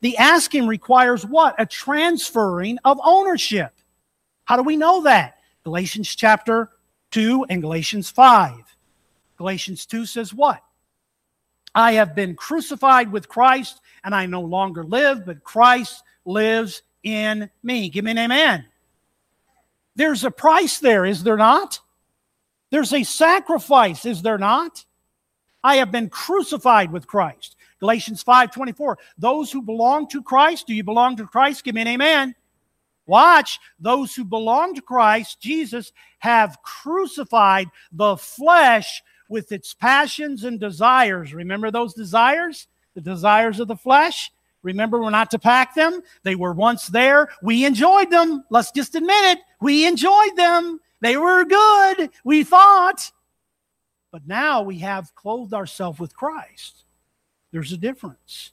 The 0.00 0.16
asking 0.16 0.66
requires 0.66 1.24
what? 1.24 1.54
A 1.58 1.66
transferring 1.66 2.78
of 2.84 3.00
ownership. 3.04 3.72
How 4.44 4.56
do 4.56 4.62
we 4.62 4.76
know 4.76 5.02
that? 5.02 5.38
Galatians 5.64 6.14
chapter 6.14 6.70
2 7.12 7.46
and 7.48 7.62
Galatians 7.62 8.10
5. 8.10 8.76
Galatians 9.36 9.86
2 9.86 10.06
says 10.06 10.34
what? 10.34 10.62
I 11.74 11.92
have 11.92 12.14
been 12.14 12.34
crucified 12.34 13.10
with 13.10 13.28
Christ, 13.28 13.80
and 14.04 14.14
I 14.14 14.26
no 14.26 14.40
longer 14.40 14.84
live, 14.84 15.24
but 15.24 15.44
Christ 15.44 16.02
lives 16.24 16.82
in 17.02 17.48
me. 17.62 17.88
Give 17.88 18.04
me 18.04 18.10
an 18.10 18.18
amen. 18.18 18.66
There's 19.94 20.24
a 20.24 20.30
price 20.30 20.78
there, 20.78 21.04
is 21.04 21.22
there 21.22 21.36
not? 21.36 21.80
There's 22.70 22.92
a 22.92 23.04
sacrifice, 23.04 24.04
is 24.04 24.22
there 24.22 24.38
not? 24.38 24.84
I 25.62 25.76
have 25.76 25.92
been 25.92 26.08
crucified 26.08 26.90
with 26.90 27.06
Christ. 27.06 27.56
Galatians 27.78 28.22
5:24. 28.22 28.96
Those 29.18 29.52
who 29.52 29.62
belong 29.62 30.08
to 30.08 30.22
Christ, 30.22 30.66
do 30.66 30.74
you 30.74 30.84
belong 30.84 31.16
to 31.16 31.26
Christ? 31.26 31.64
Give 31.64 31.74
me 31.74 31.82
an 31.82 31.88
amen. 31.88 32.34
Watch, 33.06 33.58
those 33.78 34.14
who 34.14 34.24
belong 34.24 34.74
to 34.74 34.82
Christ, 34.82 35.40
Jesus, 35.40 35.92
have 36.18 36.58
crucified 36.62 37.68
the 37.90 38.16
flesh 38.16 39.02
with 39.28 39.50
its 39.50 39.74
passions 39.74 40.44
and 40.44 40.60
desires. 40.60 41.34
Remember 41.34 41.70
those 41.70 41.94
desires? 41.94 42.68
The 42.94 43.00
desires 43.00 43.58
of 43.60 43.68
the 43.68 43.76
flesh? 43.76 44.30
Remember, 44.62 45.00
we're 45.00 45.10
not 45.10 45.30
to 45.32 45.38
pack 45.38 45.74
them. 45.74 46.02
They 46.22 46.36
were 46.36 46.52
once 46.52 46.86
there. 46.86 47.28
We 47.42 47.64
enjoyed 47.64 48.10
them. 48.10 48.44
Let's 48.50 48.70
just 48.70 48.94
admit 48.94 49.24
it. 49.24 49.38
We 49.60 49.86
enjoyed 49.86 50.36
them. 50.36 50.78
They 51.00 51.16
were 51.16 51.44
good, 51.44 52.10
we 52.24 52.44
thought. 52.44 53.10
But 54.12 54.26
now 54.26 54.62
we 54.62 54.78
have 54.78 55.14
clothed 55.16 55.52
ourselves 55.52 55.98
with 55.98 56.14
Christ. 56.14 56.84
There's 57.50 57.72
a 57.72 57.76
difference. 57.76 58.52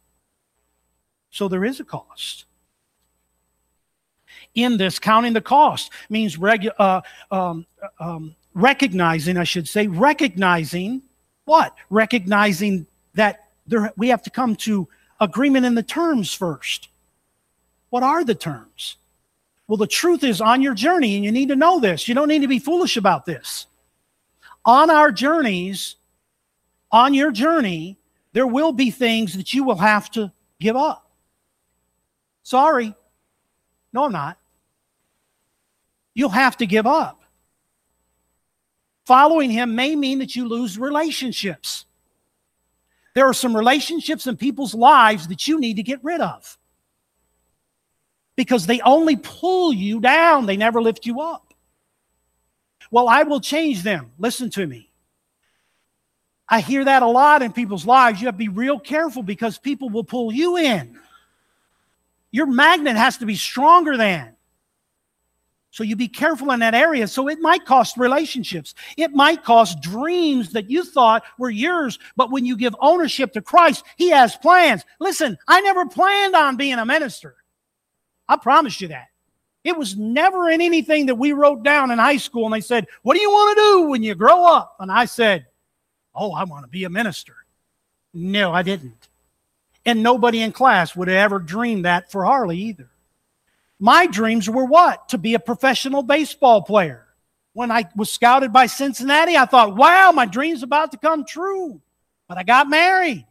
So 1.29 1.47
there 1.47 1.63
is 1.63 1.79
a 1.79 1.83
cost. 1.83 2.45
In 4.55 4.77
this, 4.77 4.99
counting 4.99 5.33
the 5.33 5.41
cost 5.41 5.91
means 6.09 6.37
regu- 6.37 6.73
uh, 6.79 7.01
um, 7.31 7.65
um, 7.99 8.35
recognizing, 8.53 9.37
I 9.37 9.43
should 9.43 9.67
say, 9.67 9.87
recognizing 9.87 11.03
what? 11.45 11.75
Recognizing 11.89 12.85
that 13.15 13.49
there, 13.67 13.91
we 13.97 14.09
have 14.09 14.23
to 14.23 14.29
come 14.29 14.55
to 14.57 14.87
agreement 15.19 15.65
in 15.65 15.75
the 15.75 15.83
terms 15.83 16.33
first. 16.33 16.89
What 17.89 18.03
are 18.03 18.23
the 18.23 18.35
terms? 18.35 18.97
Well, 19.67 19.77
the 19.77 19.87
truth 19.87 20.23
is 20.23 20.41
on 20.41 20.61
your 20.61 20.73
journey, 20.73 21.15
and 21.15 21.23
you 21.23 21.31
need 21.31 21.49
to 21.49 21.55
know 21.55 21.79
this. 21.79 22.07
You 22.07 22.15
don't 22.15 22.27
need 22.27 22.41
to 22.41 22.47
be 22.47 22.59
foolish 22.59 22.97
about 22.97 23.25
this. 23.25 23.67
On 24.65 24.89
our 24.89 25.11
journeys, 25.11 25.95
on 26.91 27.13
your 27.13 27.31
journey, 27.31 27.97
there 28.33 28.47
will 28.47 28.71
be 28.71 28.91
things 28.91 29.35
that 29.37 29.53
you 29.53 29.63
will 29.63 29.77
have 29.77 30.09
to 30.11 30.31
give 30.59 30.75
up. 30.75 31.09
Sorry. 32.43 32.95
No, 33.93 34.05
I'm 34.05 34.11
not. 34.11 34.37
You'll 36.13 36.29
have 36.29 36.57
to 36.57 36.65
give 36.65 36.85
up. 36.85 37.23
Following 39.05 39.49
him 39.49 39.75
may 39.75 39.95
mean 39.95 40.19
that 40.19 40.35
you 40.35 40.47
lose 40.47 40.77
relationships. 40.77 41.85
There 43.15 43.25
are 43.25 43.33
some 43.33 43.55
relationships 43.55 44.27
in 44.27 44.37
people's 44.37 44.75
lives 44.75 45.27
that 45.27 45.47
you 45.47 45.59
need 45.59 45.77
to 45.77 45.83
get 45.83 46.03
rid 46.03 46.21
of 46.21 46.57
because 48.35 48.67
they 48.67 48.79
only 48.81 49.17
pull 49.17 49.73
you 49.73 49.99
down, 49.99 50.45
they 50.45 50.55
never 50.55 50.81
lift 50.81 51.05
you 51.05 51.19
up. 51.19 51.53
Well, 52.91 53.09
I 53.09 53.23
will 53.23 53.41
change 53.41 53.83
them. 53.83 54.11
Listen 54.17 54.49
to 54.51 54.65
me. 54.65 54.89
I 56.47 56.61
hear 56.61 56.85
that 56.85 57.03
a 57.03 57.07
lot 57.07 57.41
in 57.41 57.51
people's 57.51 57.85
lives. 57.85 58.21
You 58.21 58.27
have 58.27 58.35
to 58.35 58.39
be 58.39 58.47
real 58.47 58.79
careful 58.79 59.23
because 59.23 59.57
people 59.57 59.89
will 59.89 60.03
pull 60.03 60.31
you 60.31 60.57
in. 60.57 60.97
Your 62.31 62.45
magnet 62.45 62.95
has 62.95 63.17
to 63.17 63.25
be 63.25 63.35
stronger 63.35 63.97
than. 63.97 64.35
So 65.71 65.83
you 65.83 65.95
be 65.95 66.07
careful 66.07 66.51
in 66.51 66.61
that 66.61 66.73
area. 66.73 67.07
So 67.07 67.27
it 67.27 67.39
might 67.39 67.65
cost 67.65 67.97
relationships. 67.97 68.73
It 68.97 69.11
might 69.11 69.43
cost 69.43 69.81
dreams 69.81 70.53
that 70.53 70.69
you 70.69 70.83
thought 70.83 71.23
were 71.37 71.49
yours. 71.49 71.99
But 72.15 72.31
when 72.31 72.45
you 72.45 72.57
give 72.57 72.75
ownership 72.79 73.33
to 73.33 73.41
Christ, 73.41 73.83
He 73.95 74.09
has 74.09 74.35
plans. 74.35 74.83
Listen, 74.99 75.37
I 75.47 75.61
never 75.61 75.85
planned 75.85 76.35
on 76.35 76.57
being 76.57 76.79
a 76.79 76.85
minister. 76.85 77.35
I 78.27 78.37
promise 78.37 78.81
you 78.81 78.87
that. 78.89 79.07
It 79.63 79.77
was 79.77 79.95
never 79.95 80.49
in 80.49 80.61
anything 80.61 81.07
that 81.07 81.15
we 81.15 81.33
wrote 81.33 81.63
down 81.63 81.91
in 81.91 81.99
high 81.99 82.17
school. 82.17 82.45
And 82.45 82.53
they 82.53 82.61
said, 82.61 82.87
What 83.03 83.13
do 83.13 83.19
you 83.19 83.29
want 83.29 83.57
to 83.57 83.61
do 83.61 83.89
when 83.89 84.01
you 84.01 84.15
grow 84.15 84.45
up? 84.45 84.75
And 84.79 84.91
I 84.91 85.05
said, 85.05 85.45
Oh, 86.15 86.31
I 86.33 86.45
want 86.45 86.65
to 86.65 86.69
be 86.69 86.85
a 86.85 86.89
minister. 86.89 87.35
No, 88.13 88.53
I 88.53 88.63
didn't. 88.63 89.08
And 89.85 90.03
nobody 90.03 90.41
in 90.41 90.51
class 90.51 90.95
would 90.95 91.07
have 91.07 91.17
ever 91.17 91.39
dreamed 91.39 91.85
that 91.85 92.11
for 92.11 92.25
Harley 92.25 92.57
either. 92.57 92.89
My 93.79 94.07
dreams 94.07 94.49
were 94.49 94.65
what? 94.65 95.09
To 95.09 95.17
be 95.17 95.33
a 95.33 95.39
professional 95.39 96.03
baseball 96.03 96.61
player. 96.61 97.05
When 97.53 97.71
I 97.71 97.85
was 97.95 98.11
scouted 98.11 98.53
by 98.53 98.67
Cincinnati, 98.67 99.37
I 99.37 99.45
thought, 99.45 99.75
wow, 99.75 100.11
my 100.11 100.25
dream's 100.25 100.63
about 100.63 100.91
to 100.91 100.97
come 100.97 101.25
true. 101.25 101.81
But 102.27 102.37
I 102.37 102.43
got 102.43 102.69
married. 102.69 103.25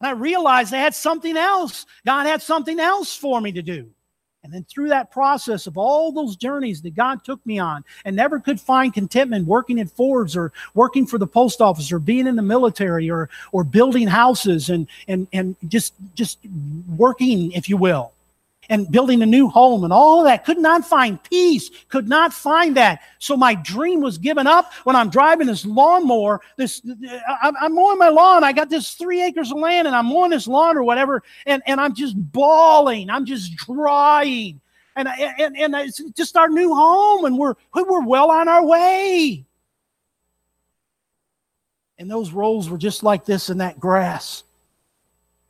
And 0.00 0.08
I 0.08 0.10
realized 0.10 0.74
I 0.74 0.78
had 0.78 0.94
something 0.94 1.36
else. 1.36 1.86
God 2.04 2.26
had 2.26 2.42
something 2.42 2.78
else 2.78 3.16
for 3.16 3.40
me 3.40 3.52
to 3.52 3.62
do. 3.62 3.90
And 4.44 4.52
then 4.52 4.64
through 4.64 4.90
that 4.90 5.10
process 5.10 5.66
of 5.66 5.78
all 5.78 6.12
those 6.12 6.36
journeys 6.36 6.82
that 6.82 6.94
God 6.94 7.24
took 7.24 7.44
me 7.46 7.58
on 7.58 7.82
and 8.04 8.14
never 8.14 8.38
could 8.38 8.60
find 8.60 8.92
contentment 8.92 9.46
working 9.46 9.80
at 9.80 9.90
Ford's 9.90 10.36
or 10.36 10.52
working 10.74 11.06
for 11.06 11.16
the 11.18 11.26
post 11.26 11.62
office 11.62 11.90
or 11.90 11.98
being 11.98 12.26
in 12.26 12.36
the 12.36 12.42
military 12.42 13.10
or 13.10 13.30
or 13.52 13.64
building 13.64 14.06
houses 14.06 14.68
and 14.68 14.86
and 15.08 15.26
and 15.32 15.56
just 15.68 15.94
just 16.14 16.38
working, 16.96 17.52
if 17.52 17.68
you 17.70 17.78
will 17.78 18.13
and 18.68 18.90
building 18.90 19.22
a 19.22 19.26
new 19.26 19.48
home 19.48 19.84
and 19.84 19.92
all 19.92 20.20
of 20.20 20.26
that. 20.26 20.44
Could 20.44 20.58
not 20.58 20.84
find 20.84 21.22
peace, 21.22 21.70
could 21.88 22.08
not 22.08 22.32
find 22.32 22.76
that. 22.76 23.00
So 23.18 23.36
my 23.36 23.54
dream 23.54 24.00
was 24.00 24.18
given 24.18 24.46
up 24.46 24.72
when 24.84 24.96
I'm 24.96 25.10
driving 25.10 25.46
this 25.46 25.64
lawnmower. 25.64 26.40
This 26.56 26.82
uh, 26.84 27.52
I'm 27.60 27.74
mowing 27.74 27.98
my 27.98 28.08
lawn. 28.08 28.44
I 28.44 28.52
got 28.52 28.70
this 28.70 28.92
three 28.94 29.22
acres 29.22 29.50
of 29.50 29.58
land 29.58 29.86
and 29.86 29.96
I'm 29.96 30.06
mowing 30.06 30.30
this 30.30 30.46
lawn 30.46 30.76
or 30.76 30.82
whatever, 30.82 31.22
and, 31.46 31.62
and 31.66 31.80
I'm 31.80 31.94
just 31.94 32.16
bawling. 32.32 33.10
I'm 33.10 33.26
just 33.26 33.58
crying. 33.58 34.60
And, 34.96 35.08
and, 35.08 35.56
and 35.56 35.74
it's 35.74 36.00
just 36.12 36.36
our 36.36 36.48
new 36.48 36.72
home, 36.72 37.24
and 37.24 37.36
we're, 37.36 37.54
we're 37.74 38.06
well 38.06 38.30
on 38.30 38.46
our 38.46 38.64
way. 38.64 39.44
And 41.98 42.10
those 42.10 42.30
rolls 42.30 42.68
were 42.68 42.78
just 42.78 43.02
like 43.02 43.24
this 43.24 43.50
in 43.50 43.58
that 43.58 43.80
grass. 43.80 44.44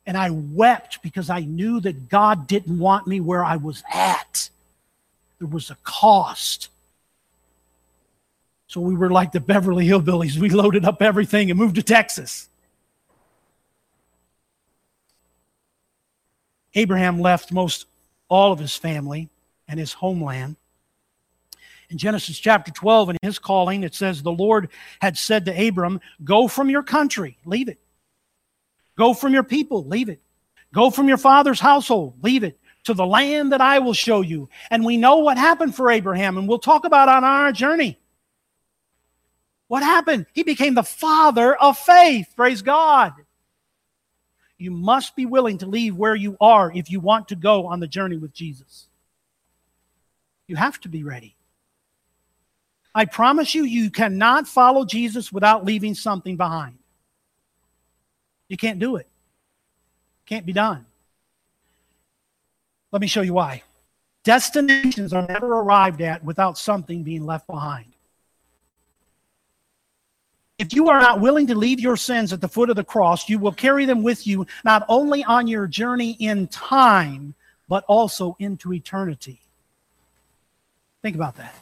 And 0.05 0.17
I 0.17 0.29
wept 0.29 1.01
because 1.01 1.29
I 1.29 1.41
knew 1.41 1.79
that 1.81 2.09
God 2.09 2.47
didn't 2.47 2.77
want 2.77 3.07
me 3.07 3.19
where 3.19 3.43
I 3.43 3.55
was 3.55 3.83
at. 3.91 4.49
There 5.39 5.47
was 5.47 5.71
a 5.71 5.77
cost. 5.83 6.69
So 8.67 8.81
we 8.81 8.95
were 8.95 9.09
like 9.09 9.31
the 9.31 9.39
Beverly 9.39 9.87
Hillbillies. 9.87 10.37
We 10.37 10.49
loaded 10.49 10.85
up 10.85 11.01
everything 11.01 11.49
and 11.49 11.59
moved 11.59 11.75
to 11.75 11.83
Texas. 11.83 12.49
Abraham 16.75 17.19
left 17.19 17.51
most 17.51 17.87
all 18.27 18.51
of 18.51 18.59
his 18.59 18.75
family 18.75 19.29
and 19.67 19.79
his 19.79 19.93
homeland. 19.93 20.57
In 21.89 21.97
Genesis 21.97 22.37
chapter 22.37 22.71
12, 22.71 23.11
in 23.11 23.17
his 23.21 23.39
calling, 23.39 23.83
it 23.83 23.93
says, 23.93 24.21
The 24.21 24.31
Lord 24.31 24.69
had 25.01 25.17
said 25.17 25.45
to 25.45 25.67
Abram, 25.67 26.01
Go 26.23 26.47
from 26.47 26.69
your 26.69 26.83
country, 26.83 27.37
leave 27.45 27.69
it. 27.69 27.79
Go 28.97 29.13
from 29.13 29.33
your 29.33 29.43
people, 29.43 29.85
leave 29.85 30.09
it. 30.09 30.21
Go 30.73 30.89
from 30.89 31.07
your 31.07 31.17
father's 31.17 31.59
household, 31.59 32.15
leave 32.21 32.43
it, 32.43 32.59
to 32.85 32.93
the 32.93 33.05
land 33.05 33.51
that 33.51 33.61
I 33.61 33.79
will 33.79 33.93
show 33.93 34.21
you. 34.21 34.49
And 34.69 34.85
we 34.85 34.97
know 34.97 35.17
what 35.17 35.37
happened 35.37 35.75
for 35.75 35.89
Abraham, 35.89 36.37
and 36.37 36.47
we'll 36.47 36.59
talk 36.59 36.85
about 36.85 37.09
on 37.09 37.23
our 37.23 37.51
journey. 37.51 37.97
What 39.67 39.83
happened? 39.83 40.27
He 40.33 40.43
became 40.43 40.75
the 40.75 40.83
father 40.83 41.55
of 41.55 41.77
faith. 41.77 42.27
Praise 42.35 42.61
God. 42.61 43.13
You 44.57 44.71
must 44.71 45.15
be 45.15 45.25
willing 45.25 45.57
to 45.59 45.65
leave 45.65 45.95
where 45.95 46.15
you 46.15 46.37
are 46.39 46.71
if 46.73 46.89
you 46.89 46.99
want 46.99 47.27
to 47.29 47.35
go 47.35 47.67
on 47.67 47.79
the 47.79 47.87
journey 47.87 48.17
with 48.17 48.33
Jesus. 48.33 48.87
You 50.47 50.55
have 50.55 50.79
to 50.81 50.89
be 50.89 51.03
ready. 51.03 51.35
I 52.93 53.05
promise 53.05 53.53
you, 53.53 53.65
you 53.65 53.89
cannot 53.89 54.47
follow 54.47 54.85
Jesus 54.85 55.33
without 55.33 55.65
leaving 55.65 55.95
something 55.95 56.37
behind. 56.37 56.77
You 58.47 58.57
can't 58.57 58.79
do 58.79 58.95
it. 58.97 59.07
Can't 60.25 60.45
be 60.45 60.53
done. 60.53 60.85
Let 62.91 63.01
me 63.01 63.07
show 63.07 63.21
you 63.21 63.33
why. 63.33 63.63
Destinations 64.23 65.13
are 65.13 65.25
never 65.27 65.47
arrived 65.47 66.01
at 66.01 66.23
without 66.23 66.57
something 66.57 67.03
being 67.03 67.25
left 67.25 67.45
behind. 67.47 67.91
If 70.57 70.73
you 70.73 70.87
are 70.87 71.01
not 71.01 71.19
willing 71.19 71.47
to 71.47 71.55
leave 71.55 71.79
your 71.79 71.97
sins 71.97 72.31
at 72.31 72.39
the 72.39 72.47
foot 72.47 72.69
of 72.69 72.77
the 72.77 72.83
cross, 72.83 73.27
you 73.27 73.37
will 73.37 73.51
carry 73.51 73.85
them 73.85 74.03
with 74.03 74.25
you 74.25 74.47
not 74.63 74.85
only 74.87 75.23
on 75.23 75.47
your 75.47 75.67
journey 75.67 76.11
in 76.11 76.47
time, 76.47 77.35
but 77.67 77.83
also 77.87 78.35
into 78.39 78.73
eternity. 78.73 79.41
Think 81.01 81.15
about 81.15 81.35
that. 81.35 81.53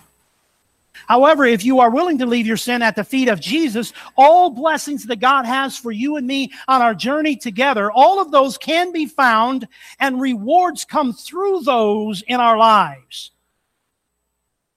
However, 1.07 1.45
if 1.45 1.65
you 1.65 1.79
are 1.79 1.89
willing 1.89 2.19
to 2.19 2.25
leave 2.25 2.45
your 2.45 2.57
sin 2.57 2.81
at 2.81 2.95
the 2.95 3.03
feet 3.03 3.27
of 3.27 3.39
Jesus, 3.39 3.93
all 4.15 4.49
blessings 4.49 5.05
that 5.05 5.19
God 5.19 5.45
has 5.45 5.77
for 5.77 5.91
you 5.91 6.17
and 6.17 6.25
me 6.25 6.51
on 6.67 6.81
our 6.81 6.93
journey 6.93 7.35
together, 7.35 7.91
all 7.91 8.21
of 8.21 8.31
those 8.31 8.57
can 8.57 8.91
be 8.91 9.05
found 9.05 9.67
and 9.99 10.21
rewards 10.21 10.85
come 10.85 11.11
through 11.13 11.61
those 11.61 12.21
in 12.23 12.39
our 12.39 12.57
lives. 12.57 13.31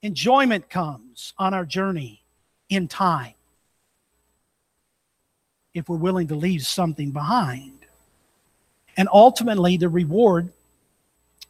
Enjoyment 0.03 0.71
comes 0.71 1.33
on 1.39 1.53
our 1.53 1.65
journey 1.65 2.23
in 2.69 2.89
time 2.89 3.35
if 5.75 5.89
we're 5.89 5.97
willing 5.97 6.29
to 6.29 6.35
leave 6.35 6.67
something 6.67 7.11
behind. 7.11 7.73
And 8.97 9.09
ultimately, 9.13 9.77
the 9.77 9.91
reward 9.91 10.51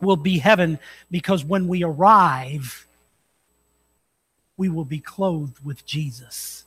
will 0.01 0.17
be 0.17 0.39
heaven 0.39 0.79
because 1.11 1.45
when 1.45 1.69
we 1.69 1.85
arrive, 1.85 2.86
we 4.57 4.69
will 4.69 4.85
be 4.85 5.01
clothed 5.01 5.65
with 5.65 5.85
Jesus. 5.85 6.65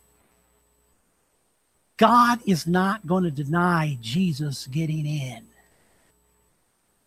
God 1.97 2.39
is 2.45 2.65
not 2.65 3.05
going 3.05 3.23
to 3.23 3.31
deny 3.31 3.97
Jesus 4.01 4.67
getting 4.67 5.05
in. 5.05 5.45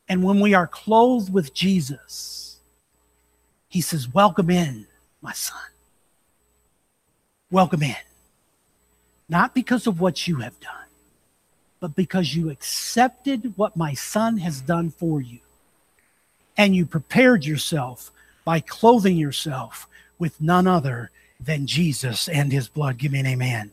And 0.09 0.23
when 0.23 0.41
we 0.41 0.53
are 0.53 0.67
clothed 0.67 1.33
with 1.33 1.55
Jesus, 1.55 2.59
he 3.69 3.81
says, 3.81 4.13
Welcome 4.13 4.51
in, 4.51 4.87
my 5.23 5.33
son. 5.33 5.59
Welcome 7.51 7.83
in. 7.83 7.97
Not 9.29 9.55
because 9.55 9.87
of 9.87 10.01
what 10.01 10.29
you 10.29 10.37
have 10.37 10.59
done, 10.61 10.89
but 11.81 11.97
because 11.97 12.35
you 12.35 12.51
accepted 12.51 13.55
what 13.57 13.77
my 13.77 13.95
son 13.95 14.37
has 14.39 14.61
done 14.61 14.91
for 14.91 15.23
you. 15.23 15.39
And 16.57 16.77
you 16.77 16.85
prepared 16.85 17.47
yourself 17.47 18.11
by 18.45 18.61
clothing 18.61 19.17
yourself 19.17 19.89
with 20.23 20.41
none 20.41 20.69
other 20.69 21.11
than 21.41 21.67
Jesus 21.67 22.29
and 22.29 22.53
his 22.53 22.69
blood. 22.69 22.97
Give 22.97 23.11
me 23.11 23.19
an 23.19 23.27
amen. 23.27 23.73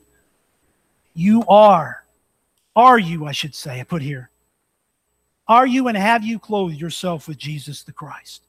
You 1.14 1.44
are, 1.48 2.04
are 2.76 2.98
you, 2.98 3.28
I 3.28 3.34
should 3.34 3.54
say, 3.54 3.80
I 3.80 3.84
put 3.84 4.02
here, 4.02 4.32
are 5.48 5.68
you 5.68 5.88
and 5.88 5.96
have 5.96 6.24
you 6.24 6.40
clothed 6.40 6.82
yourself 6.82 7.28
with 7.28 7.38
Jesus 7.38 7.84
the 7.84 7.92
Christ? 7.92 8.42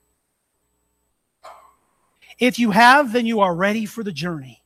If 2.38 2.58
you 2.58 2.70
have, 2.70 3.12
then 3.12 3.26
you 3.26 3.40
are 3.40 3.54
ready 3.54 3.84
for 3.84 4.02
the 4.02 4.12
journey. 4.12 4.62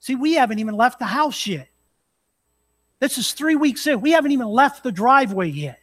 See, 0.00 0.14
we 0.14 0.34
haven't 0.34 0.58
even 0.58 0.76
left 0.76 0.98
the 0.98 1.06
house 1.06 1.46
yet. 1.46 1.68
This 2.98 3.16
is 3.16 3.32
three 3.32 3.56
weeks 3.56 3.86
in. 3.86 4.02
We 4.02 4.12
haven't 4.12 4.32
even 4.32 4.48
left 4.48 4.82
the 4.82 4.92
driveway 4.92 5.48
yet. 5.48 5.80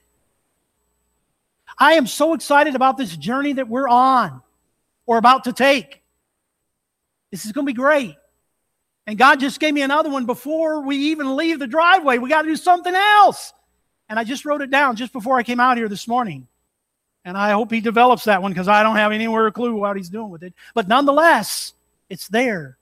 I 1.79 1.93
am 1.93 2.05
so 2.05 2.35
excited 2.35 2.75
about 2.75 2.97
this 2.97 3.17
journey 3.17 3.53
that 3.53 3.67
we're 3.67 3.89
on 3.89 4.43
or 5.07 5.17
about 5.17 5.45
to 5.45 5.53
take. 5.53 6.02
This 7.33 7.47
is 7.47 7.51
going 7.51 7.65
to 7.65 7.73
be 7.73 7.75
great. 7.75 8.15
And 9.07 9.17
God 9.17 9.39
just 9.39 9.59
gave 9.59 9.73
me 9.73 9.81
another 9.81 10.11
one 10.11 10.27
before 10.27 10.81
we 10.81 10.95
even 10.95 11.35
leave 11.35 11.57
the 11.57 11.65
driveway. 11.65 12.19
We 12.19 12.29
got 12.29 12.43
to 12.43 12.47
do 12.47 12.55
something 12.55 12.93
else. 12.93 13.53
And 14.07 14.19
I 14.19 14.23
just 14.23 14.45
wrote 14.45 14.61
it 14.61 14.69
down 14.69 14.97
just 14.97 15.11
before 15.11 15.39
I 15.39 15.41
came 15.41 15.59
out 15.59 15.77
here 15.77 15.89
this 15.89 16.07
morning. 16.07 16.47
And 17.25 17.35
I 17.35 17.49
hope 17.53 17.71
he 17.71 17.81
develops 17.81 18.25
that 18.25 18.43
one 18.43 18.51
because 18.51 18.67
I 18.67 18.83
don't 18.83 18.97
have 18.97 19.11
anywhere 19.11 19.47
a 19.47 19.51
clue 19.51 19.73
what 19.73 19.97
he's 19.97 20.09
doing 20.09 20.29
with 20.29 20.43
it. 20.43 20.53
But 20.75 20.87
nonetheless, 20.87 21.73
it's 22.07 22.27
there. 22.27 22.77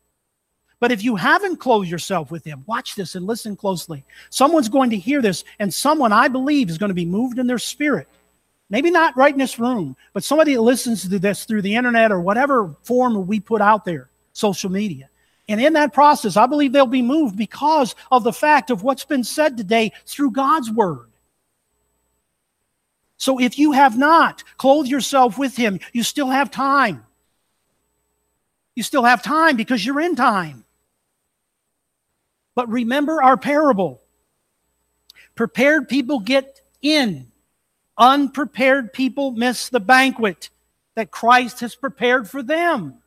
But 0.81 0.91
if 0.91 1.01
you 1.01 1.15
haven't 1.15 1.61
clothed 1.61 1.87
yourself 1.87 2.29
with 2.29 2.43
Him, 2.43 2.65
watch 2.67 2.95
this 2.95 3.15
and 3.15 3.25
listen 3.25 3.55
closely. 3.55 4.03
Someone's 4.31 4.67
going 4.67 4.89
to 4.89 4.97
hear 4.97 5.21
this, 5.21 5.45
and 5.59 5.73
someone 5.73 6.11
I 6.11 6.27
believe 6.27 6.69
is 6.69 6.77
going 6.77 6.89
to 6.89 6.93
be 6.93 7.05
moved 7.05 7.39
in 7.39 7.47
their 7.47 7.57
spirit. 7.57 8.09
Maybe 8.69 8.91
not 8.91 9.15
right 9.15 9.31
in 9.31 9.39
this 9.39 9.59
room, 9.59 9.95
but 10.11 10.25
somebody 10.25 10.55
that 10.55 10.61
listens 10.61 11.07
to 11.07 11.19
this 11.19 11.45
through 11.45 11.61
the 11.61 11.75
internet 11.75 12.11
or 12.11 12.19
whatever 12.19 12.75
form 12.83 13.27
we 13.27 13.39
put 13.39 13.61
out 13.61 13.85
there, 13.85 14.09
social 14.33 14.71
media. 14.71 15.09
And 15.47 15.59
in 15.59 15.73
that 15.73 15.93
process, 15.93 16.37
I 16.37 16.45
believe 16.45 16.71
they'll 16.71 16.85
be 16.85 17.01
moved 17.01 17.37
because 17.37 17.95
of 18.11 18.23
the 18.23 18.33
fact 18.33 18.69
of 18.69 18.83
what's 18.83 19.05
been 19.05 19.23
said 19.23 19.57
today 19.57 19.91
through 20.05 20.31
God's 20.31 20.71
word. 20.71 21.09
So 23.17 23.39
if 23.39 23.59
you 23.59 23.73
have 23.73 23.97
not 23.97 24.43
clothed 24.57 24.89
yourself 24.89 25.37
with 25.37 25.55
Him, 25.55 25.79
you 25.93 26.03
still 26.03 26.29
have 26.29 26.49
time. 26.49 27.05
You 28.75 28.83
still 28.83 29.03
have 29.03 29.21
time 29.21 29.57
because 29.57 29.85
you're 29.85 29.99
in 29.99 30.15
time. 30.15 30.63
But 32.55 32.69
remember 32.69 33.21
our 33.21 33.37
parable. 33.37 34.01
Prepared 35.35 35.87
people 35.87 36.19
get 36.19 36.61
in, 36.81 37.31
unprepared 37.97 38.93
people 38.93 39.31
miss 39.31 39.69
the 39.69 39.79
banquet 39.79 40.49
that 40.95 41.11
Christ 41.11 41.59
has 41.59 41.75
prepared 41.75 42.29
for 42.29 42.41
them. 42.41 43.00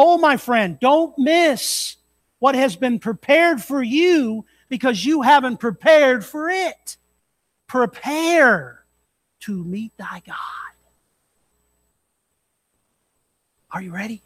Oh, 0.00 0.16
my 0.16 0.36
friend, 0.36 0.78
don't 0.78 1.18
miss 1.18 1.96
what 2.38 2.54
has 2.54 2.76
been 2.76 3.00
prepared 3.00 3.60
for 3.60 3.82
you 3.82 4.44
because 4.68 5.04
you 5.04 5.22
haven't 5.22 5.56
prepared 5.56 6.24
for 6.24 6.48
it. 6.48 6.96
Prepare 7.66 8.84
to 9.40 9.64
meet 9.64 9.90
thy 9.98 10.22
God. 10.24 10.36
Are 13.72 13.82
you 13.82 13.92
ready? 13.92 14.22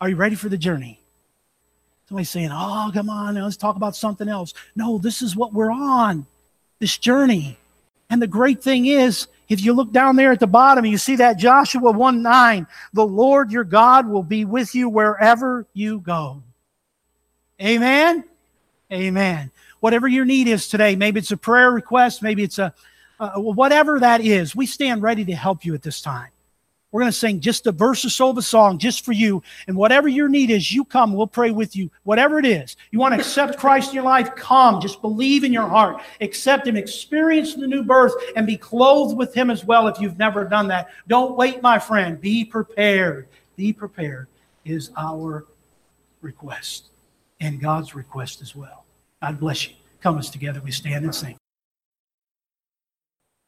Are 0.00 0.08
you 0.08 0.16
ready 0.16 0.34
for 0.34 0.48
the 0.48 0.58
journey? 0.58 1.00
Somebody's 2.08 2.30
saying, 2.30 2.50
oh, 2.52 2.90
come 2.92 3.08
on, 3.08 3.36
let's 3.36 3.56
talk 3.56 3.76
about 3.76 3.94
something 3.94 4.28
else. 4.28 4.52
No, 4.74 4.98
this 4.98 5.22
is 5.22 5.36
what 5.36 5.52
we're 5.52 5.70
on, 5.70 6.26
this 6.80 6.98
journey. 6.98 7.56
And 8.10 8.20
the 8.20 8.26
great 8.26 8.64
thing 8.64 8.86
is, 8.86 9.28
if 9.52 9.62
you 9.62 9.72
look 9.72 9.92
down 9.92 10.16
there 10.16 10.32
at 10.32 10.40
the 10.40 10.46
bottom, 10.46 10.84
you 10.84 10.98
see 10.98 11.16
that 11.16 11.38
Joshua 11.38 11.92
1 11.92 12.22
9, 12.22 12.66
the 12.92 13.06
Lord 13.06 13.52
your 13.52 13.64
God 13.64 14.08
will 14.08 14.22
be 14.22 14.44
with 14.44 14.74
you 14.74 14.88
wherever 14.88 15.66
you 15.74 16.00
go. 16.00 16.42
Amen? 17.60 18.24
Amen. 18.92 19.50
Whatever 19.80 20.08
your 20.08 20.24
need 20.24 20.48
is 20.48 20.68
today, 20.68 20.96
maybe 20.96 21.20
it's 21.20 21.30
a 21.30 21.36
prayer 21.36 21.70
request, 21.70 22.22
maybe 22.22 22.42
it's 22.42 22.58
a 22.58 22.74
uh, 23.22 23.38
whatever 23.38 24.00
that 24.00 24.20
is, 24.20 24.56
we 24.56 24.66
stand 24.66 25.00
ready 25.00 25.24
to 25.24 25.32
help 25.32 25.64
you 25.64 25.74
at 25.74 25.82
this 25.82 26.00
time. 26.00 26.30
We're 26.92 27.00
going 27.00 27.10
to 27.10 27.18
sing 27.18 27.40
just 27.40 27.66
a 27.66 27.72
verse 27.72 28.04
or 28.04 28.10
so 28.10 28.28
of 28.28 28.38
a 28.38 28.42
song 28.42 28.78
just 28.78 29.04
for 29.04 29.12
you. 29.12 29.42
And 29.66 29.76
whatever 29.76 30.08
your 30.08 30.28
need 30.28 30.50
is, 30.50 30.70
you 30.70 30.84
come. 30.84 31.14
We'll 31.14 31.26
pray 31.26 31.50
with 31.50 31.74
you. 31.74 31.90
Whatever 32.04 32.38
it 32.38 32.44
is. 32.44 32.76
You 32.90 32.98
want 32.98 33.14
to 33.14 33.20
accept 33.20 33.58
Christ 33.58 33.88
in 33.88 33.94
your 33.94 34.04
life? 34.04 34.36
Come. 34.36 34.80
Just 34.80 35.00
believe 35.00 35.42
in 35.42 35.52
your 35.52 35.66
heart. 35.66 36.02
Accept 36.20 36.66
Him. 36.66 36.76
Experience 36.76 37.54
the 37.54 37.66
new 37.66 37.82
birth 37.82 38.12
and 38.36 38.46
be 38.46 38.58
clothed 38.58 39.16
with 39.16 39.34
Him 39.34 39.50
as 39.50 39.64
well 39.64 39.88
if 39.88 39.98
you've 39.98 40.18
never 40.18 40.44
done 40.44 40.68
that. 40.68 40.90
Don't 41.08 41.36
wait, 41.36 41.62
my 41.62 41.78
friend. 41.78 42.20
Be 42.20 42.44
prepared. 42.44 43.26
Be 43.56 43.72
prepared 43.72 44.28
is 44.64 44.90
our 44.96 45.46
request 46.20 46.90
and 47.40 47.60
God's 47.60 47.94
request 47.94 48.42
as 48.42 48.54
well. 48.54 48.84
God 49.20 49.40
bless 49.40 49.68
you. 49.68 49.74
Come 50.00 50.18
us 50.18 50.30
together. 50.30 50.60
We 50.60 50.70
stand 50.70 51.04
and 51.04 51.14
sing. 51.14 51.36